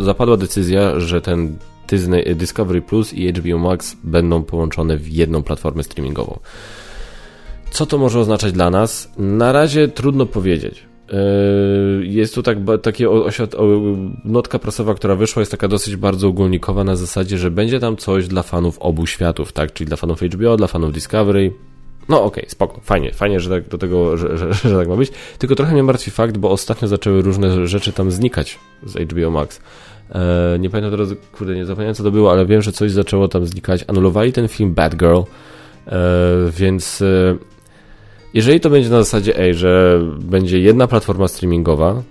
zapadła 0.00 0.36
decyzja, 0.36 1.00
że 1.00 1.20
ten 1.20 1.56
Disney, 1.88 2.36
Discovery 2.36 2.82
Plus 2.82 3.12
i 3.14 3.32
HBO 3.32 3.58
Max 3.58 3.96
będą 4.04 4.42
połączone 4.42 4.96
w 4.96 5.08
jedną 5.08 5.42
platformę 5.42 5.82
streamingową. 5.82 6.38
Co 7.70 7.86
to 7.86 7.98
może 7.98 8.18
oznaczać 8.20 8.52
dla 8.52 8.70
nas? 8.70 9.12
Na 9.18 9.52
razie 9.52 9.88
trudno 9.88 10.26
powiedzieć. 10.26 10.86
E, 11.12 11.16
jest 12.04 12.34
tu 12.34 12.42
tak, 12.42 12.58
takie 12.82 13.06
notka 14.24 14.58
prasowa, 14.58 14.94
która 14.94 15.14
wyszła, 15.14 15.40
jest 15.40 15.52
taka 15.52 15.68
dosyć 15.68 15.96
bardzo 15.96 16.28
ogólnikowa 16.28 16.84
na 16.84 16.96
zasadzie, 16.96 17.38
że 17.38 17.50
będzie 17.50 17.80
tam 17.80 17.96
coś 17.96 18.28
dla 18.28 18.42
fanów 18.42 18.78
obu 18.78 19.06
światów, 19.06 19.52
tak? 19.52 19.72
Czyli 19.72 19.88
dla 19.88 19.96
fanów 19.96 20.20
HBO, 20.20 20.56
dla 20.56 20.66
fanów 20.66 20.92
Discovery, 20.92 21.52
no 22.10 22.22
okej, 22.24 22.42
okay, 22.42 22.50
spoko, 22.50 22.80
fajnie, 22.80 23.12
fajnie, 23.12 23.40
że 23.40 23.50
tak 23.50 23.68
do 23.68 23.78
tego, 23.78 24.16
że, 24.16 24.38
że, 24.38 24.54
że, 24.68 24.78
tak 24.78 24.88
ma 24.88 24.96
być. 24.96 25.12
Tylko 25.38 25.54
trochę 25.54 25.72
mnie 25.72 25.82
martwi 25.82 26.10
fakt, 26.10 26.38
bo 26.38 26.50
ostatnio 26.50 26.88
zaczęły 26.88 27.22
różne 27.22 27.66
rzeczy 27.66 27.92
tam 27.92 28.10
znikać 28.10 28.58
z 28.82 29.12
HBO 29.12 29.30
Max. 29.30 29.60
E, 30.10 30.58
nie 30.58 30.70
pamiętam 30.70 30.90
teraz, 30.90 31.08
kurde, 31.32 31.54
nie 31.54 31.66
zapomniałem 31.66 31.94
co 31.94 32.02
to 32.02 32.10
było, 32.10 32.32
ale 32.32 32.46
wiem, 32.46 32.62
że 32.62 32.72
coś 32.72 32.90
zaczęło 32.90 33.28
tam 33.28 33.46
znikać. 33.46 33.84
Anulowali 33.88 34.32
ten 34.32 34.48
film 34.48 34.74
Bad 34.74 34.96
Girl, 34.96 35.20
e, 35.20 35.26
więc 36.50 37.02
e, 37.02 37.36
jeżeli 38.34 38.60
to 38.60 38.70
będzie 38.70 38.90
na 38.90 38.98
zasadzie, 38.98 39.38
ej, 39.38 39.54
że 39.54 40.00
będzie 40.20 40.60
jedna 40.60 40.86
platforma 40.86 41.28
streamingowa 41.28 42.02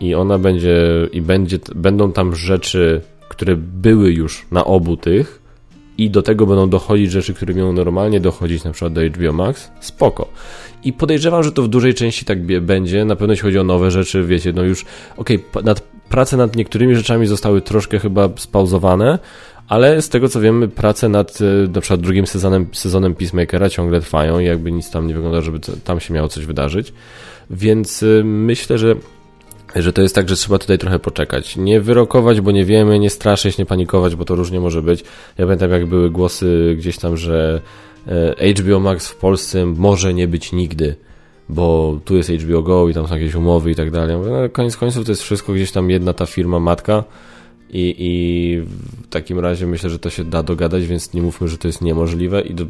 i 0.00 0.14
ona 0.14 0.38
będzie, 0.38 1.08
i 1.12 1.22
będzie, 1.22 1.58
będą 1.74 2.12
tam 2.12 2.34
rzeczy, 2.34 3.00
które 3.28 3.56
były 3.56 4.12
już 4.12 4.46
na 4.50 4.64
obu 4.64 4.96
tych, 4.96 5.45
i 5.98 6.10
do 6.10 6.22
tego 6.22 6.46
będą 6.46 6.68
dochodzić 6.68 7.10
rzeczy, 7.10 7.34
które 7.34 7.54
miały 7.54 7.72
normalnie 7.72 8.20
dochodzić 8.20 8.64
na 8.64 8.72
przykład 8.72 8.92
do 8.92 9.00
HBO 9.00 9.32
Max, 9.32 9.70
spoko. 9.80 10.28
I 10.84 10.92
podejrzewam, 10.92 11.42
że 11.42 11.52
to 11.52 11.62
w 11.62 11.68
dużej 11.68 11.94
części 11.94 12.24
tak 12.24 12.62
będzie. 12.62 13.04
Na 13.04 13.16
pewno 13.16 13.32
jeśli 13.32 13.44
chodzi 13.44 13.58
o 13.58 13.64
nowe 13.64 13.90
rzeczy, 13.90 14.24
wiecie, 14.24 14.52
no 14.52 14.62
już 14.62 14.84
okej, 15.16 15.44
okay, 15.50 15.62
nad, 15.62 15.80
prace 16.08 16.36
nad 16.36 16.56
niektórymi 16.56 16.94
rzeczami 16.94 17.26
zostały 17.26 17.60
troszkę 17.60 17.98
chyba 17.98 18.28
spauzowane, 18.36 19.18
ale 19.68 20.02
z 20.02 20.08
tego 20.08 20.28
co 20.28 20.40
wiemy, 20.40 20.68
prace 20.68 21.08
nad 21.08 21.38
e, 21.40 21.68
na 21.68 21.80
przykład 21.80 22.00
drugim 22.00 22.26
sezonem, 22.26 22.66
sezonem 22.72 23.14
Peacemakera 23.14 23.68
ciągle 23.68 24.00
trwają 24.00 24.38
i 24.38 24.44
jakby 24.44 24.72
nic 24.72 24.90
tam 24.90 25.06
nie 25.06 25.14
wygląda, 25.14 25.40
żeby 25.40 25.58
tam 25.84 26.00
się 26.00 26.14
miało 26.14 26.28
coś 26.28 26.46
wydarzyć. 26.46 26.92
Więc 27.50 28.02
e, 28.02 28.24
myślę, 28.24 28.78
że 28.78 28.94
że 29.82 29.92
to 29.92 30.02
jest 30.02 30.14
tak, 30.14 30.28
że 30.28 30.36
trzeba 30.36 30.58
tutaj 30.58 30.78
trochę 30.78 30.98
poczekać. 30.98 31.56
Nie 31.56 31.80
wyrokować, 31.80 32.40
bo 32.40 32.52
nie 32.52 32.64
wiemy, 32.64 32.98
nie 32.98 33.10
straszyć, 33.10 33.58
nie 33.58 33.66
panikować, 33.66 34.16
bo 34.16 34.24
to 34.24 34.34
różnie 34.34 34.60
może 34.60 34.82
być. 34.82 35.04
Ja 35.38 35.44
pamiętam, 35.44 35.70
jak 35.70 35.86
były 35.86 36.10
głosy 36.10 36.74
gdzieś 36.78 36.98
tam, 36.98 37.16
że 37.16 37.60
e, 38.06 38.54
HBO 38.54 38.80
Max 38.80 39.08
w 39.08 39.16
Polsce 39.16 39.66
może 39.66 40.14
nie 40.14 40.28
być 40.28 40.52
nigdy, 40.52 40.96
bo 41.48 41.98
tu 42.04 42.16
jest 42.16 42.30
HBO 42.30 42.62
Go 42.62 42.88
i 42.88 42.94
tam 42.94 43.08
są 43.08 43.14
jakieś 43.14 43.34
umowy 43.34 43.70
i 43.70 43.74
tak 43.74 43.90
dalej. 43.90 44.16
No, 44.16 44.48
koniec 44.52 44.76
końców 44.76 45.04
to 45.04 45.12
jest 45.12 45.22
wszystko 45.22 45.52
gdzieś 45.52 45.72
tam 45.72 45.90
jedna 45.90 46.12
ta 46.12 46.26
firma 46.26 46.60
matka 46.60 47.04
i, 47.70 47.94
i 47.98 48.60
w 49.02 49.08
takim 49.08 49.38
razie 49.38 49.66
myślę, 49.66 49.90
że 49.90 49.98
to 49.98 50.10
się 50.10 50.24
da 50.24 50.42
dogadać, 50.42 50.86
więc 50.86 51.14
nie 51.14 51.22
mówmy, 51.22 51.48
że 51.48 51.58
to 51.58 51.68
jest 51.68 51.82
niemożliwe 51.82 52.40
i 52.40 52.54
do, 52.54 52.66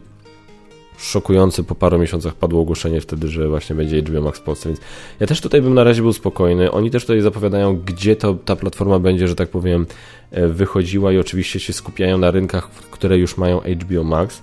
szokujący, 0.97 1.65
po 1.65 1.75
paru 1.75 1.99
miesiącach 1.99 2.35
padło 2.35 2.61
ogłoszenie 2.61 3.01
wtedy, 3.01 3.29
że 3.29 3.49
właśnie 3.49 3.77
będzie 3.77 4.03
HBO 4.03 4.21
Max 4.21 4.39
w 4.39 4.43
Polsce, 4.43 4.69
więc 4.69 4.81
ja 5.21 5.27
też 5.27 5.41
tutaj 5.41 5.63
bym 5.63 5.75
na 5.75 5.85
razie 5.85 6.03
był 6.03 6.13
spokojny. 6.13 6.71
Oni 6.71 6.91
też 6.91 7.03
tutaj 7.03 7.21
zapowiadają, 7.21 7.77
gdzie 7.77 8.17
to, 8.17 8.35
ta 8.35 8.57
platforma 8.57 8.99
będzie, 8.99 9.29
że 9.29 9.35
tak 9.35 9.49
powiem, 9.49 9.87
e, 10.31 10.49
wychodziła 10.49 11.13
i 11.13 11.19
oczywiście 11.19 11.61
się 11.61 11.73
skupiają 11.73 12.19
na 12.19 12.31
rynkach, 12.31 12.71
które 12.71 13.19
już 13.19 13.37
mają 13.37 13.61
HBO 13.61 14.05
Max. 14.05 14.43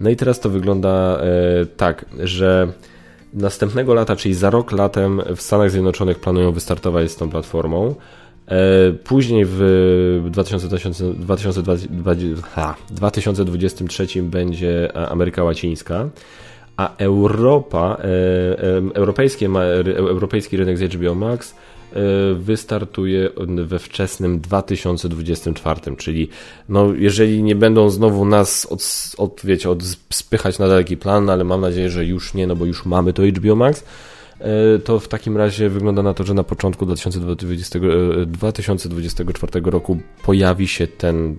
No 0.00 0.10
i 0.10 0.16
teraz 0.16 0.40
to 0.40 0.50
wygląda 0.50 1.20
e, 1.20 1.66
tak, 1.66 2.04
że 2.18 2.72
następnego 3.34 3.94
lata, 3.94 4.16
czyli 4.16 4.34
za 4.34 4.50
rok 4.50 4.72
latem 4.72 5.22
w 5.36 5.42
Stanach 5.42 5.70
Zjednoczonych 5.70 6.20
planują 6.20 6.52
wystartować 6.52 7.10
z 7.10 7.16
tą 7.16 7.30
platformą. 7.30 7.94
E, 8.48 8.92
później 8.92 9.44
w 9.46 10.28
2023 10.30 10.90
będzie 14.22 14.96
Ameryka 15.10 15.44
Łacińska, 15.44 16.08
a 16.76 16.96
Europa, 16.96 17.96
e, 18.00 18.04
e, 18.04 18.82
europejski, 18.94 19.46
europejski 19.96 20.56
rynek 20.56 20.78
z 20.78 20.94
HBO 20.94 21.14
Max 21.14 21.54
wystartuje 22.34 23.30
we 23.46 23.78
wczesnym 23.78 24.40
2024, 24.40 25.96
czyli 25.96 26.28
no, 26.68 26.94
jeżeli 26.94 27.42
nie 27.42 27.56
będą 27.56 27.90
znowu 27.90 28.24
nas 28.24 28.66
od, 28.66 28.82
od, 29.18 29.40
wiecie, 29.44 29.70
od 29.70 29.82
spychać 30.10 30.58
na 30.58 30.68
daleki 30.68 30.96
plan, 30.96 31.30
ale 31.30 31.44
mam 31.44 31.60
nadzieję, 31.60 31.90
że 31.90 32.04
już 32.04 32.34
nie, 32.34 32.46
no 32.46 32.56
bo 32.56 32.64
już 32.64 32.86
mamy 32.86 33.12
to 33.12 33.22
HBO 33.22 33.56
Max, 33.56 33.84
E, 33.84 34.07
to 34.84 35.00
w 35.00 35.08
takim 35.08 35.36
razie 35.36 35.68
wygląda 35.68 36.02
na 36.02 36.14
to, 36.14 36.24
że 36.24 36.34
na 36.34 36.44
początku 36.44 36.86
2020, 36.86 37.78
2024 38.26 39.52
e, 39.66 39.70
roku 39.70 39.98
pojawi 40.22 40.68
się 40.68 40.86
ten 40.86 41.36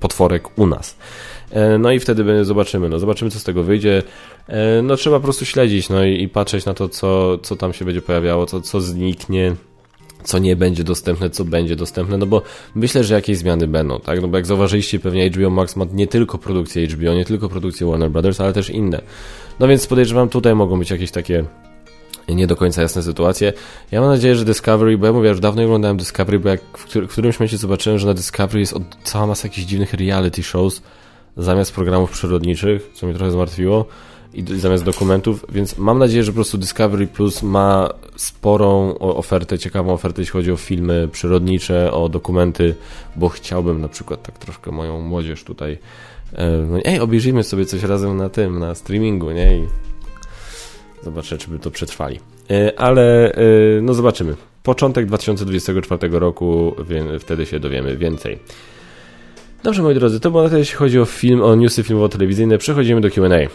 potworek 0.00 0.58
u 0.58 0.66
nas. 0.66 0.96
E, 1.50 1.78
no 1.78 1.92
i 1.92 2.00
wtedy 2.00 2.44
zobaczymy, 2.44 2.88
no 2.88 2.98
zobaczymy 2.98 3.30
co 3.30 3.38
z 3.38 3.44
tego 3.44 3.62
wyjdzie. 3.62 4.02
E, 4.46 4.82
no 4.82 4.96
trzeba 4.96 5.16
po 5.16 5.22
prostu 5.22 5.44
śledzić, 5.44 5.88
no 5.88 6.04
i, 6.04 6.22
i 6.22 6.28
patrzeć 6.28 6.64
na 6.64 6.74
to, 6.74 6.88
co, 6.88 7.38
co 7.38 7.56
tam 7.56 7.72
się 7.72 7.84
będzie 7.84 8.02
pojawiało, 8.02 8.46
co, 8.46 8.60
co 8.60 8.80
zniknie, 8.80 9.54
co 10.24 10.38
nie 10.38 10.56
będzie 10.56 10.84
dostępne, 10.84 11.30
co 11.30 11.44
będzie 11.44 11.76
dostępne, 11.76 12.18
no 12.18 12.26
bo 12.26 12.42
myślę, 12.74 13.04
że 13.04 13.14
jakieś 13.14 13.38
zmiany 13.38 13.66
będą, 13.66 14.00
tak? 14.00 14.22
No 14.22 14.28
bo 14.28 14.36
jak 14.36 14.46
zauważyliście, 14.46 14.98
pewnie 14.98 15.30
HBO 15.30 15.50
Max 15.50 15.76
ma 15.76 15.86
nie 15.92 16.06
tylko 16.06 16.38
produkcję 16.38 16.86
HBO, 16.86 17.14
nie 17.14 17.24
tylko 17.24 17.48
produkcję 17.48 17.86
Warner 17.86 18.10
Brothers, 18.10 18.40
ale 18.40 18.52
też 18.52 18.70
inne. 18.70 19.02
No 19.60 19.68
więc 19.68 19.86
podejrzewam, 19.86 20.28
tutaj 20.28 20.54
mogą 20.54 20.78
być 20.78 20.90
jakieś 20.90 21.10
takie 21.10 21.44
nie 22.34 22.46
do 22.46 22.56
końca 22.56 22.82
jasne 22.82 23.02
sytuacje. 23.02 23.52
Ja 23.90 24.00
mam 24.00 24.10
nadzieję, 24.10 24.34
że 24.34 24.44
Discovery, 24.44 24.98
bo 24.98 25.06
ja 25.06 25.12
mówię, 25.12 25.28
już 25.28 25.40
dawno 25.40 25.64
oglądałem 25.64 25.96
Discovery, 25.96 26.38
bo 26.38 26.48
jak 26.48 26.60
w, 26.78 27.08
którymś 27.08 27.38
momencie 27.38 27.58
zobaczyłem, 27.58 27.98
że 27.98 28.06
na 28.06 28.14
Discovery 28.14 28.60
jest 28.60 28.72
od, 28.72 28.82
cała 29.04 29.26
masa 29.26 29.48
jakichś 29.48 29.66
dziwnych 29.66 29.94
reality 29.94 30.42
shows 30.42 30.82
zamiast 31.36 31.72
programów 31.72 32.10
przyrodniczych, 32.10 32.90
co 32.94 33.06
mnie 33.06 33.14
trochę 33.14 33.32
zmartwiło 33.32 33.86
i 34.34 34.44
zamiast 34.60 34.84
dokumentów, 34.84 35.44
więc 35.48 35.78
mam 35.78 35.98
nadzieję, 35.98 36.24
że 36.24 36.32
po 36.32 36.34
prostu 36.34 36.58
Discovery 36.58 37.06
Plus 37.06 37.42
ma 37.42 37.88
sporą 38.16 38.98
ofertę, 38.98 39.58
ciekawą 39.58 39.92
ofertę, 39.92 40.22
jeśli 40.22 40.32
chodzi 40.32 40.52
o 40.52 40.56
filmy 40.56 41.08
przyrodnicze, 41.12 41.92
o 41.92 42.08
dokumenty, 42.08 42.74
bo 43.16 43.28
chciałbym 43.28 43.80
na 43.80 43.88
przykład 43.88 44.22
tak 44.22 44.38
troszkę 44.38 44.70
moją 44.70 45.00
młodzież 45.00 45.44
tutaj 45.44 45.78
e, 46.32 46.50
no, 46.50 46.78
ej, 46.84 47.00
obejrzyjmy 47.00 47.44
sobie 47.44 47.66
coś 47.66 47.82
razem 47.82 48.16
na 48.16 48.28
tym, 48.28 48.58
na 48.58 48.74
streamingu, 48.74 49.30
nie? 49.30 49.56
I 49.56 49.66
zobaczę, 51.02 51.38
czy 51.38 51.50
by 51.50 51.58
to 51.58 51.70
przetrwali. 51.70 52.20
E, 52.50 52.80
ale 52.80 53.32
e, 53.32 53.40
no 53.82 53.94
zobaczymy. 53.94 54.34
Początek 54.62 55.06
2024 55.06 56.08
roku, 56.18 56.74
wtedy 57.20 57.46
się 57.46 57.60
dowiemy 57.60 57.96
więcej. 57.96 58.38
Dobrze, 59.62 59.82
moi 59.82 59.94
drodzy, 59.94 60.20
to 60.20 60.30
było 60.30 60.42
na 60.42 60.48
tyle, 60.48 60.58
jeśli 60.58 60.76
chodzi 60.76 61.00
o 61.00 61.04
film, 61.04 61.42
o 61.42 61.54
newsy 61.54 61.82
filmowo-telewizyjne. 61.82 62.58
Przechodzimy 62.58 63.00
do 63.00 63.10
Q&A. 63.10 63.48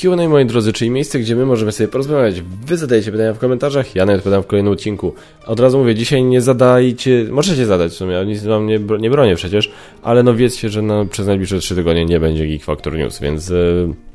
Q&A, 0.00 0.28
moi 0.28 0.46
drodzy, 0.46 0.72
czyli 0.72 0.90
miejsce, 0.90 1.18
gdzie 1.18 1.36
my 1.36 1.46
możemy 1.46 1.72
sobie 1.72 1.88
porozmawiać. 1.88 2.42
Wy 2.66 2.76
zadajecie 2.76 3.12
pytania 3.12 3.32
w 3.32 3.38
komentarzach, 3.38 3.94
ja 3.94 4.06
nawet 4.06 4.18
odpowiadam 4.18 4.42
w 4.42 4.46
kolejnym 4.46 4.72
odcinku. 4.72 5.14
Od 5.46 5.60
razu 5.60 5.78
mówię, 5.78 5.94
dzisiaj 5.94 6.24
nie 6.24 6.40
zadajcie, 6.40 7.26
możecie 7.30 7.66
zadać 7.66 7.92
w 7.92 7.94
sumie, 7.94 8.24
nic 8.26 8.42
wam 8.42 8.66
nie, 8.66 8.78
nie 8.98 9.10
bronię 9.10 9.36
przecież, 9.36 9.72
ale 10.02 10.22
no 10.22 10.34
wiedzcie, 10.34 10.68
że 10.68 10.82
no, 10.82 11.06
przez 11.06 11.26
najbliższe 11.26 11.58
3 11.58 11.74
tygodnie 11.74 12.04
nie 12.04 12.20
będzie 12.20 12.46
Geek 12.46 12.64
Factor 12.64 12.98
News, 12.98 13.20
więc... 13.20 13.48
Yy 13.48 14.13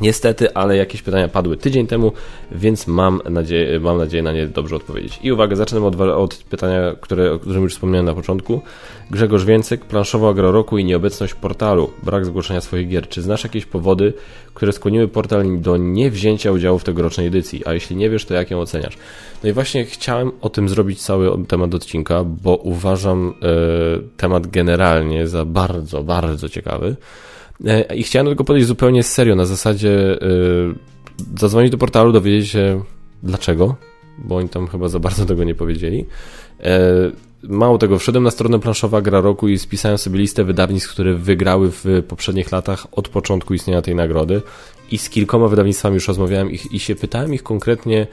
Niestety, 0.00 0.54
ale 0.54 0.76
jakieś 0.76 1.02
pytania 1.02 1.28
padły 1.28 1.56
tydzień 1.56 1.86
temu, 1.86 2.12
więc 2.52 2.86
mam 2.86 3.22
nadzieję, 3.30 3.80
mam 3.80 3.98
nadzieję 3.98 4.22
na 4.22 4.32
nie 4.32 4.46
dobrze 4.46 4.76
odpowiedzieć. 4.76 5.18
I 5.22 5.32
uwaga, 5.32 5.56
zacznę 5.56 5.86
od, 5.86 6.00
od 6.00 6.36
pytania, 6.36 6.94
które, 7.00 7.32
o 7.32 7.38
którym 7.38 7.62
już 7.62 7.74
wspomniałem 7.74 8.06
na 8.06 8.14
początku. 8.14 8.60
Grzegorz 9.10 9.44
Więcek, 9.44 9.84
planszowa 9.84 10.34
gra 10.34 10.50
roku 10.50 10.78
i 10.78 10.84
nieobecność 10.84 11.34
portalu, 11.34 11.90
brak 12.02 12.26
zgłoszenia 12.26 12.60
swoich 12.60 12.88
gier. 12.88 13.08
Czy 13.08 13.22
znasz 13.22 13.44
jakieś 13.44 13.66
powody, 13.66 14.12
które 14.54 14.72
skłoniły 14.72 15.08
portal 15.08 15.60
do 15.60 15.76
niewzięcia 15.76 16.52
udziału 16.52 16.78
w 16.78 16.84
tegorocznej 16.84 17.26
edycji? 17.26 17.62
A 17.66 17.72
jeśli 17.72 17.96
nie 17.96 18.10
wiesz, 18.10 18.24
to 18.24 18.34
jak 18.34 18.50
ją 18.50 18.60
oceniasz? 18.60 18.98
No 19.42 19.50
i 19.50 19.52
właśnie 19.52 19.84
chciałem 19.84 20.32
o 20.40 20.48
tym 20.48 20.68
zrobić 20.68 21.02
cały 21.02 21.46
temat 21.46 21.74
odcinka, 21.74 22.24
bo 22.24 22.56
uważam 22.56 23.34
e, 23.42 23.52
temat 24.16 24.46
generalnie 24.46 25.28
za 25.28 25.44
bardzo, 25.44 26.02
bardzo 26.02 26.48
ciekawy. 26.48 26.96
E, 27.66 27.94
I 27.94 28.02
chciałem 28.02 28.26
do 28.26 28.30
tego 28.30 28.44
podejść 28.44 28.68
zupełnie 28.68 29.02
serio, 29.02 29.36
na 29.36 29.44
zasadzie 29.44 30.18
yy, 30.20 30.74
zadzwonić 31.38 31.70
do 31.72 31.78
portalu, 31.78 32.12
dowiedzieć 32.12 32.48
się 32.48 32.82
dlaczego, 33.22 33.76
bo 34.18 34.36
oni 34.36 34.48
tam 34.48 34.66
chyba 34.66 34.88
za 34.88 34.98
bardzo 34.98 35.26
tego 35.26 35.44
nie 35.44 35.54
powiedzieli. 35.54 36.06
Yy, 36.58 36.66
mało 37.42 37.78
tego, 37.78 37.98
wszedłem 37.98 38.24
na 38.24 38.30
stronę 38.30 38.58
planszowa 38.58 39.02
gra 39.02 39.20
roku 39.20 39.48
i 39.48 39.58
spisałem 39.58 39.98
sobie 39.98 40.18
listę 40.18 40.44
wydawnictw, 40.44 40.90
które 40.90 41.14
wygrały 41.14 41.70
w 41.70 41.84
poprzednich 42.08 42.52
latach 42.52 42.86
od 42.92 43.08
początku 43.08 43.54
istnienia 43.54 43.82
tej 43.82 43.94
nagrody 43.94 44.42
i 44.90 44.98
z 44.98 45.10
kilkoma 45.10 45.48
wydawnictwami 45.48 45.94
już 45.94 46.08
rozmawiałem 46.08 46.50
ich, 46.50 46.72
i 46.72 46.78
się 46.78 46.94
pytałem 46.94 47.34
ich 47.34 47.42
konkretnie, 47.42 48.06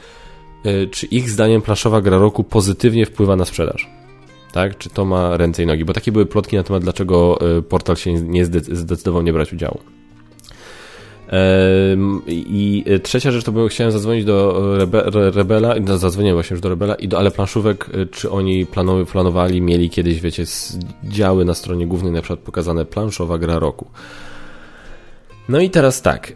czy 0.92 1.06
ich 1.06 1.30
zdaniem 1.30 1.62
planszowa 1.62 2.02
gra 2.02 2.18
roku 2.18 2.44
pozytywnie 2.44 3.06
wpływa 3.06 3.36
na 3.36 3.46
sprzedaż 3.46 3.97
tak? 4.52 4.78
Czy 4.78 4.90
to 4.90 5.06
ma 5.06 5.38
ręce 5.38 5.64
i 5.64 5.66
nogi? 5.66 5.86
Bo 5.86 5.94
takie 5.94 6.12
były 6.12 6.26
plotki 6.26 6.56
na 6.56 6.64
temat, 6.64 6.84
dlaczego 6.84 7.40
e, 7.58 7.62
portal 7.62 7.96
się 7.96 8.14
nie 8.14 8.46
zdecydował 8.46 9.22
nie 9.22 9.34
brać 9.34 9.54
udziału. 9.54 9.80
I 12.28 12.86
trzecia 13.04 13.32
rzecz, 13.32 13.44
to 13.44 13.52
bym 13.52 13.68
chciałem 13.68 13.92
zadzwonić 13.92 14.26
do 14.26 14.64
Rebe, 14.78 15.04
Rebela, 15.32 15.76
no, 15.82 15.98
zadzwoniłem 15.98 16.36
właśnie 16.36 16.54
już 16.54 16.62
do 16.62 16.70
Rebela 16.70 16.96
i 16.96 17.08
do 17.08 17.18
Ale 17.20 17.32
Planszówek, 17.32 17.90
e, 17.94 18.06
czy 18.06 18.30
oni 18.32 18.66
planowy, 18.66 19.06
planowali, 19.06 19.62
mieli 19.62 19.90
kiedyś, 19.90 20.22
wiecie, 20.22 20.44
działy 21.04 21.46
na 21.46 21.54
stronie 21.54 21.88
głównej 21.88 22.12
na 22.12 22.22
przykład 22.22 22.40
pokazane 22.40 22.86
planszowa 22.86 23.38
gra 23.38 23.60
roku. 23.60 23.88
No 25.50 25.60
i 25.60 25.70
teraz 25.70 26.02
tak, 26.02 26.32
e, 26.32 26.34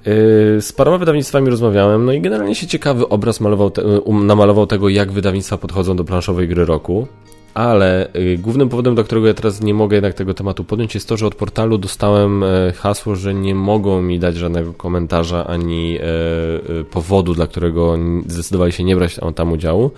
z 0.62 0.74
paroma 0.74 0.98
wydawnictwami 0.98 1.50
rozmawiałem, 1.50 2.06
no 2.06 2.14
i 2.14 2.22
generalnie 2.22 2.56
się 2.56 2.68
ciekawy 2.68 3.10
obraz 3.10 3.40
malował 3.40 3.72
te, 3.72 3.84
namalował 4.08 4.68
tego, 4.68 4.90
jak 4.90 5.12
wydawnictwa 5.12 5.58
podchodzą 5.58 5.96
do 5.96 6.04
planszowej 6.04 6.48
gry 6.48 6.66
roku 6.66 7.08
ale 7.54 8.16
y, 8.16 8.38
głównym 8.38 8.70
powodem, 8.70 8.96
dla 8.96 9.04
którego 9.04 9.28
ja 9.28 9.34
teraz 9.34 9.62
nie 9.62 9.74
mogę 9.74 9.96
jednak 9.96 10.14
tego 10.14 10.34
tematu 10.34 10.64
podjąć, 10.64 10.96
jest 10.96 11.08
to, 11.08 11.18
że 11.18 11.28
od 11.28 11.36
portalu 11.36 11.78
dostałem 11.78 12.44
e, 12.44 12.74
hasło, 12.76 13.16
że 13.16 13.34
nie 13.34 13.56
mogą 13.56 14.02
mi 14.02 14.20
dać 14.20 14.36
żadnego 14.36 14.74
komentarza 14.74 15.48
ani 15.48 15.98
e, 15.98 16.02
e, 16.02 16.84
powodu, 16.84 17.34
dla 17.34 17.48
którego 17.48 17.98
zdecydowali 18.28 18.72
się 18.72 18.84
nie 18.84 18.96
brać 18.96 19.20
tam 19.36 19.52
udziału, 19.52 19.92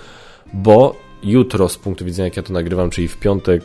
bo 0.54 0.96
jutro, 1.24 1.70
z 1.70 1.78
punktu 1.78 2.06
widzenia, 2.06 2.26
jak 2.26 2.38
ja 2.38 2.44
to 2.44 2.54
nagrywam, 2.54 2.90
czyli 2.90 3.08
w 3.08 3.18
piątek 3.18 3.64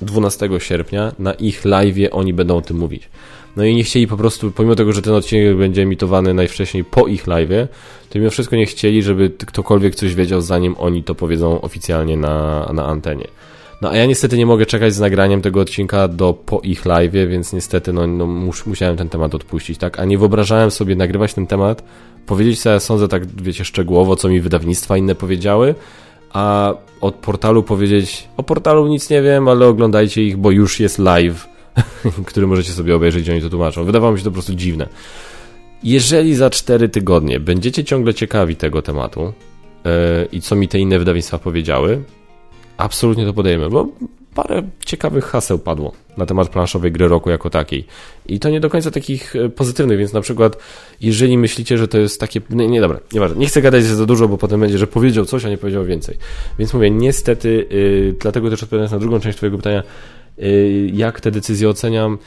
12 0.00 0.48
sierpnia, 0.58 1.12
na 1.18 1.32
ich 1.32 1.64
live 1.64 1.96
oni 2.10 2.32
będą 2.32 2.56
o 2.56 2.60
tym 2.60 2.76
mówić. 2.76 3.08
No 3.56 3.64
i 3.64 3.74
nie 3.74 3.84
chcieli 3.84 4.06
po 4.06 4.16
prostu, 4.16 4.50
pomimo 4.50 4.74
tego, 4.74 4.92
że 4.92 5.02
ten 5.02 5.14
odcinek 5.14 5.56
będzie 5.56 5.82
emitowany 5.82 6.34
najwcześniej 6.34 6.84
po 6.84 7.06
ich 7.06 7.26
live, 7.26 7.68
to 8.10 8.18
mimo 8.18 8.30
wszystko 8.30 8.56
nie 8.56 8.66
chcieli, 8.66 9.02
żeby 9.02 9.30
ktokolwiek 9.30 9.94
coś 9.94 10.14
wiedział, 10.14 10.40
zanim 10.40 10.74
oni 10.78 11.02
to 11.02 11.14
powiedzą 11.14 11.60
oficjalnie 11.60 12.16
na, 12.16 12.70
na 12.74 12.86
antenie. 12.86 13.28
No 13.82 13.90
a 13.90 13.96
ja 13.96 14.06
niestety 14.06 14.38
nie 14.38 14.46
mogę 14.46 14.66
czekać 14.66 14.94
z 14.94 15.00
nagraniem 15.00 15.42
tego 15.42 15.60
odcinka 15.60 16.08
do 16.08 16.34
po 16.34 16.60
ich 16.60 16.84
live, 16.84 17.12
więc 17.12 17.52
niestety 17.52 17.92
no, 17.92 18.06
no 18.06 18.26
mus, 18.26 18.66
musiałem 18.66 18.96
ten 18.96 19.08
temat 19.08 19.34
odpuścić, 19.34 19.78
tak? 19.78 20.00
A 20.00 20.04
nie 20.04 20.18
wyobrażałem 20.18 20.70
sobie 20.70 20.96
nagrywać 20.96 21.34
ten 21.34 21.46
temat, 21.46 21.84
powiedzieć 22.26 22.62
co 22.62 22.70
ja 22.70 22.80
sądzę 22.80 23.08
tak, 23.08 23.26
wiecie, 23.26 23.64
szczegółowo, 23.64 24.16
co 24.16 24.28
mi 24.28 24.40
wydawnictwa 24.40 24.96
inne 24.96 25.14
powiedziały, 25.14 25.74
a 26.32 26.74
od 27.00 27.14
portalu 27.14 27.62
powiedzieć, 27.62 28.28
o 28.36 28.42
portalu 28.42 28.88
nic 28.88 29.10
nie 29.10 29.22
wiem, 29.22 29.48
ale 29.48 29.66
oglądajcie 29.66 30.22
ich, 30.22 30.36
bo 30.36 30.50
już 30.50 30.80
jest 30.80 30.98
live 30.98 31.51
który 32.26 32.46
możecie 32.46 32.72
sobie 32.72 32.96
obejrzeć, 32.96 33.30
oni 33.30 33.40
to 33.40 33.50
tłumaczą. 33.50 33.84
Wydawało 33.84 34.12
mi 34.12 34.18
się 34.18 34.24
to 34.24 34.30
po 34.30 34.34
prostu 34.34 34.54
dziwne. 34.54 34.88
Jeżeli 35.82 36.34
za 36.34 36.50
4 36.50 36.88
tygodnie 36.88 37.40
będziecie 37.40 37.84
ciągle 37.84 38.14
ciekawi 38.14 38.56
tego 38.56 38.82
tematu 38.82 39.32
yy, 39.84 39.90
i 40.32 40.40
co 40.40 40.56
mi 40.56 40.68
te 40.68 40.78
inne 40.78 40.98
wydawnictwa 40.98 41.38
powiedziały, 41.38 42.02
absolutnie 42.76 43.26
to 43.26 43.32
podejmę, 43.32 43.70
bo 43.70 43.88
parę 44.34 44.62
ciekawych 44.86 45.24
haseł 45.24 45.58
padło 45.58 45.92
na 46.16 46.26
temat 46.26 46.48
planszowej 46.48 46.92
gry 46.92 47.08
roku 47.08 47.30
jako 47.30 47.50
takiej. 47.50 47.86
I 48.26 48.40
to 48.40 48.50
nie 48.50 48.60
do 48.60 48.70
końca 48.70 48.90
takich 48.90 49.36
e, 49.36 49.48
pozytywnych, 49.48 49.98
więc 49.98 50.12
na 50.12 50.20
przykład 50.20 50.58
jeżeli 51.00 51.38
myślicie, 51.38 51.78
że 51.78 51.88
to 51.88 51.98
jest 51.98 52.20
takie... 52.20 52.40
Nie, 52.50 52.68
nie 52.68 52.80
dobra, 52.80 53.00
nieważne. 53.12 53.36
Nie 53.36 53.46
chcę 53.46 53.62
gadać 53.62 53.84
za 53.84 54.06
dużo, 54.06 54.28
bo 54.28 54.38
potem 54.38 54.60
będzie, 54.60 54.78
że 54.78 54.86
powiedział 54.86 55.24
coś, 55.24 55.44
a 55.44 55.48
nie 55.48 55.58
powiedział 55.58 55.84
więcej. 55.84 56.16
Więc 56.58 56.74
mówię, 56.74 56.90
niestety, 56.90 57.66
yy, 57.70 58.14
dlatego 58.20 58.50
też 58.50 58.62
odpowiadając 58.62 58.92
na 58.92 58.98
drugą 58.98 59.20
część 59.20 59.36
twojego 59.36 59.56
pytania, 59.56 59.82
jak 60.92 61.20
te 61.20 61.30
decyzje 61.30 61.68
oceniam? 61.68 62.18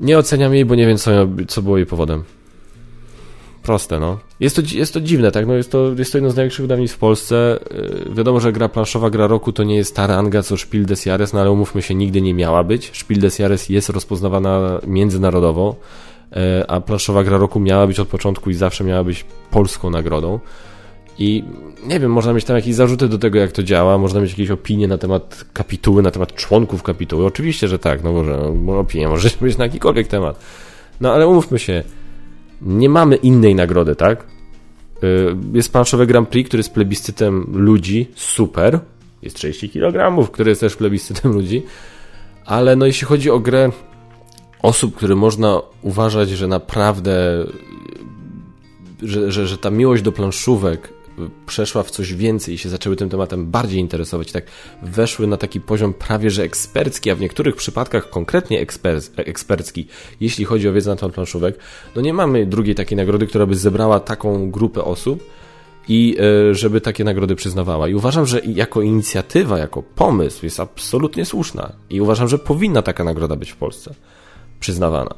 Nie 0.00 0.18
oceniam 0.18 0.54
jej, 0.54 0.64
bo 0.64 0.74
nie 0.74 0.86
wiem, 0.86 0.98
co, 0.98 1.10
co 1.48 1.62
było 1.62 1.76
jej 1.76 1.86
powodem. 1.86 2.24
Proste, 3.66 4.00
no. 4.00 4.18
Jest 4.40 4.56
to, 4.56 4.62
jest 4.74 4.94
to 4.94 5.00
dziwne, 5.00 5.30
tak? 5.32 5.46
No 5.46 5.54
jest, 5.54 5.72
to, 5.72 5.92
jest 5.98 6.12
to 6.12 6.18
jedno 6.18 6.30
z 6.30 6.36
największych 6.36 6.62
wydawnictw 6.62 6.96
w 6.96 6.98
Polsce. 6.98 7.58
Y, 8.10 8.14
wiadomo, 8.14 8.40
że 8.40 8.52
gra 8.52 8.68
planszowa, 8.68 9.10
gra 9.10 9.26
roku 9.26 9.52
to 9.52 9.64
nie 9.64 9.76
jest 9.76 9.96
ta 9.96 10.06
ranga 10.06 10.42
co 10.42 10.56
Spiel 10.56 10.86
des 10.86 11.06
Jahres, 11.06 11.32
no 11.32 11.40
ale 11.40 11.50
umówmy 11.50 11.82
się, 11.82 11.94
nigdy 11.94 12.22
nie 12.22 12.34
miała 12.34 12.64
być. 12.64 12.90
Spiel 12.98 13.20
des 13.20 13.38
Jahres 13.38 13.68
jest 13.68 13.88
rozpoznawana 13.88 14.80
międzynarodowo, 14.86 15.76
y, 16.32 16.66
a 16.68 16.80
planszowa 16.80 17.24
gra 17.24 17.38
roku 17.38 17.60
miała 17.60 17.86
być 17.86 18.00
od 18.00 18.08
początku 18.08 18.50
i 18.50 18.54
zawsze 18.54 18.84
miała 18.84 19.04
być 19.04 19.24
polską 19.50 19.90
nagrodą. 19.90 20.40
I 21.18 21.44
nie 21.86 22.00
wiem, 22.00 22.12
można 22.12 22.32
mieć 22.32 22.44
tam 22.44 22.56
jakieś 22.56 22.74
zarzuty 22.74 23.08
do 23.08 23.18
tego, 23.18 23.38
jak 23.38 23.52
to 23.52 23.62
działa, 23.62 23.98
można 23.98 24.20
mieć 24.20 24.30
jakieś 24.30 24.50
opinie 24.50 24.88
na 24.88 24.98
temat 24.98 25.44
kapituły, 25.52 26.02
na 26.02 26.10
temat 26.10 26.34
członków 26.34 26.82
kapituły. 26.82 27.26
Oczywiście, 27.26 27.68
że 27.68 27.78
tak, 27.78 28.04
no 28.04 28.12
może 28.12 28.52
no, 28.62 28.78
opinia 28.78 29.08
może 29.08 29.28
być 29.40 29.58
na 29.58 29.64
jakikolwiek 29.64 30.06
temat. 30.06 30.40
No 31.00 31.12
ale 31.12 31.26
umówmy 31.26 31.58
się, 31.58 31.82
nie 32.62 32.88
mamy 32.88 33.16
innej 33.16 33.54
nagrody, 33.54 33.96
tak? 33.96 34.24
Y, 35.04 35.36
jest 35.52 35.72
planszowe 35.72 36.06
Grand 36.06 36.28
Prix, 36.28 36.48
który 36.48 36.60
jest 36.60 36.74
plebiscytem 36.74 37.46
ludzi, 37.52 38.10
super. 38.14 38.80
Jest 39.22 39.36
30 39.36 39.70
kg, 39.70 40.28
który 40.32 40.50
jest 40.50 40.60
też 40.60 40.76
plebiscytem 40.76 41.32
ludzi. 41.32 41.62
Ale 42.46 42.76
no 42.76 42.86
jeśli 42.86 43.06
chodzi 43.06 43.30
o 43.30 43.38
grę 43.38 43.70
osób, 44.62 44.96
które 44.96 45.14
można 45.14 45.60
uważać, 45.82 46.28
że 46.28 46.48
naprawdę 46.48 47.46
że, 49.02 49.32
że, 49.32 49.46
że 49.46 49.58
ta 49.58 49.70
miłość 49.70 50.02
do 50.02 50.12
planszówek 50.12 50.92
przeszła 51.46 51.82
w 51.82 51.90
coś 51.90 52.14
więcej 52.14 52.54
i 52.54 52.58
się 52.58 52.68
zaczęły 52.68 52.96
tym 52.96 53.08
tematem 53.08 53.50
bardziej 53.50 53.80
interesować, 53.80 54.32
tak 54.32 54.44
weszły 54.82 55.26
na 55.26 55.36
taki 55.36 55.60
poziom 55.60 55.94
prawie 55.94 56.30
że 56.30 56.42
ekspercki, 56.42 57.10
a 57.10 57.14
w 57.14 57.20
niektórych 57.20 57.56
przypadkach 57.56 58.10
konkretnie 58.10 58.60
eksper 58.60 59.00
ekspercki, 59.16 59.86
jeśli 60.20 60.44
chodzi 60.44 60.68
o 60.68 60.72
wiedzę 60.72 60.90
na 60.90 60.96
temat 60.96 61.14
planszówek, 61.14 61.58
no 61.96 62.02
nie 62.02 62.12
mamy 62.12 62.46
drugiej 62.46 62.74
takiej 62.74 62.96
nagrody, 62.96 63.26
która 63.26 63.46
by 63.46 63.56
zebrała 63.56 64.00
taką 64.00 64.50
grupę 64.50 64.84
osób, 64.84 65.22
i 65.88 66.16
e, 66.20 66.54
żeby 66.54 66.80
takie 66.80 67.04
nagrody 67.04 67.34
przyznawała. 67.34 67.88
I 67.88 67.94
uważam, 67.94 68.26
że 68.26 68.40
jako 68.40 68.82
inicjatywa, 68.82 69.58
jako 69.58 69.82
pomysł 69.82 70.46
jest 70.46 70.60
absolutnie 70.60 71.24
słuszna. 71.24 71.72
I 71.90 72.00
uważam, 72.00 72.28
że 72.28 72.38
powinna 72.38 72.82
taka 72.82 73.04
nagroda 73.04 73.36
być 73.36 73.50
w 73.50 73.56
Polsce 73.56 73.94
przyznawana. 74.60 75.14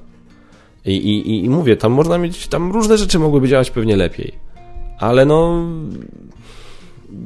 I, 0.84 0.96
i, 0.96 1.44
i 1.44 1.50
mówię, 1.50 1.76
tam 1.76 1.92
można 1.92 2.18
mieć, 2.18 2.48
tam 2.48 2.72
różne 2.72 2.98
rzeczy 2.98 3.18
mogłyby 3.18 3.48
działać 3.48 3.70
pewnie 3.70 3.96
lepiej. 3.96 4.47
Ale 4.98 5.26
no. 5.26 5.64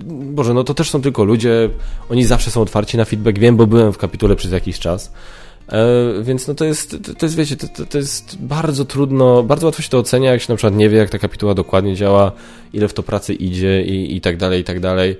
Boże, 0.09 0.55
no 0.55 0.65
to 0.65 0.75
też 0.75 0.91
są 0.91 1.03
tylko 1.03 1.25
ludzie, 1.25 1.71
oni 2.11 2.25
zawsze 2.25 2.51
są 2.51 2.61
otwarci 2.61 2.97
na 2.97 3.05
feedback. 3.05 3.39
Wiem, 3.39 3.57
bo 3.57 3.67
byłem 3.67 3.93
w 3.93 3.99
kapitule 3.99 4.37
przez 4.37 4.53
jakiś 4.53 4.79
czas. 4.79 5.13
E, 5.69 6.23
więc 6.23 6.49
no 6.49 6.55
to 6.55 6.65
jest, 6.65 6.97
to, 7.19 7.27
jest 7.27 7.37
wiecie, 7.37 7.57
to, 7.57 7.87
to, 7.87 7.99
jest 7.99 8.37
bardzo 8.41 8.85
trudno, 8.85 9.43
bardzo 9.43 9.67
łatwo 9.67 9.83
się 9.83 9.89
to 9.89 9.99
ocenia, 9.99 10.33
jak 10.33 10.43
się 10.43 10.53
na 10.53 10.57
przykład 10.57 10.75
nie 10.75 10.89
wie, 10.89 10.99
jak 10.99 11.11
ta 11.11 11.19
kapituła 11.19 11.55
dokładnie 11.55 11.95
działa, 11.95 12.33
ile 12.73 12.89
w 12.89 12.95
to 12.95 13.03
pracy 13.03 13.35
idzie 13.35 13.83
i, 13.83 14.17
i 14.17 14.21
tak 14.21 14.37
dalej, 14.37 14.61
i 14.61 14.65
tak 14.65 14.81
dalej. 14.81 15.17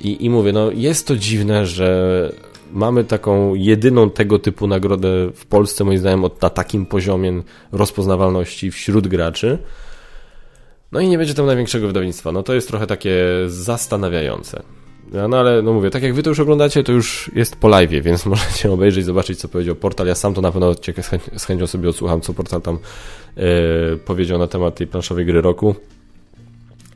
I, 0.00 0.24
I 0.24 0.30
mówię, 0.30 0.52
no 0.52 0.70
jest 0.70 1.06
to 1.06 1.16
dziwne, 1.16 1.66
że 1.66 2.32
mamy 2.72 3.04
taką 3.04 3.54
jedyną 3.54 4.10
tego 4.10 4.38
typu 4.38 4.66
nagrodę 4.66 5.08
w 5.34 5.46
Polsce, 5.46 5.84
moim 5.84 5.98
zdaniem, 5.98 6.24
na 6.42 6.50
takim 6.50 6.86
poziomie 6.86 7.42
rozpoznawalności 7.72 8.70
wśród 8.70 9.08
graczy. 9.08 9.58
No 10.92 11.00
i 11.00 11.08
nie 11.08 11.18
będzie 11.18 11.34
tam 11.34 11.46
największego 11.46 11.86
wydawnictwa. 11.86 12.32
No 12.32 12.42
to 12.42 12.54
jest 12.54 12.68
trochę 12.68 12.86
takie 12.86 13.24
zastanawiające. 13.46 14.62
No 15.28 15.38
ale, 15.38 15.62
no 15.62 15.72
mówię, 15.72 15.90
tak 15.90 16.02
jak 16.02 16.14
wy 16.14 16.22
to 16.22 16.30
już 16.30 16.40
oglądacie, 16.40 16.84
to 16.84 16.92
już 16.92 17.30
jest 17.34 17.56
po 17.56 17.68
live, 17.68 18.02
więc 18.02 18.26
możecie 18.26 18.72
obejrzeć, 18.72 19.04
zobaczyć, 19.04 19.38
co 19.38 19.48
powiedział 19.48 19.74
portal. 19.74 20.06
Ja 20.06 20.14
sam 20.14 20.34
to 20.34 20.40
na 20.40 20.52
pewno 20.52 20.74
z, 21.36 21.44
chęcią 21.44 21.66
sobie 21.66 21.88
odsłucham, 21.88 22.20
co 22.20 22.34
portal 22.34 22.62
tam 22.62 22.78
yy, 23.36 23.44
powiedział 24.04 24.38
na 24.38 24.46
temat 24.46 24.74
tej 24.74 24.86
planszowej 24.86 25.26
gry 25.26 25.40
roku. 25.40 25.74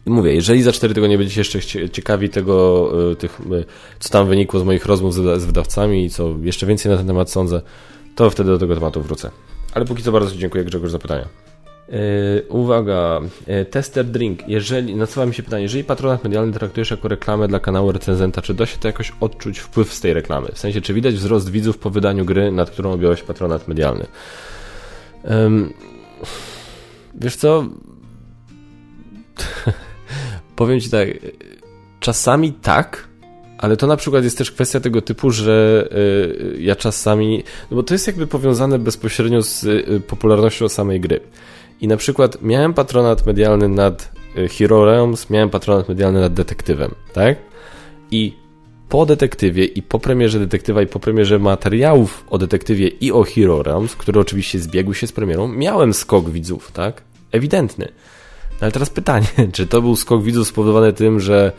I 0.06 0.10
mówię, 0.10 0.34
jeżeli 0.34 0.62
za 0.62 0.72
4 0.72 0.94
tygodnie 0.94 1.18
będziecie 1.18 1.40
jeszcze 1.40 1.88
ciekawi 1.90 2.28
tego, 2.28 2.88
yy, 3.08 3.16
tych, 3.16 3.40
yy, 3.50 3.64
co 3.98 4.08
tam 4.08 4.28
wynikło 4.28 4.60
z 4.60 4.62
moich 4.62 4.86
rozmów 4.86 5.14
z, 5.14 5.42
z 5.42 5.44
wydawcami 5.44 6.04
i 6.04 6.10
co 6.10 6.34
jeszcze 6.42 6.66
więcej 6.66 6.92
na 6.92 6.98
ten 6.98 7.06
temat 7.06 7.30
sądzę, 7.30 7.62
to 8.14 8.30
wtedy 8.30 8.50
do 8.50 8.58
tego 8.58 8.74
tematu 8.74 9.02
wrócę. 9.02 9.30
Ale 9.74 9.84
póki 9.84 10.02
co 10.02 10.12
bardzo 10.12 10.36
dziękuję 10.36 10.64
Grzegorz 10.64 10.90
za 10.90 10.98
pytania. 10.98 11.28
Yy, 11.88 11.98
uwaga, 12.48 13.20
yy, 13.46 13.64
tester 13.64 14.04
drink. 14.04 14.48
Jeżeli, 14.48 14.94
nasuwa 14.96 15.26
mi 15.26 15.34
się 15.34 15.42
pytanie, 15.42 15.62
jeżeli 15.62 15.84
patronat 15.84 16.24
medialny 16.24 16.52
traktujesz 16.52 16.90
jako 16.90 17.08
reklamę 17.08 17.48
dla 17.48 17.60
kanału 17.60 17.92
recenzenta, 17.92 18.42
czy 18.42 18.54
da 18.54 18.66
się 18.66 18.78
to 18.78 18.88
jakoś 18.88 19.12
odczuć 19.20 19.58
wpływ 19.58 19.94
z 19.94 20.00
tej 20.00 20.14
reklamy? 20.14 20.48
W 20.52 20.58
sensie, 20.58 20.80
czy 20.80 20.94
widać 20.94 21.14
wzrost 21.14 21.50
widzów 21.50 21.78
po 21.78 21.90
wydaniu 21.90 22.24
gry, 22.24 22.52
nad 22.52 22.70
którą 22.70 22.92
objąłeś 22.92 23.22
patronat 23.22 23.68
medialny? 23.68 24.06
Yy, 25.24 25.30
wiesz 27.14 27.36
co? 27.36 27.64
Powiem 30.56 30.80
ci 30.80 30.90
tak, 30.90 31.08
czasami 32.00 32.52
tak, 32.52 33.08
ale 33.58 33.76
to 33.76 33.86
na 33.86 33.96
przykład 33.96 34.24
jest 34.24 34.38
też 34.38 34.50
kwestia 34.50 34.80
tego 34.80 35.02
typu, 35.02 35.30
że 35.30 35.88
y, 35.92 36.62
ja 36.62 36.76
czasami, 36.76 37.42
no 37.70 37.74
bo 37.74 37.82
to 37.82 37.94
jest 37.94 38.06
jakby 38.06 38.26
powiązane 38.26 38.78
bezpośrednio 38.78 39.42
z 39.42 39.66
popularnością 40.06 40.68
samej 40.68 41.00
gry. 41.00 41.20
I 41.80 41.88
na 41.88 41.96
przykład 41.96 42.42
miałem 42.42 42.74
patronat 42.74 43.26
medialny 43.26 43.68
nad 43.68 44.12
y, 44.38 44.48
Hero 44.48 44.84
Realms, 44.84 45.30
miałem 45.30 45.50
patronat 45.50 45.88
medialny 45.88 46.20
nad 46.20 46.34
Detektywem, 46.34 46.94
tak? 47.12 47.38
I 48.10 48.36
po 48.88 49.06
detektywie 49.06 49.64
i 49.64 49.82
po 49.82 49.98
premierze 49.98 50.38
detektywa 50.38 50.82
i 50.82 50.86
po 50.86 51.00
premierze 51.00 51.38
materiałów 51.38 52.24
o 52.30 52.38
detektywie 52.38 52.88
i 52.88 53.12
o 53.12 53.22
Hero 53.22 53.62
Realms, 53.62 53.96
które 53.96 54.20
oczywiście 54.20 54.58
zbiegły 54.58 54.94
się 54.94 55.06
z 55.06 55.12
premierą, 55.12 55.48
miałem 55.48 55.94
skok 55.94 56.30
widzów, 56.30 56.72
tak? 56.72 57.02
Ewidentny. 57.32 57.88
No 58.50 58.58
ale 58.60 58.72
teraz 58.72 58.90
pytanie, 58.90 59.26
czy 59.52 59.66
to 59.66 59.82
był 59.82 59.96
skok 59.96 60.22
widzów 60.22 60.48
spowodowany 60.48 60.92
tym, 60.92 61.20
że 61.20 61.52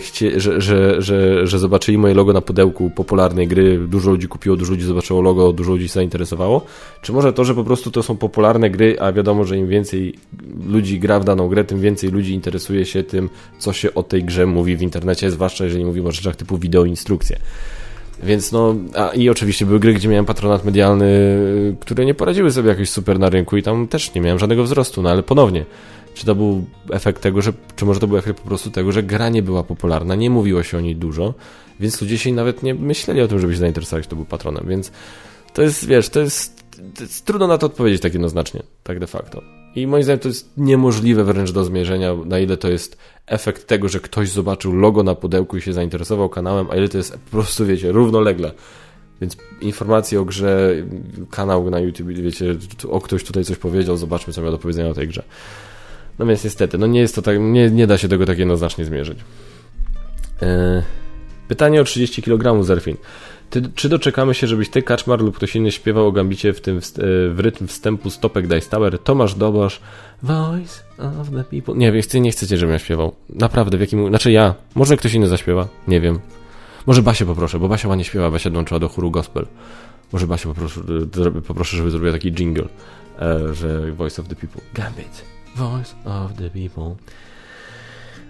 chcie, 0.00 0.40
że, 0.40 0.60
że, 0.60 1.02
że, 1.02 1.46
że 1.46 1.58
zobaczyli 1.58 1.98
moje 1.98 2.14
logo 2.14 2.32
na 2.32 2.40
pudełku 2.40 2.90
popularnej 2.90 3.48
gry, 3.48 3.78
dużo 3.78 4.10
ludzi 4.10 4.28
kupiło, 4.28 4.56
dużo 4.56 4.70
ludzi 4.70 4.84
zobaczyło 4.84 5.22
logo, 5.22 5.52
dużo 5.52 5.72
ludzi 5.72 5.88
się 5.88 5.94
zainteresowało? 5.94 6.66
Czy 7.02 7.12
może 7.12 7.32
to, 7.32 7.44
że 7.44 7.54
po 7.54 7.64
prostu 7.64 7.90
to 7.90 8.02
są 8.02 8.16
popularne 8.16 8.70
gry, 8.70 8.96
a 9.00 9.12
wiadomo, 9.12 9.44
że 9.44 9.56
im 9.56 9.68
więcej 9.68 10.14
ludzi 10.66 11.00
gra 11.00 11.20
w 11.20 11.24
daną 11.24 11.48
grę, 11.48 11.64
tym 11.64 11.80
więcej 11.80 12.10
ludzi 12.10 12.34
interesuje 12.34 12.84
się 12.84 13.02
tym, 13.02 13.28
co 13.58 13.72
się 13.72 13.94
o 13.94 14.02
tej 14.02 14.24
grze 14.24 14.46
mówi 14.46 14.76
w 14.76 14.82
internecie, 14.82 15.30
zwłaszcza 15.30 15.64
jeżeli 15.64 15.84
mówimy 15.84 16.08
o 16.08 16.12
rzeczach 16.12 16.36
typu 16.36 16.58
wideo 16.58 16.84
instrukcje. 16.84 17.38
Więc 18.22 18.52
no, 18.52 18.74
a 18.94 19.08
i 19.08 19.28
oczywiście 19.28 19.66
były 19.66 19.80
gry, 19.80 19.94
gdzie 19.94 20.08
miałem 20.08 20.24
patronat 20.24 20.64
medialny, 20.64 21.06
które 21.80 22.04
nie 22.04 22.14
poradziły 22.14 22.52
sobie 22.52 22.68
jakoś 22.68 22.90
super 22.90 23.18
na 23.18 23.30
rynku 23.30 23.56
i 23.56 23.62
tam 23.62 23.88
też 23.88 24.14
nie 24.14 24.20
miałem 24.20 24.38
żadnego 24.38 24.64
wzrostu, 24.64 25.02
no 25.02 25.10
ale 25.10 25.22
ponownie, 25.22 25.64
czy 26.16 26.26
to 26.26 26.34
był 26.34 26.64
efekt 26.92 27.22
tego, 27.22 27.42
że, 27.42 27.52
czy 27.76 27.84
może 27.84 28.00
to 28.00 28.06
był 28.06 28.16
efekt 28.16 28.40
po 28.40 28.48
prostu 28.48 28.70
tego, 28.70 28.92
że 28.92 29.02
gra 29.02 29.28
nie 29.28 29.42
była 29.42 29.62
popularna, 29.62 30.14
nie 30.14 30.30
mówiło 30.30 30.62
się 30.62 30.78
o 30.78 30.80
niej 30.80 30.96
dużo, 30.96 31.34
więc 31.80 32.00
ludzie 32.00 32.18
się 32.18 32.32
nawet 32.32 32.62
nie 32.62 32.74
myśleli 32.74 33.20
o 33.20 33.28
tym, 33.28 33.38
żeby 33.38 33.52
się 33.52 33.58
zainteresować, 33.58 34.06
kto 34.06 34.16
był 34.16 34.24
patronem, 34.24 34.64
więc 34.68 34.92
to 35.54 35.62
jest, 35.62 35.86
wiesz, 35.86 36.08
to 36.08 36.20
jest, 36.20 36.64
to 36.94 37.02
jest 37.02 37.26
trudno 37.26 37.46
na 37.46 37.58
to 37.58 37.66
odpowiedzieć 37.66 38.02
tak 38.02 38.12
jednoznacznie, 38.12 38.62
tak 38.82 38.98
de 38.98 39.06
facto. 39.06 39.42
I 39.76 39.86
moim 39.86 40.02
zdaniem 40.02 40.20
to 40.20 40.28
jest 40.28 40.50
niemożliwe 40.56 41.24
wręcz 41.24 41.52
do 41.52 41.64
zmierzenia, 41.64 42.14
na 42.24 42.38
ile 42.38 42.56
to 42.56 42.68
jest 42.68 42.96
efekt 43.26 43.66
tego, 43.66 43.88
że 43.88 44.00
ktoś 44.00 44.30
zobaczył 44.30 44.76
logo 44.76 45.02
na 45.02 45.14
pudełku 45.14 45.56
i 45.56 45.60
się 45.60 45.72
zainteresował 45.72 46.28
kanałem, 46.28 46.66
a 46.70 46.76
ile 46.76 46.88
to 46.88 46.98
jest 46.98 47.12
po 47.12 47.30
prostu, 47.30 47.66
wiecie, 47.66 47.92
równolegle. 47.92 48.52
Więc 49.20 49.36
informacje 49.60 50.20
o 50.20 50.24
grze, 50.24 50.74
kanał 51.30 51.70
na 51.70 51.80
YouTube, 51.80 52.08
wiecie, 52.08 52.56
o 52.90 53.00
ktoś 53.00 53.24
tutaj 53.24 53.44
coś 53.44 53.56
powiedział, 53.56 53.96
zobaczmy, 53.96 54.32
co 54.32 54.42
miał 54.42 54.50
do 54.50 54.58
powiedzenia 54.58 54.90
o 54.90 54.94
tej 54.94 55.08
grze. 55.08 55.22
Więc 56.20 56.44
niestety, 56.44 56.78
no 56.78 56.86
nie 56.86 57.00
jest 57.00 57.14
to 57.14 57.22
tak, 57.22 57.36
nie, 57.40 57.70
nie 57.70 57.86
da 57.86 57.98
się 57.98 58.08
tego 58.08 58.26
tak 58.26 58.38
jednoznacznie 58.38 58.84
zmierzyć. 58.84 59.18
Yy, 60.42 60.48
pytanie 61.48 61.80
o 61.80 61.84
30 61.84 62.22
kg 62.22 62.64
Zerfin. 62.64 62.96
Ty, 63.50 63.62
czy 63.74 63.88
doczekamy 63.88 64.34
się, 64.34 64.46
żebyś 64.46 64.70
ty, 64.70 64.82
Kaczmar 64.82 65.20
lub 65.20 65.36
ktoś 65.36 65.56
inny 65.56 65.72
śpiewał 65.72 66.06
o 66.06 66.12
Gambicie 66.12 66.52
w, 66.52 66.60
tym, 66.60 66.80
w 67.30 67.40
rytm 67.40 67.66
wstępu 67.66 68.10
Stopek 68.10 68.46
Dice 68.46 68.70
Tower? 68.70 68.98
Tomasz 68.98 69.34
Dobosz, 69.34 69.80
Voice 70.22 70.82
of 71.20 71.30
the 71.30 71.44
People. 71.44 71.76
Nie, 71.76 71.92
wiem, 71.92 72.02
nie 72.14 72.30
chcecie, 72.30 72.56
żebym 72.56 72.72
ja 72.72 72.78
śpiewał. 72.78 73.12
Naprawdę, 73.28 73.78
w 73.78 73.80
jakim... 73.80 74.08
Znaczy 74.08 74.32
ja. 74.32 74.54
Może 74.74 74.96
ktoś 74.96 75.14
inny 75.14 75.28
zaśpiewa? 75.28 75.68
Nie 75.88 76.00
wiem. 76.00 76.18
Może 76.86 77.02
Basię 77.02 77.26
poproszę, 77.26 77.58
bo 77.58 77.68
Basia 77.68 77.88
ładnie 77.88 78.04
śpiewa. 78.04 78.30
Basia 78.30 78.50
dołączyła 78.50 78.80
do 78.80 78.88
chóru 78.88 79.10
gospel. 79.10 79.46
Może 80.12 80.26
Basię 80.26 80.48
poproszę, 80.48 80.80
poproszę 81.46 81.76
żeby 81.76 81.90
zrobiła 81.90 82.12
taki 82.12 82.32
jingle, 82.32 82.64
e, 83.20 83.54
że 83.54 83.92
Voice 83.92 84.22
of 84.22 84.28
the 84.28 84.36
People. 84.36 84.60
Gambit. 84.74 85.35
Voice 85.56 85.94
of 86.04 86.34
the 86.34 86.50
people. 86.50 86.96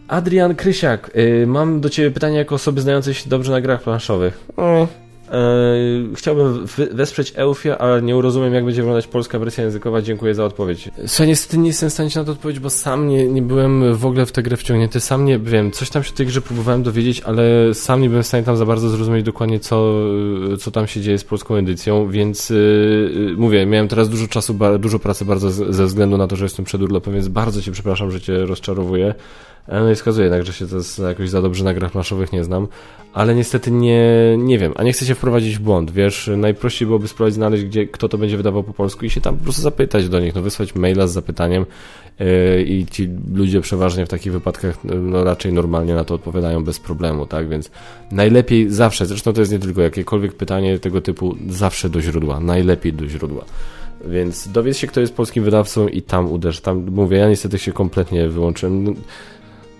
Adrian 0.08 0.54
Krysiak, 0.54 1.10
yy, 1.14 1.46
mam 1.46 1.80
do 1.80 1.90
Ciebie 1.90 2.10
pytanie 2.10 2.36
jako 2.38 2.54
osoby 2.54 2.80
znającej 2.80 3.14
się 3.14 3.30
dobrze 3.30 3.52
na 3.52 3.60
grach 3.60 3.82
planszowych. 3.82 4.46
Yy, 4.58 5.05
chciałbym 6.14 6.66
wesprzeć 6.92 7.32
Eufia, 7.36 7.78
ale 7.78 8.02
nie 8.02 8.22
rozumiem, 8.22 8.54
jak 8.54 8.64
będzie 8.64 8.82
wyglądać 8.82 9.06
polska 9.06 9.38
wersja 9.38 9.64
językowa. 9.64 10.02
Dziękuję 10.02 10.34
za 10.34 10.44
odpowiedź. 10.44 10.88
Słuchaj, 11.06 11.26
niestety 11.26 11.58
nie 11.58 11.68
jestem 11.68 11.90
w 11.90 11.92
stanie 11.92 12.10
na 12.16 12.24
to 12.24 12.32
odpowiedzieć, 12.32 12.62
bo 12.62 12.70
sam 12.70 13.08
nie, 13.08 13.26
nie 13.26 13.42
byłem 13.42 13.94
w 13.94 14.06
ogóle 14.06 14.26
w 14.26 14.32
tę 14.32 14.42
grę 14.42 14.56
wciągnięty. 14.56 15.00
Sam 15.00 15.24
nie 15.24 15.38
wiem, 15.38 15.72
coś 15.72 15.90
tam 15.90 16.02
się 16.02 16.12
tej 16.12 16.26
grze 16.26 16.40
próbowałem 16.40 16.82
dowiedzieć, 16.82 17.20
ale 17.20 17.74
sam 17.74 18.00
nie 18.00 18.08
byłem 18.08 18.22
w 18.22 18.26
stanie 18.26 18.44
tam 18.44 18.56
za 18.56 18.66
bardzo 18.66 18.88
zrozumieć 18.88 19.24
dokładnie, 19.24 19.60
co, 19.60 19.94
co 20.58 20.70
tam 20.70 20.86
się 20.86 21.00
dzieje 21.00 21.18
z 21.18 21.24
polską 21.24 21.54
edycją, 21.54 22.08
więc 22.08 22.50
yy, 22.50 23.34
mówię, 23.36 23.66
miałem 23.66 23.88
teraz 23.88 24.08
dużo 24.08 24.28
czasu, 24.28 24.58
dużo 24.78 24.98
pracy 24.98 25.24
bardzo 25.24 25.50
ze 25.50 25.86
względu 25.86 26.16
na 26.16 26.26
to, 26.26 26.36
że 26.36 26.44
jestem 26.44 26.64
przed 26.64 26.82
urlopem, 26.82 27.14
więc 27.14 27.28
bardzo 27.28 27.62
Cię 27.62 27.72
przepraszam, 27.72 28.10
że 28.10 28.20
Cię 28.20 28.46
rozczarowuję. 28.46 29.14
No 29.68 29.90
i 29.90 29.94
wskazuje 29.94 30.24
jednak, 30.24 30.46
że 30.46 30.52
się 30.52 30.66
to 30.66 31.08
jakoś 31.08 31.30
za 31.30 31.42
dobrze 31.42 31.64
na 31.64 31.74
grach 31.74 31.92
planszowych 31.92 32.32
nie 32.32 32.44
znam, 32.44 32.68
ale 33.12 33.34
niestety 33.34 33.70
nie, 33.70 34.36
nie 34.38 34.58
wiem, 34.58 34.72
a 34.76 34.82
nie 34.82 34.92
chcę 34.92 35.06
się 35.06 35.14
wprowadzić 35.14 35.56
w 35.56 35.60
błąd, 35.60 35.90
wiesz, 35.90 36.30
najprościej 36.36 36.86
byłoby 36.86 37.08
spróbować 37.08 37.34
znaleźć, 37.34 37.64
gdzie, 37.64 37.86
kto 37.86 38.08
to 38.08 38.18
będzie 38.18 38.36
wydawał 38.36 38.62
po 38.62 38.72
polsku 38.72 39.04
i 39.04 39.10
się 39.10 39.20
tam 39.20 39.36
po 39.36 39.44
prostu 39.44 39.62
zapytać 39.62 40.08
do 40.08 40.20
nich, 40.20 40.34
no 40.34 40.42
wysłać 40.42 40.74
maila 40.74 41.06
z 41.06 41.12
zapytaniem 41.12 41.66
yy, 42.18 42.62
i 42.62 42.86
ci 42.86 43.08
ludzie 43.34 43.60
przeważnie 43.60 44.06
w 44.06 44.08
takich 44.08 44.32
wypadkach 44.32 44.78
no, 44.84 45.24
raczej 45.24 45.52
normalnie 45.52 45.94
na 45.94 46.04
to 46.04 46.14
odpowiadają 46.14 46.64
bez 46.64 46.80
problemu, 46.80 47.26
tak, 47.26 47.48
więc 47.48 47.70
najlepiej 48.12 48.70
zawsze, 48.70 49.06
zresztą 49.06 49.32
to 49.32 49.40
jest 49.40 49.52
nie 49.52 49.58
tylko 49.58 49.82
jakiekolwiek 49.82 50.34
pytanie 50.34 50.78
tego 50.78 51.00
typu, 51.00 51.36
zawsze 51.48 51.88
do 51.88 52.00
źródła, 52.00 52.40
najlepiej 52.40 52.92
do 52.92 53.08
źródła. 53.08 53.44
Więc 54.04 54.48
dowiedz 54.48 54.76
się, 54.76 54.86
kto 54.86 55.00
jest 55.00 55.14
polskim 55.14 55.44
wydawcą 55.44 55.88
i 55.88 56.02
tam 56.02 56.32
uderz. 56.32 56.60
Tam 56.60 56.86
mówię, 56.90 57.16
ja 57.16 57.28
niestety 57.28 57.58
się 57.58 57.72
kompletnie 57.72 58.28
wyłączyłem 58.28 58.94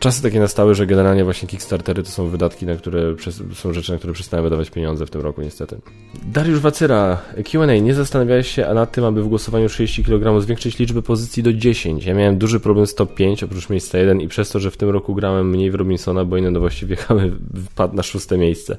czasy 0.06 0.22
takie 0.22 0.40
nastały, 0.40 0.74
że 0.74 0.86
generalnie 0.86 1.24
właśnie 1.24 1.48
Kickstartery 1.48 2.02
to 2.02 2.10
są 2.10 2.28
wydatki, 2.28 2.66
na 2.66 2.74
które 2.74 3.14
są 3.54 3.72
rzeczy, 3.72 3.92
na 3.92 3.98
które 3.98 4.12
przestałem 4.12 4.44
wydawać 4.44 4.70
pieniądze 4.70 5.06
w 5.06 5.10
tym 5.10 5.20
roku 5.20 5.42
niestety. 5.42 5.78
Dariusz 6.26 6.60
Wacyra, 6.60 7.18
Q&A, 7.44 7.66
nie 7.66 7.94
zastanawiałeś 7.94 8.48
się 8.48 8.74
nad 8.74 8.92
tym, 8.92 9.04
aby 9.04 9.22
w 9.22 9.28
głosowaniu 9.28 9.68
30 9.68 10.04
kg 10.04 10.40
zwiększyć 10.40 10.78
liczbę 10.78 11.02
pozycji 11.02 11.42
do 11.42 11.52
10? 11.52 12.04
Ja 12.04 12.14
miałem 12.14 12.38
duży 12.38 12.60
problem 12.60 12.86
z 12.86 12.94
top 12.94 13.14
5, 13.14 13.42
oprócz 13.42 13.70
miejsca 13.70 13.98
1 13.98 14.20
i 14.20 14.28
przez 14.28 14.50
to, 14.50 14.60
że 14.60 14.70
w 14.70 14.76
tym 14.76 14.90
roku 14.90 15.14
grałem 15.14 15.50
mniej 15.50 15.70
w 15.70 15.74
Robinsona, 15.74 16.24
bo 16.24 16.36
inne 16.36 16.50
nowości 16.50 16.86
wjechały, 16.86 17.32
wpadł 17.70 17.96
na 17.96 18.02
szóste 18.02 18.38
miejsce. 18.38 18.76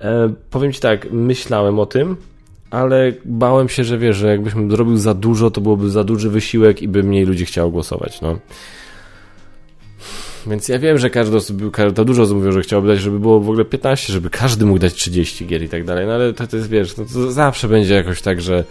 E, 0.00 0.32
powiem 0.50 0.72
Ci 0.72 0.80
tak, 0.80 1.12
myślałem 1.12 1.78
o 1.78 1.86
tym, 1.86 2.16
ale 2.70 3.12
bałem 3.24 3.68
się, 3.68 3.84
że 3.84 3.98
wiesz, 3.98 4.16
że 4.16 4.28
jakbyśmy 4.28 4.70
zrobił 4.70 4.96
za 4.96 5.14
dużo, 5.14 5.50
to 5.50 5.60
byłoby 5.60 5.90
za 5.90 6.04
duży 6.04 6.30
wysiłek 6.30 6.82
i 6.82 6.88
by 6.88 7.02
mniej 7.02 7.24
ludzi 7.24 7.44
chciało 7.44 7.70
głosować, 7.70 8.20
no. 8.20 8.38
Więc 10.48 10.68
ja 10.68 10.78
wiem, 10.78 10.98
że 10.98 11.10
każdy 11.10 11.36
osób, 11.36 11.76
to 11.94 12.04
dużo 12.04 12.22
osób 12.22 12.36
mówią, 12.36 12.52
że 12.52 12.62
chciałoby 12.62 12.88
dać, 12.88 13.00
żeby 13.00 13.18
było 13.18 13.40
w 13.40 13.48
ogóle 13.48 13.64
15, 13.64 14.12
żeby 14.12 14.30
każdy 14.30 14.66
mógł 14.66 14.78
dać 14.78 14.94
30 14.94 15.46
gier 15.46 15.62
i 15.62 15.68
tak 15.68 15.84
dalej, 15.84 16.06
no 16.06 16.12
ale 16.12 16.32
to, 16.32 16.46
to 16.46 16.56
jest, 16.56 16.68
wiesz, 16.68 16.96
no 16.96 17.04
to 17.04 17.32
zawsze 17.32 17.68
będzie 17.68 17.94
jakoś 17.94 18.22
tak, 18.22 18.40
że 18.40 18.64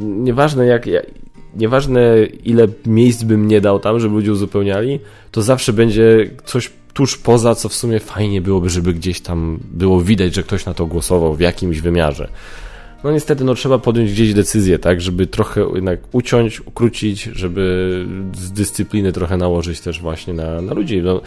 nieważne 0.00 0.66
jak, 0.66 0.86
nieważne 1.56 2.24
ile 2.44 2.68
miejsc 2.86 3.22
bym 3.22 3.48
nie 3.48 3.60
dał 3.60 3.78
tam, 3.78 4.00
żeby 4.00 4.14
ludzie 4.14 4.32
uzupełniali, 4.32 5.00
to 5.30 5.42
zawsze 5.42 5.72
będzie 5.72 6.30
coś 6.44 6.70
tuż 6.94 7.16
poza, 7.18 7.54
co 7.54 7.68
w 7.68 7.74
sumie 7.74 8.00
fajnie 8.00 8.40
byłoby, 8.40 8.70
żeby 8.70 8.94
gdzieś 8.94 9.20
tam 9.20 9.58
było 9.70 10.00
widać, 10.00 10.34
że 10.34 10.42
ktoś 10.42 10.66
na 10.66 10.74
to 10.74 10.86
głosował 10.86 11.34
w 11.34 11.40
jakimś 11.40 11.80
wymiarze 11.80 12.28
no 13.04 13.12
niestety 13.12 13.44
no, 13.44 13.54
trzeba 13.54 13.78
podjąć 13.78 14.12
gdzieś 14.12 14.34
decyzję, 14.34 14.78
tak, 14.78 15.00
żeby 15.00 15.26
trochę 15.26 15.66
jednak 15.74 16.00
uciąć, 16.12 16.60
ukrócić, 16.60 17.22
żeby 17.22 18.06
z 18.36 18.52
dyscypliny 18.52 19.12
trochę 19.12 19.36
nałożyć 19.36 19.80
też 19.80 20.00
właśnie 20.00 20.34
na, 20.34 20.62
na 20.62 20.74
ludzi. 20.74 21.02
No, 21.02 21.20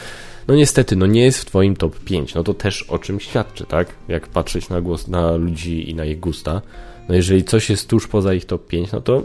no 0.47 0.55
niestety, 0.55 0.95
no 0.95 1.05
nie 1.05 1.23
jest 1.23 1.39
w 1.39 1.45
twoim 1.45 1.75
top 1.75 1.99
5, 1.99 2.35
no 2.35 2.43
to 2.43 2.53
też 2.53 2.83
o 2.83 2.99
czym 2.99 3.19
świadczy, 3.19 3.65
tak? 3.65 3.87
Jak 4.07 4.27
patrzeć 4.27 4.69
na 4.69 4.81
głos 4.81 5.07
na 5.07 5.35
ludzi 5.35 5.89
i 5.89 5.95
na 5.95 6.05
ich 6.05 6.19
gusta. 6.19 6.61
No 7.09 7.15
jeżeli 7.15 7.43
coś 7.43 7.69
jest 7.69 7.89
tuż 7.89 8.07
poza 8.07 8.33
ich 8.33 8.45
top 8.45 8.67
5, 8.67 8.91
no 8.91 9.01
to 9.01 9.23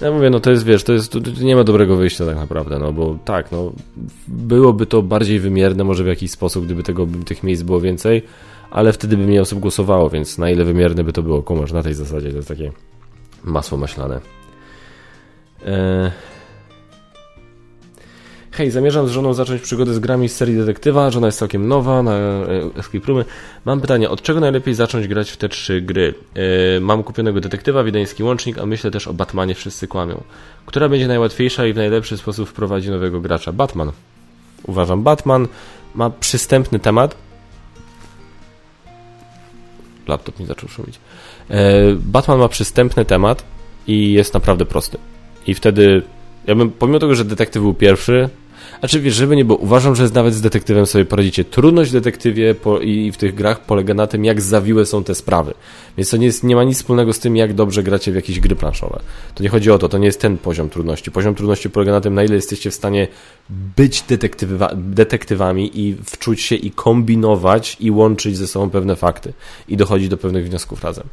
ja 0.00 0.10
mówię, 0.10 0.30
no 0.30 0.40
to 0.40 0.50
jest, 0.50 0.64
wiesz, 0.64 0.84
to 0.84 0.92
jest, 0.92 1.12
to 1.12 1.18
nie 1.40 1.56
ma 1.56 1.64
dobrego 1.64 1.96
wyjścia 1.96 2.26
tak 2.26 2.36
naprawdę, 2.36 2.78
no 2.78 2.92
bo 2.92 3.18
tak, 3.24 3.52
no 3.52 3.72
byłoby 4.28 4.86
to 4.86 5.02
bardziej 5.02 5.40
wymierne 5.40 5.84
może 5.84 6.04
w 6.04 6.06
jakiś 6.06 6.30
sposób, 6.30 6.64
gdyby 6.64 6.82
tego, 6.82 7.06
tych 7.26 7.42
miejsc 7.42 7.62
było 7.62 7.80
więcej, 7.80 8.22
ale 8.70 8.92
wtedy 8.92 9.16
by 9.16 9.26
mniej 9.26 9.40
osób 9.40 9.58
głosowało, 9.58 10.10
więc 10.10 10.38
na 10.38 10.50
ile 10.50 10.64
wymierne 10.64 11.04
by 11.04 11.12
to 11.12 11.22
było, 11.22 11.42
kumasz, 11.42 11.72
na 11.72 11.82
tej 11.82 11.94
zasadzie 11.94 12.30
to 12.30 12.36
jest 12.36 12.48
takie 12.48 12.72
masło 13.44 13.78
maślane. 13.78 14.20
Eee... 15.66 16.10
Hej, 18.52 18.70
zamierzam 18.70 19.08
z 19.08 19.10
żoną 19.10 19.34
zacząć 19.34 19.62
przygodę 19.62 19.94
z 19.94 19.98
grami 19.98 20.28
z 20.28 20.36
serii 20.36 20.56
detektywa. 20.56 21.10
Żona 21.10 21.26
jest 21.26 21.38
całkiem 21.38 21.68
nowa 21.68 22.02
na 22.02 22.12
e, 22.12 22.70
Escape 22.78 23.06
Roomy. 23.06 23.24
Mam 23.64 23.80
pytanie, 23.80 24.10
od 24.10 24.22
czego 24.22 24.40
najlepiej 24.40 24.74
zacząć 24.74 25.08
grać 25.08 25.30
w 25.30 25.36
te 25.36 25.48
trzy 25.48 25.80
gry? 25.80 26.14
E, 26.76 26.80
mam 26.80 27.02
kupionego 27.02 27.40
detektywa, 27.40 27.84
wiedeński 27.84 28.22
łącznik, 28.22 28.58
a 28.58 28.66
myślę 28.66 28.90
też 28.90 29.08
o 29.08 29.12
Batmanie 29.14 29.54
Wszyscy 29.54 29.88
kłamią. 29.88 30.22
Która 30.66 30.88
będzie 30.88 31.08
najłatwiejsza 31.08 31.66
i 31.66 31.72
w 31.72 31.76
najlepszy 31.76 32.16
sposób 32.18 32.48
wprowadzi 32.48 32.90
nowego 32.90 33.20
gracza? 33.20 33.52
Batman. 33.52 33.92
Uważam, 34.66 35.02
Batman 35.02 35.48
ma 35.94 36.10
przystępny 36.10 36.78
temat, 36.78 37.16
laptop 40.08 40.40
mi 40.40 40.46
zaczął 40.46 40.68
szumić. 40.68 40.98
E, 41.50 41.72
Batman 41.94 42.38
ma 42.38 42.48
przystępny 42.48 43.04
temat 43.04 43.44
i 43.86 44.12
jest 44.12 44.34
naprawdę 44.34 44.66
prosty. 44.66 44.98
I 45.46 45.54
wtedy, 45.54 46.02
ja 46.46 46.54
bym, 46.54 46.70
pomimo 46.70 46.98
tego, 46.98 47.14
że 47.14 47.24
detektyw 47.24 47.62
był 47.62 47.74
pierwszy, 47.74 48.28
a 48.80 48.88
czy 48.88 49.00
wiesz, 49.00 49.14
żeby 49.14 49.36
nie 49.36 49.44
było, 49.44 49.58
uważam, 49.58 49.96
że 49.96 50.08
nawet 50.14 50.34
z 50.34 50.40
detektywem 50.40 50.86
sobie 50.86 51.04
poradzicie. 51.04 51.44
Trudność 51.44 51.90
w 51.90 51.92
detektywie 51.92 52.54
po, 52.54 52.80
i 52.80 53.12
w 53.12 53.16
tych 53.16 53.34
grach 53.34 53.60
polega 53.60 53.94
na 53.94 54.06
tym, 54.06 54.24
jak 54.24 54.40
zawiłe 54.40 54.86
są 54.86 55.04
te 55.04 55.14
sprawy. 55.14 55.54
Więc 55.96 56.10
to 56.10 56.16
nie, 56.16 56.26
jest, 56.26 56.44
nie 56.44 56.56
ma 56.56 56.64
nic 56.64 56.76
wspólnego 56.76 57.12
z 57.12 57.18
tym, 57.18 57.36
jak 57.36 57.54
dobrze 57.54 57.82
gracie 57.82 58.12
w 58.12 58.14
jakieś 58.14 58.40
gry 58.40 58.56
planszowe. 58.56 59.00
To 59.34 59.42
nie 59.42 59.48
chodzi 59.48 59.70
o 59.70 59.78
to, 59.78 59.88
to 59.88 59.98
nie 59.98 60.06
jest 60.06 60.20
ten 60.20 60.38
poziom 60.38 60.70
trudności. 60.70 61.10
Poziom 61.10 61.34
trudności 61.34 61.70
polega 61.70 61.92
na 61.92 62.00
tym, 62.00 62.14
na 62.14 62.24
ile 62.24 62.34
jesteście 62.34 62.70
w 62.70 62.74
stanie 62.74 63.08
być 63.76 64.02
detektywa, 64.02 64.70
detektywami 64.76 65.80
i 65.80 65.96
wczuć 66.04 66.40
się 66.40 66.54
i 66.54 66.70
kombinować 66.70 67.76
i 67.80 67.90
łączyć 67.90 68.36
ze 68.36 68.46
sobą 68.46 68.70
pewne 68.70 68.96
fakty 68.96 69.32
i 69.68 69.76
dochodzić 69.76 70.08
do 70.08 70.16
pewnych 70.16 70.48
wniosków 70.48 70.84
razem. 70.84 71.06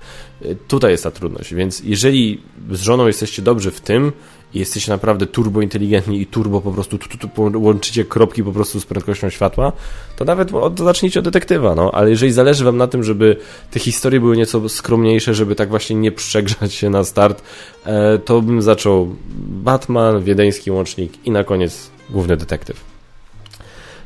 Tutaj 0.68 0.91
jest 0.91 1.03
ta 1.03 1.11
trudność, 1.11 1.53
więc 1.53 1.82
jeżeli 1.84 2.41
z 2.72 2.82
żoną 2.82 3.07
jesteście 3.07 3.41
dobrzy 3.41 3.72
w 3.72 3.82
tym, 3.82 4.11
jesteście 4.54 4.91
naprawdę 4.91 5.28
turbo 5.28 5.62
inteligentni 5.62 6.22
i 6.22 6.26
turbo 6.26 6.62
po 6.62 6.72
prostu 6.72 6.98
tu, 6.98 7.10
tu, 7.10 7.28
tu, 7.28 7.62
łączycie 7.62 8.06
kropki 8.06 8.43
po 8.43 8.52
prostu 8.52 8.80
z 8.80 8.86
prędkością 8.86 9.30
światła, 9.30 9.72
to 10.16 10.26
nawet 10.26 10.54
od, 10.54 10.80
zacznijcie 10.80 11.20
od 11.20 11.26
detektywa, 11.26 11.76
no. 11.76 11.91
Ale 11.93 12.10
jeżeli 12.10 12.32
zależy 12.32 12.66
wam 12.66 12.78
na 12.78 12.88
tym, 12.88 13.04
żeby 13.04 13.38
te 13.72 13.80
historie 13.80 14.20
były 14.20 14.38
nieco 14.38 14.70
skromniejsze, 14.70 15.34
żeby 15.34 15.56
tak 15.56 15.70
właśnie 15.70 15.95
nie 15.95 16.12
przegrzać 16.12 16.74
się 16.74 16.89
na 16.89 17.04
start, 17.04 17.43
e, 17.86 18.18
to 18.18 18.41
bym 18.41 18.62
zaczął 18.62 19.16
Batman, 19.38 20.24
Wiedeński 20.24 20.72
Łącznik 20.72 21.26
i 21.26 21.32
na 21.32 21.43
koniec 21.43 21.91
Główny 22.10 22.38
Detektyw. 22.38 22.84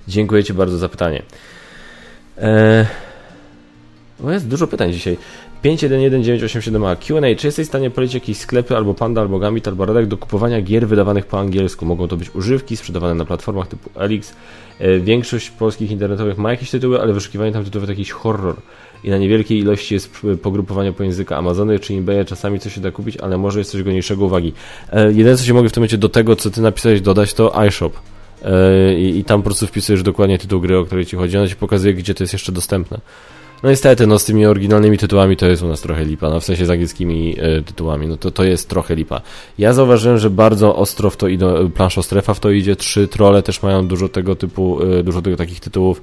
Dziękuję 0.08 0.44
Ci 0.44 0.54
bardzo 0.54 0.78
za 0.78 0.90
pytanie. 0.90 1.24
Eee... 2.38 2.86
O, 4.26 4.32
jest 4.32 4.48
dużo 4.48 4.68
pytań 4.68 4.94
dzisiaj. 4.94 5.18
511987a 5.64 6.98
Q&A. 6.98 7.36
Czy 7.36 7.48
jesteś 7.48 7.66
w 7.66 7.70
stanie 7.70 7.90
polecić 7.90 8.14
jakieś 8.14 8.38
sklepy 8.38 8.76
albo 8.76 8.94
Panda, 8.94 9.22
albo 9.22 9.40
Gambit, 9.40 9.68
albo 9.68 9.86
Radek 9.86 10.06
do 10.06 10.18
kupowania 10.18 10.62
gier 10.62 10.88
wydawanych 10.88 11.26
po 11.26 11.40
angielsku? 11.40 11.86
Mogą 11.86 12.08
to 12.08 12.18
być 12.18 12.36
używki 12.36 12.78
sprzedawane 12.78 13.16
na 13.16 13.26
platformach 13.26 13.68
typu 13.68 13.90
Elix. 14.00 14.34
E, 14.80 15.00
większość 15.00 15.50
polskich 15.50 15.92
internetowych 15.92 16.38
ma 16.38 16.52
jakieś 16.52 16.72
tytuły, 16.72 17.02
ale 17.02 17.14
wyszukiwanie 17.14 17.52
tam 17.52 17.64
tytułów 17.64 17.86
to 17.86 17.92
jakiś 17.92 18.12
horror. 18.12 18.56
I 19.04 19.10
na 19.10 19.18
niewielkiej 19.18 19.60
ilości 19.60 19.94
jest 19.94 20.12
pogrupowanie 20.42 20.94
po 20.94 21.04
języka 21.04 21.38
Amazony 21.38 21.80
czy 21.80 21.94
eBay, 21.94 22.26
czasami 22.26 22.60
coś 22.60 22.76
się 22.76 22.82
da 22.82 22.92
kupić, 22.92 23.18
ale 23.18 23.38
może 23.38 23.60
jest 23.60 23.72
coś 23.72 23.84
mniejszego 23.84 24.26
uwagi. 24.26 24.54
E, 24.92 25.14
jedyne 25.14 25.38
co 25.38 25.46
się 25.46 25.54
mogę 25.54 25.70
w 25.70 25.72
tym 25.72 25.82
momencie 25.82 25.98
do 25.98 26.10
tego, 26.10 26.36
co 26.36 26.52
ty 26.52 26.62
napisałeś 26.62 27.02
dodać, 27.02 27.34
to 27.34 27.64
iShop. 27.68 27.94
E, 28.46 28.94
I, 28.94 29.18
I 29.18 29.24
tam 29.24 29.42
po 29.42 29.44
prostu 29.44 29.68
wpisujesz 29.68 30.04
dokładnie 30.04 30.38
tytuł 30.38 30.62
gry, 30.62 30.78
o 30.78 30.86
której 30.86 31.06
ci 31.06 31.16
chodzi. 31.16 31.38
Ona 31.38 31.48
ci 31.48 31.56
pokazuje, 31.56 31.94
gdzie 31.94 32.14
to 32.14 32.24
jest 32.24 32.34
jeszcze 32.34 32.52
dostępne. 32.52 33.00
No 33.64 33.70
niestety, 33.70 34.08
no 34.08 34.20
z 34.20 34.26
tymi 34.26 34.46
oryginalnymi 34.46 34.98
tytułami 34.98 35.38
to 35.38 35.46
jest 35.46 35.64
u 35.64 35.68
nas 35.68 35.82
trochę 35.82 36.06
lipa, 36.06 36.30
no 36.30 36.40
w 36.40 36.44
sensie 36.44 36.66
z 36.66 36.70
angielskimi 36.70 37.36
y, 37.60 37.64
tytułami, 37.64 38.08
no 38.08 38.18
to, 38.18 38.32
to 38.32 38.44
jest 38.44 38.70
trochę 38.70 38.96
lipa. 38.96 39.22
Ja 39.58 39.74
zauważyłem, 39.74 40.18
że 40.18 40.30
bardzo 40.30 40.76
ostro 40.76 41.10
w 41.10 41.18
to 41.18 41.28
idą, 41.28 41.72
planszo 41.72 42.04
strefa 42.04 42.34
w 42.34 42.40
to 42.40 42.50
idzie, 42.50 42.76
trzy 42.76 43.08
trole 43.08 43.44
też 43.44 43.64
mają 43.64 43.88
dużo 43.88 44.10
tego 44.10 44.36
typu, 44.36 44.84
y, 44.84 45.04
dużo 45.04 45.22
tego 45.22 45.38
takich 45.38 45.60
tytułów, 45.60 46.02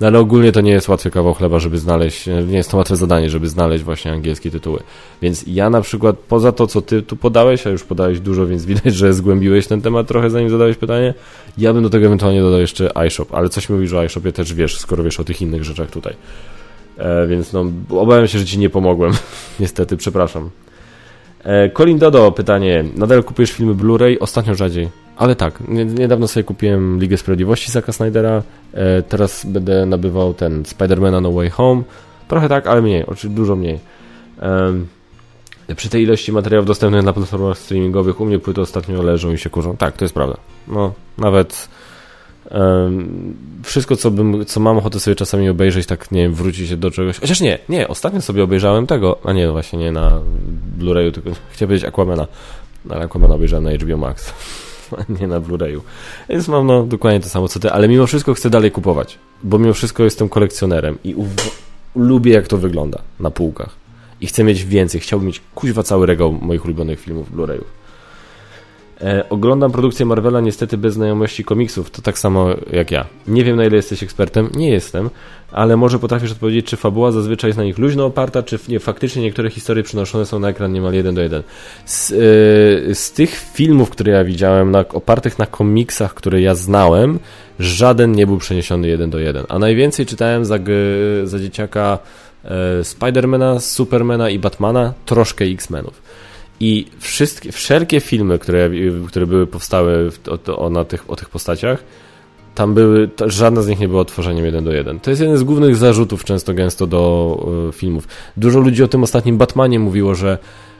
no 0.00 0.06
ale 0.06 0.18
ogólnie 0.18 0.52
to 0.52 0.60
nie 0.60 0.70
jest 0.70 0.88
łatwy 0.88 1.10
kawał 1.10 1.34
chleba, 1.34 1.58
żeby 1.58 1.78
znaleźć, 1.78 2.28
e, 2.28 2.42
nie 2.42 2.56
jest 2.56 2.70
to 2.70 2.76
łatwe 2.76 2.96
zadanie, 2.96 3.30
żeby 3.30 3.48
znaleźć 3.48 3.84
właśnie 3.84 4.12
angielskie 4.12 4.50
tytuły. 4.50 4.80
Więc 5.22 5.44
ja 5.46 5.70
na 5.70 5.80
przykład, 5.80 6.16
poza 6.28 6.52
to, 6.52 6.66
co 6.66 6.82
ty 6.82 7.02
tu 7.02 7.16
podałeś, 7.16 7.66
a 7.66 7.70
już 7.70 7.84
podałeś 7.84 8.20
dużo, 8.20 8.46
więc 8.46 8.64
widać, 8.64 8.94
że 8.94 9.12
zgłębiłeś 9.12 9.66
ten 9.66 9.80
temat 9.80 10.06
trochę, 10.06 10.30
zanim 10.30 10.50
zadałeś 10.50 10.76
pytanie, 10.76 11.14
ja 11.58 11.72
bym 11.72 11.82
do 11.82 11.90
tego 11.90 12.06
ewentualnie 12.06 12.40
dodał 12.40 12.60
jeszcze 12.60 12.90
iShop, 13.06 13.34
ale 13.34 13.48
coś 13.48 13.68
mówisz 13.68 13.92
o 13.92 14.04
iShopie 14.04 14.32
też 14.32 14.54
wiesz, 14.54 14.78
skoro 14.78 15.04
wiesz 15.04 15.20
o 15.20 15.24
tych 15.24 15.42
innych 15.42 15.64
rzeczach 15.64 15.90
tutaj. 15.90 16.14
E, 16.98 17.26
więc 17.26 17.52
no, 17.52 17.64
obawiam 17.90 18.26
się, 18.26 18.38
że 18.38 18.44
ci 18.44 18.58
nie 18.58 18.70
pomogłem. 18.70 19.12
Niestety, 19.60 19.96
przepraszam. 19.96 20.50
E, 21.44 21.70
Colin 21.70 21.98
Dodo, 21.98 22.32
pytanie. 22.32 22.84
Nadal 22.96 23.24
kupujesz 23.24 23.52
filmy 23.52 23.74
Blu-ray? 23.74 24.16
Ostatnio 24.20 24.54
rzadziej. 24.54 24.88
Ale 25.16 25.36
tak, 25.36 25.60
niedawno 25.68 26.28
sobie 26.28 26.44
kupiłem 26.44 27.00
Ligę 27.00 27.16
Sprawiedliwości 27.16 27.70
Zaka 27.70 27.92
Snydera. 27.92 28.42
E, 28.72 29.02
teraz 29.02 29.46
będę 29.46 29.86
nabywał 29.86 30.34
ten 30.34 30.64
Spidermana 30.64 31.20
No 31.20 31.32
Way 31.32 31.50
Home. 31.50 31.82
Trochę 32.28 32.48
tak, 32.48 32.66
ale 32.66 32.82
mniej, 32.82 33.02
oczywiście 33.02 33.28
dużo 33.28 33.56
mniej. 33.56 33.78
Przy 35.76 35.88
tej 35.88 36.02
ilości 36.02 36.32
materiałów 36.32 36.66
dostępnych 36.66 37.04
na 37.04 37.12
platformach 37.12 37.58
streamingowych 37.58 38.20
u 38.20 38.24
mnie 38.24 38.38
płyty 38.38 38.60
ostatnio 38.60 39.02
leżą 39.02 39.32
i 39.32 39.38
się 39.38 39.50
kurzą. 39.50 39.76
Tak, 39.76 39.96
to 39.96 40.04
jest 40.04 40.14
prawda. 40.14 40.36
No, 40.68 40.92
nawet 41.18 41.68
wszystko, 43.62 43.96
co, 43.96 44.10
bym, 44.10 44.44
co 44.44 44.60
mam 44.60 44.78
ochotę 44.78 45.00
sobie 45.00 45.14
czasami 45.14 45.48
obejrzeć, 45.48 45.86
tak 45.86 46.10
nie 46.10 46.22
wiem, 46.22 46.34
wrócić 46.34 46.68
się 46.68 46.76
do 46.76 46.90
czegoś. 46.90 47.20
Chociaż 47.20 47.40
nie, 47.40 47.58
nie, 47.68 47.88
ostatnio 47.88 48.20
sobie 48.20 48.42
obejrzałem 48.42 48.86
tego, 48.86 49.18
a 49.24 49.32
nie, 49.32 49.46
no 49.46 49.52
właśnie 49.52 49.78
nie 49.78 49.92
na 49.92 50.20
Blu-rayu, 50.78 51.12
tylko 51.12 51.30
chciałem 51.50 51.68
powiedzieć 51.68 51.84
Aquamana, 51.84 52.26
ale 52.90 53.04
Aquamana 53.04 53.34
obejrzałem 53.34 53.64
na 53.64 53.70
HBO 53.72 53.96
Max, 53.96 54.32
nie 55.20 55.26
na 55.26 55.40
Blu-rayu. 55.40 55.80
Więc 56.28 56.48
mam 56.48 56.66
no 56.66 56.82
dokładnie 56.82 57.20
to 57.20 57.28
samo 57.28 57.48
co 57.48 57.60
ty, 57.60 57.70
ale 57.70 57.88
mimo 57.88 58.06
wszystko 58.06 58.34
chcę 58.34 58.50
dalej 58.50 58.70
kupować, 58.70 59.18
bo 59.42 59.58
mimo 59.58 59.72
wszystko 59.72 60.04
jestem 60.04 60.28
kolekcjonerem 60.28 60.98
i 61.04 61.14
lubię 61.96 62.32
jak 62.32 62.48
to 62.48 62.58
wygląda 62.58 62.98
na 63.20 63.30
półkach. 63.30 63.70
I 64.20 64.26
chcę 64.26 64.44
mieć 64.44 64.64
więcej, 64.64 65.00
chciałbym 65.00 65.26
mieć 65.26 65.40
kuźwa 65.54 65.82
cały 65.82 66.06
regał 66.06 66.32
moich 66.32 66.64
ulubionych 66.64 67.00
filmów 67.00 67.32
Blu-rayów. 67.32 67.77
E, 69.00 69.28
oglądam 69.28 69.72
produkcję 69.72 70.06
Marvela 70.06 70.40
niestety 70.40 70.78
bez 70.78 70.94
znajomości 70.94 71.44
komiksów, 71.44 71.90
to 71.90 72.02
tak 72.02 72.18
samo 72.18 72.48
jak 72.72 72.90
ja. 72.90 73.06
Nie 73.26 73.44
wiem 73.44 73.56
na 73.56 73.64
ile 73.64 73.76
jesteś 73.76 74.02
ekspertem, 74.02 74.50
nie 74.54 74.70
jestem, 74.70 75.10
ale 75.52 75.76
może 75.76 75.98
potrafisz 75.98 76.32
odpowiedzieć, 76.32 76.66
czy 76.66 76.76
fabuła 76.76 77.12
zazwyczaj 77.12 77.48
jest 77.48 77.58
na 77.58 77.64
nich 77.64 77.78
luźno 77.78 78.06
oparta, 78.06 78.42
czy 78.42 78.58
nie, 78.68 78.80
faktycznie 78.80 79.22
niektóre 79.22 79.50
historie 79.50 79.82
przenoszone 79.82 80.26
są 80.26 80.38
na 80.38 80.48
ekran 80.48 80.72
niemal 80.72 80.94
jeden 80.94 81.14
do 81.14 81.22
jeden. 81.22 81.42
Z, 81.84 82.10
yy, 82.10 82.94
z 82.94 83.12
tych 83.12 83.30
filmów, 83.54 83.90
które 83.90 84.12
ja 84.12 84.24
widziałem, 84.24 84.70
na, 84.70 84.78
opartych 84.88 85.38
na 85.38 85.46
komiksach, 85.46 86.14
które 86.14 86.40
ja 86.40 86.54
znałem, 86.54 87.18
żaden 87.58 88.12
nie 88.12 88.26
był 88.26 88.38
przeniesiony 88.38 88.88
jeden 88.88 89.10
do 89.10 89.18
jeden. 89.18 89.44
A 89.48 89.58
najwięcej 89.58 90.06
czytałem 90.06 90.44
za, 90.44 90.58
za 91.24 91.38
dzieciaka 91.38 91.98
yy, 92.44 92.50
Spidermana, 92.84 93.60
Supermana 93.60 94.30
i 94.30 94.38
Batmana, 94.38 94.92
troszkę 95.06 95.44
X-Menów. 95.44 96.02
I 96.60 96.86
wszystkie, 96.98 97.52
wszelkie 97.52 98.00
filmy, 98.00 98.38
które, 98.38 98.70
które 99.08 99.26
były 99.26 99.46
powstały 99.46 100.10
o, 100.46 100.56
o, 100.56 100.70
na 100.70 100.84
tych, 100.84 101.10
o 101.10 101.16
tych 101.16 101.28
postaciach, 101.28 101.84
tam 102.54 102.74
były, 102.74 103.10
żadna 103.26 103.62
z 103.62 103.68
nich 103.68 103.78
nie 103.78 103.88
była 103.88 104.04
tworzeniem 104.04 104.44
jeden 104.44 104.64
do 104.64 104.72
jeden. 104.72 105.00
To 105.00 105.10
jest 105.10 105.22
jeden 105.22 105.36
z 105.36 105.42
głównych 105.42 105.76
zarzutów 105.76 106.24
często 106.24 106.54
gęsto 106.54 106.86
do 106.86 107.38
y, 107.68 107.72
filmów. 107.72 108.08
Dużo 108.36 108.60
ludzi 108.60 108.82
o 108.82 108.88
tym 108.88 109.02
ostatnim 109.02 109.38
Batmanie 109.38 109.78
mówiło, 109.78 110.14
że 110.14 110.38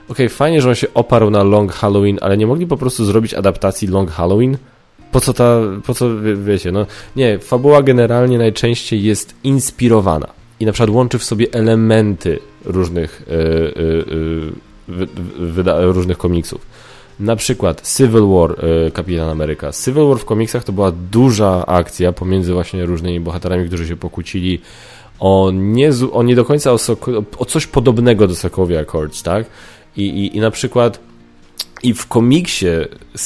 okej, 0.09 0.25
okay, 0.25 0.29
fajnie, 0.29 0.61
że 0.61 0.69
on 0.69 0.75
się 0.75 0.87
oparł 0.93 1.29
na 1.29 1.43
Long 1.43 1.73
Halloween, 1.73 2.17
ale 2.21 2.37
nie 2.37 2.47
mogli 2.47 2.67
po 2.67 2.77
prostu 2.77 3.05
zrobić 3.05 3.33
adaptacji 3.33 3.87
Long 3.87 4.11
Halloween? 4.11 4.57
Po 5.11 5.21
co 5.21 5.33
ta, 5.33 5.59
po 5.85 5.93
co, 5.93 6.21
wie, 6.21 6.35
wiecie, 6.35 6.71
no 6.71 6.85
nie, 7.15 7.39
fabuła 7.39 7.83
generalnie 7.83 8.37
najczęściej 8.37 9.03
jest 9.03 9.35
inspirowana 9.43 10.27
i 10.59 10.65
na 10.65 10.71
przykład 10.71 10.95
łączy 10.95 11.19
w 11.19 11.23
sobie 11.23 11.47
elementy 11.51 12.39
różnych 12.65 13.21
y, 13.21 13.33
y, 13.33 14.68
różnych 15.79 16.17
komiksów. 16.17 16.65
Na 17.19 17.35
przykład 17.35 17.81
Civil 17.97 18.27
War 18.27 18.65
y, 18.87 18.91
Kapitan 18.91 19.29
Ameryka. 19.29 19.71
Civil 19.71 20.07
War 20.07 20.19
w 20.19 20.25
komiksach 20.25 20.63
to 20.63 20.71
była 20.71 20.91
duża 21.11 21.65
akcja 21.65 22.11
pomiędzy 22.11 22.53
właśnie 22.53 22.85
różnymi 22.85 23.19
bohaterami, 23.19 23.67
którzy 23.67 23.87
się 23.87 23.97
pokłócili 23.97 24.61
o 25.19 25.51
nie, 25.53 25.89
o 26.11 26.23
nie 26.23 26.35
do 26.35 26.45
końca 26.45 26.71
o, 26.71 26.77
o 27.37 27.45
coś 27.45 27.67
podobnego 27.67 28.27
do 28.27 28.35
Sokovia 28.35 28.79
Accords, 28.79 29.23
tak? 29.23 29.45
I, 29.97 30.01
i, 30.01 30.37
I 30.37 30.39
na 30.39 30.51
przykład 30.51 30.99
i 31.83 31.93
w 31.93 32.07
komiksie 32.07 32.67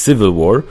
Civil 0.04 0.32
War 0.32 0.62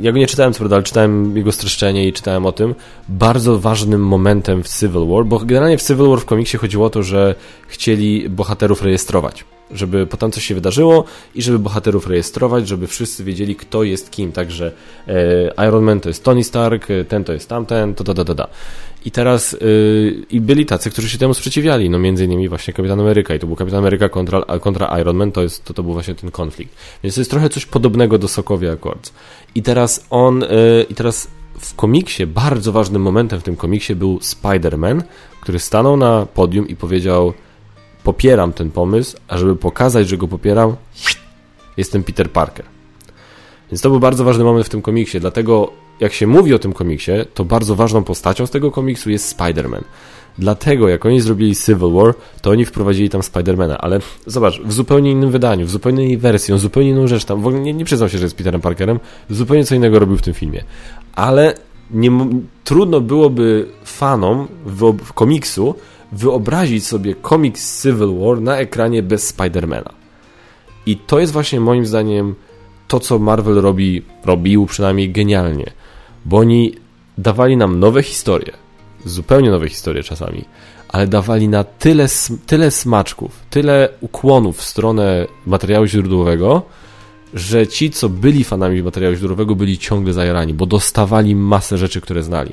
ja 0.00 0.12
go 0.12 0.18
nie 0.18 0.26
czytałem, 0.26 0.52
co 0.52 0.58
prawda, 0.58 0.76
ale 0.76 0.82
czytałem 0.82 1.36
jego 1.36 1.52
streszczenie 1.52 2.08
i 2.08 2.12
czytałem 2.12 2.46
o 2.46 2.52
tym. 2.52 2.74
Bardzo 3.08 3.58
ważnym 3.58 4.06
momentem 4.06 4.62
w 4.62 4.68
Civil 4.68 5.06
War, 5.06 5.26
bo 5.26 5.38
generalnie 5.38 5.78
w 5.78 5.82
Civil 5.82 6.06
War 6.06 6.20
w 6.20 6.24
komiksie 6.24 6.56
chodziło 6.56 6.86
o 6.86 6.90
to, 6.90 7.02
że 7.02 7.34
chcieli 7.68 8.30
bohaterów 8.30 8.82
rejestrować 8.82 9.44
żeby 9.72 10.06
potem 10.06 10.32
coś 10.32 10.44
się 10.44 10.54
wydarzyło 10.54 11.04
i 11.34 11.42
żeby 11.42 11.58
bohaterów 11.58 12.06
rejestrować, 12.06 12.68
żeby 12.68 12.86
wszyscy 12.86 13.24
wiedzieli, 13.24 13.56
kto 13.56 13.82
jest 13.82 14.10
kim. 14.10 14.32
Także 14.32 14.72
e, 15.08 15.68
Iron 15.68 15.84
Man 15.84 16.00
to 16.00 16.08
jest 16.08 16.24
Tony 16.24 16.44
Stark, 16.44 16.90
e, 16.90 17.04
ten 17.04 17.24
to 17.24 17.32
jest 17.32 17.48
tamten, 17.48 17.94
to 17.94 18.04
da, 18.04 18.14
da, 18.14 18.24
da, 18.24 18.34
da. 18.34 18.48
I 19.04 19.10
teraz 19.10 19.52
yy, 19.52 20.26
i 20.30 20.40
byli 20.40 20.66
tacy, 20.66 20.90
którzy 20.90 21.08
się 21.08 21.18
temu 21.18 21.34
sprzeciwiali, 21.34 21.90
no 21.90 21.98
między 21.98 22.24
innymi 22.24 22.48
właśnie 22.48 22.74
Kapitan 22.74 23.00
Ameryka 23.00 23.34
i 23.34 23.38
to 23.38 23.46
był 23.46 23.56
Kapitan 23.56 23.78
Ameryka 23.78 24.08
kontra, 24.08 24.42
kontra 24.60 24.98
Iron 25.00 25.16
Man, 25.16 25.32
to, 25.32 25.42
jest, 25.42 25.64
to, 25.64 25.74
to 25.74 25.82
był 25.82 25.92
właśnie 25.92 26.14
ten 26.14 26.30
konflikt. 26.30 26.74
Więc 27.02 27.14
to 27.14 27.20
jest 27.20 27.30
trochę 27.30 27.48
coś 27.48 27.66
podobnego 27.66 28.18
do 28.18 28.28
Sokovia 28.28 28.72
Accords. 28.72 29.12
I 29.54 29.62
teraz 29.62 30.06
on, 30.10 30.40
yy, 30.40 30.86
i 30.90 30.94
teraz 30.94 31.28
w 31.58 31.74
komiksie, 31.74 32.26
bardzo 32.26 32.72
ważnym 32.72 33.02
momentem 33.02 33.40
w 33.40 33.42
tym 33.42 33.56
komiksie 33.56 33.94
był 33.94 34.18
Spider-Man, 34.18 35.02
który 35.40 35.58
stanął 35.58 35.96
na 35.96 36.26
podium 36.26 36.68
i 36.68 36.76
powiedział 36.76 37.32
popieram 38.04 38.52
ten 38.52 38.70
pomysł, 38.70 39.16
a 39.28 39.38
żeby 39.38 39.56
pokazać, 39.56 40.08
że 40.08 40.16
go 40.16 40.28
popieram, 40.28 40.76
jestem 41.76 42.04
Peter 42.04 42.30
Parker. 42.30 42.64
Więc 43.70 43.82
to 43.82 43.90
był 43.90 44.00
bardzo 44.00 44.24
ważny 44.24 44.44
moment 44.44 44.66
w 44.66 44.68
tym 44.68 44.82
komiksie, 44.82 45.20
dlatego 45.20 45.72
jak 46.02 46.12
się 46.12 46.26
mówi 46.26 46.54
o 46.54 46.58
tym 46.58 46.72
komiksie, 46.72 47.12
to 47.34 47.44
bardzo 47.44 47.74
ważną 47.74 48.04
postacią 48.04 48.46
z 48.46 48.50
tego 48.50 48.70
komiksu 48.70 49.10
jest 49.10 49.38
Spider-Man. 49.38 49.82
Dlatego, 50.38 50.88
jak 50.88 51.06
oni 51.06 51.20
zrobili 51.20 51.56
Civil 51.56 51.92
War, 51.92 52.14
to 52.42 52.50
oni 52.50 52.64
wprowadzili 52.64 53.10
tam 53.10 53.22
Spidermana, 53.22 53.78
ale 53.78 54.00
zobacz, 54.26 54.60
w 54.60 54.72
zupełnie 54.72 55.10
innym 55.10 55.30
wydaniu, 55.30 55.66
w 55.66 55.70
zupełnie 55.70 56.04
innej 56.04 56.18
wersji, 56.18 56.54
on 56.54 56.60
zupełnie 56.60 56.90
inną 56.90 57.06
rzecz 57.06 57.24
tam, 57.24 57.42
w 57.42 57.46
ogóle 57.46 57.62
nie, 57.62 57.72
nie 57.72 57.84
przyznał 57.84 58.08
się, 58.08 58.18
że 58.18 58.24
jest 58.24 58.36
Peterem 58.36 58.60
Parkerem, 58.60 59.00
zupełnie 59.30 59.64
co 59.64 59.74
innego 59.74 59.98
robił 59.98 60.16
w 60.16 60.22
tym 60.22 60.34
filmie. 60.34 60.64
Ale 61.14 61.54
nie, 61.90 62.10
trudno 62.64 63.00
byłoby 63.00 63.68
fanom 63.84 64.48
w, 64.66 64.96
w 65.04 65.12
komiksu 65.12 65.74
wyobrazić 66.12 66.86
sobie 66.86 67.14
komiks 67.14 67.82
Civil 67.82 68.18
War 68.18 68.40
na 68.40 68.56
ekranie 68.56 69.02
bez 69.02 69.28
Spidermana. 69.28 69.92
I 70.86 70.96
to 70.96 71.20
jest 71.20 71.32
właśnie 71.32 71.60
moim 71.60 71.86
zdaniem 71.86 72.34
to, 72.88 73.00
co 73.00 73.18
Marvel 73.18 73.54
robi, 73.54 74.02
robił 74.24 74.66
przynajmniej 74.66 75.10
genialnie, 75.10 75.72
bo 76.24 76.36
oni 76.38 76.74
dawali 77.18 77.56
nam 77.56 77.80
nowe 77.80 78.02
historie, 78.02 78.52
zupełnie 79.04 79.50
nowe 79.50 79.68
historie 79.68 80.02
czasami, 80.02 80.44
ale 80.88 81.06
dawali 81.06 81.48
na 81.48 81.64
tyle, 81.64 82.06
tyle 82.46 82.70
smaczków, 82.70 83.40
tyle 83.50 83.88
ukłonów 84.00 84.58
w 84.58 84.64
stronę 84.64 85.26
materiału 85.46 85.86
źródłowego, 85.86 86.62
że 87.34 87.66
ci, 87.66 87.90
co 87.90 88.08
byli 88.08 88.44
fanami 88.44 88.82
materiału 88.82 89.14
źródłowego, 89.14 89.54
byli 89.54 89.78
ciągle 89.78 90.12
zajarani, 90.12 90.54
bo 90.54 90.66
dostawali 90.66 91.34
masę 91.34 91.78
rzeczy, 91.78 92.00
które 92.00 92.22
znali. 92.22 92.52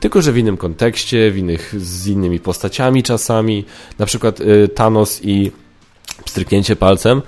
Tylko 0.00 0.22
że 0.22 0.32
w 0.32 0.38
innym 0.38 0.56
kontekście, 0.56 1.30
w 1.30 1.38
innych, 1.38 1.74
z 1.78 2.06
innymi 2.06 2.40
postaciami 2.40 3.02
czasami, 3.02 3.64
na 3.98 4.06
przykład 4.06 4.40
y, 4.40 4.68
Thanos 4.68 5.20
i 5.24 5.50
stryknięcie 6.26 6.76
palcem, 6.76 7.22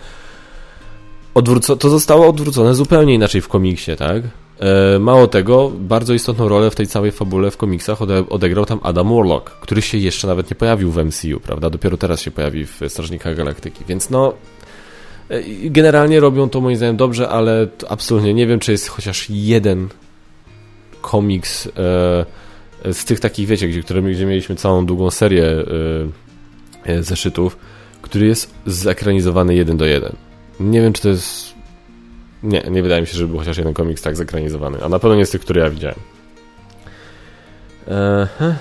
odwróco 1.34 1.76
to 1.76 1.90
zostało 1.90 2.28
odwrócone 2.28 2.74
zupełnie 2.74 3.14
inaczej 3.14 3.40
w 3.40 3.48
komiksie, 3.48 3.96
tak? 3.96 4.22
E, 4.60 4.98
mało 4.98 5.26
tego, 5.26 5.72
bardzo 5.78 6.14
istotną 6.14 6.48
rolę 6.48 6.70
w 6.70 6.74
tej 6.74 6.86
całej 6.86 7.12
fabule 7.12 7.50
w 7.50 7.56
komiksach 7.56 8.02
ode 8.02 8.28
odegrał 8.28 8.66
tam 8.66 8.80
Adam 8.82 9.16
Warlock, 9.16 9.50
który 9.50 9.82
się 9.82 9.98
jeszcze 9.98 10.26
nawet 10.26 10.50
nie 10.50 10.56
pojawił 10.56 10.90
w 10.90 11.04
MCU, 11.04 11.40
prawda? 11.40 11.70
Dopiero 11.70 11.96
teraz 11.96 12.20
się 12.20 12.30
pojawi 12.30 12.66
w 12.66 12.80
Strażnikach 12.88 13.36
Galaktyki, 13.36 13.84
więc 13.88 14.10
no 14.10 14.34
e, 15.28 15.42
generalnie 15.70 16.20
robią 16.20 16.48
to 16.48 16.60
moim 16.60 16.76
zdaniem 16.76 16.96
dobrze, 16.96 17.28
ale 17.28 17.68
absolutnie 17.88 18.34
nie 18.34 18.46
wiem, 18.46 18.60
czy 18.60 18.72
jest 18.72 18.88
chociaż 18.88 19.26
jeden 19.30 19.88
komiks 21.00 21.66
e, 21.66 22.24
z 22.92 23.04
tych 23.04 23.20
takich, 23.20 23.48
wiecie, 23.48 23.68
gdzie, 23.68 23.82
które, 23.82 24.02
gdzie 24.02 24.26
mieliśmy 24.26 24.56
całą 24.56 24.86
długą 24.86 25.10
serię 25.10 25.64
yy, 26.86 27.02
zeszytów, 27.02 27.56
który 28.02 28.26
jest 28.26 28.54
zekranizowany 28.66 29.54
jeden 29.54 29.76
do 29.76 29.84
jeden. 29.84 30.12
Nie 30.60 30.80
wiem, 30.80 30.92
czy 30.92 31.02
to 31.02 31.08
jest... 31.08 31.53
Nie, 32.44 32.62
nie 32.70 32.82
wydaje 32.82 33.00
mi 33.00 33.06
się, 33.06 33.14
żeby 33.18 33.28
był 33.28 33.38
chociaż 33.38 33.58
jeden 33.58 33.74
komiks 33.74 34.02
tak 34.02 34.16
zekranizowany, 34.16 34.78
a 34.84 34.88
na 34.88 34.98
pewno 34.98 35.16
nie 35.16 35.26
z 35.26 35.30
tych, 35.30 35.40
które 35.40 35.60
ja 35.60 35.70
widziałem. 35.70 35.98
Eee. 37.88 38.54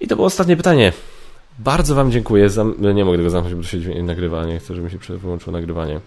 I 0.00 0.08
to 0.08 0.16
było 0.16 0.26
ostatnie 0.26 0.56
pytanie. 0.56 0.92
Bardzo 1.58 1.94
Wam 1.94 2.12
dziękuję. 2.12 2.50
Za... 2.50 2.64
Nie 2.94 3.04
mogę 3.04 3.18
tego 3.18 3.30
zamknąć, 3.30 3.54
bo 3.54 3.62
to 3.62 3.68
się 3.68 4.02
nagrywa. 4.02 4.44
Nie 4.46 4.58
chcę, 4.58 4.74
żeby 4.74 4.86
mi 4.86 5.04
się 5.04 5.18
wyłączyło 5.18 5.52
nagrywanie. 5.52 6.00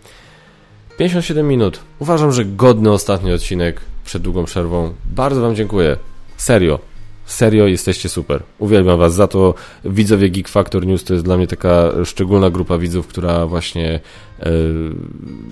57 0.98 1.48
minut. 1.48 1.80
Uważam, 2.00 2.32
że 2.32 2.46
godny 2.46 2.92
ostatni 2.92 3.34
odcinek 3.34 3.82
przed 4.06 4.22
długą 4.22 4.46
przerwą. 4.46 4.94
Bardzo 5.06 5.42
Wam 5.42 5.56
dziękuję. 5.56 5.98
Serio. 6.38 6.80
Serio, 7.28 7.68
jesteście 7.68 8.10
super. 8.10 8.44
Uwielbiam 8.60 9.00
Was 9.00 9.16
za 9.16 9.28
to. 9.28 9.54
Widzowie 9.86 10.30
Geek 10.30 10.48
Factor 10.48 10.86
News 10.86 11.04
to 11.04 11.14
jest 11.14 11.26
dla 11.26 11.38
mnie 11.38 11.48
taka 11.48 11.92
szczególna 12.06 12.50
grupa 12.50 12.78
widzów, 12.78 13.08
która 13.08 13.48
właśnie 13.48 14.00
e, 14.40 14.52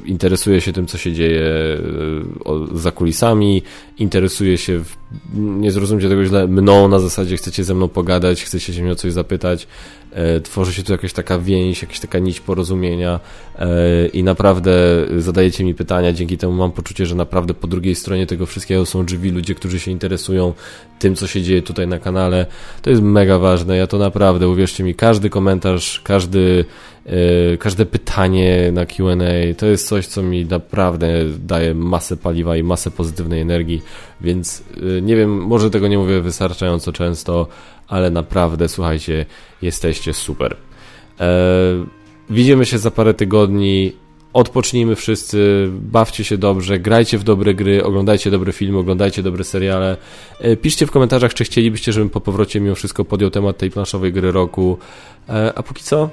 interesuje 0.06 0.62
się 0.62 0.74
tym, 0.74 0.88
co 0.88 0.98
się 0.98 1.14
dzieje 1.14 1.42
e, 1.42 1.80
o, 2.44 2.78
za 2.78 2.92
kulisami, 2.92 3.64
interesuje 3.98 4.58
się, 4.58 4.80
w, 4.80 4.98
nie 5.36 5.72
zrozumcie 5.72 6.10
tego 6.10 6.26
źle, 6.26 6.48
mną 6.48 6.88
na 6.88 7.00
zasadzie 7.00 7.38
chcecie 7.38 7.64
ze 7.64 7.76
mną 7.76 7.88
pogadać, 7.88 8.44
chcecie 8.44 8.74
się 8.74 8.82
mnie 8.82 8.92
o 8.92 8.96
coś 8.96 9.14
zapytać, 9.14 9.68
tworzy 10.44 10.74
się 10.74 10.84
tu 10.84 10.92
jakaś 10.92 11.14
taka 11.14 11.40
więź, 11.40 11.82
jakaś 11.82 12.00
taka 12.00 12.20
nić 12.20 12.40
porozumienia 12.40 13.20
e, 13.60 14.08
i 14.08 14.24
naprawdę 14.24 14.72
zadajecie 15.18 15.64
mi 15.64 15.76
pytania, 15.76 16.14
dzięki 16.14 16.38
temu 16.38 16.54
mam 16.54 16.72
poczucie, 16.72 17.06
że 17.06 17.16
naprawdę 17.16 17.54
po 17.54 17.68
drugiej 17.68 17.96
stronie 17.96 18.28
tego 18.28 18.46
wszystkiego 18.46 18.86
są 18.86 19.08
żywi 19.08 19.32
ludzie, 19.32 19.56
którzy 19.56 19.80
się 19.80 19.92
interesują 19.92 20.54
tym, 21.00 21.16
co 21.16 21.28
się 21.28 21.42
dzieje 21.42 21.62
tutaj 21.62 21.88
na 21.88 22.00
kanale. 22.00 22.46
To 22.82 22.90
jest 22.90 23.02
mega 23.02 23.40
ważne, 23.40 23.78
ja 23.78 23.88
to 23.88 23.98
naprawdę, 23.98 24.48
uwierzcie 24.48 24.84
mi, 24.84 24.96
każdy 24.96 25.30
komentarz, 25.30 26.02
każdy 26.04 26.66
E, 27.06 27.58
każde 27.58 27.86
pytanie 27.86 28.72
na 28.72 28.86
QA 28.86 29.16
to 29.58 29.66
jest 29.66 29.88
coś, 29.88 30.08
co 30.08 30.24
mi 30.24 30.46
naprawdę 30.46 31.08
daje 31.40 31.74
masę 31.74 32.18
paliwa 32.18 32.58
i 32.58 32.64
masę 32.64 32.92
pozytywnej 32.92 33.42
energii, 33.42 33.82
więc 34.22 34.64
e, 34.98 35.02
nie 35.02 35.16
wiem, 35.16 35.38
może 35.38 35.70
tego 35.70 35.88
nie 35.88 35.98
mówię 35.98 36.22
wystarczająco 36.22 36.92
często, 36.92 37.48
ale 37.88 38.12
naprawdę 38.12 38.70
słuchajcie, 38.70 39.26
jesteście 39.62 40.14
super. 40.14 40.58
E, 41.20 41.26
widzimy 42.30 42.66
się 42.66 42.78
za 42.78 42.92
parę 42.92 43.14
tygodni. 43.14 43.94
Odpocznijmy 44.34 44.96
wszyscy, 44.96 45.70
bawcie 45.72 46.24
się 46.24 46.38
dobrze, 46.38 46.80
grajcie 46.80 47.18
w 47.18 47.24
dobre 47.24 47.54
gry, 47.54 47.84
oglądajcie 47.84 48.32
dobre 48.32 48.54
filmy, 48.54 48.78
oglądajcie 48.78 49.24
dobre 49.24 49.44
seriale. 49.44 49.98
Piszcie 50.62 50.86
w 50.86 50.92
komentarzach, 50.92 51.34
czy 51.34 51.44
chcielibyście, 51.44 51.92
żebym 51.92 52.10
po 52.10 52.22
powrocie 52.22 52.60
mimo 52.60 52.76
wszystko 52.76 53.06
podjął 53.06 53.30
temat 53.30 53.58
tej 53.58 53.72
planszowej 53.72 54.14
gry 54.14 54.32
roku. 54.32 54.78
A 55.56 55.64
póki 55.64 55.84
co, 55.84 56.10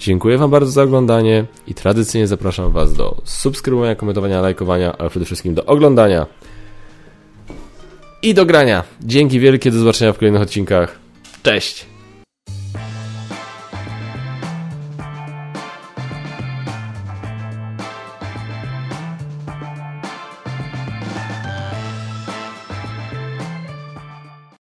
Dziękuję 0.00 0.38
Wam 0.38 0.50
bardzo 0.50 0.70
za 0.70 0.82
oglądanie 0.82 1.44
i 1.66 1.74
tradycyjnie 1.74 2.26
zapraszam 2.26 2.72
Was 2.72 2.94
do 2.94 3.22
subskrybowania, 3.24 3.94
komentowania, 3.94 4.40
lajkowania, 4.40 4.96
ale 4.98 5.10
przede 5.10 5.26
wszystkim 5.26 5.54
do 5.54 5.64
oglądania 5.64 6.26
i 8.22 8.34
do 8.34 8.46
grania. 8.46 8.84
Dzięki 9.00 9.40
wielkie, 9.40 9.70
do 9.70 9.78
zobaczenia 9.78 10.12
w 10.12 10.18
kolejnych 10.18 10.42
odcinkach. 10.42 10.98
Cześć! 11.42 11.86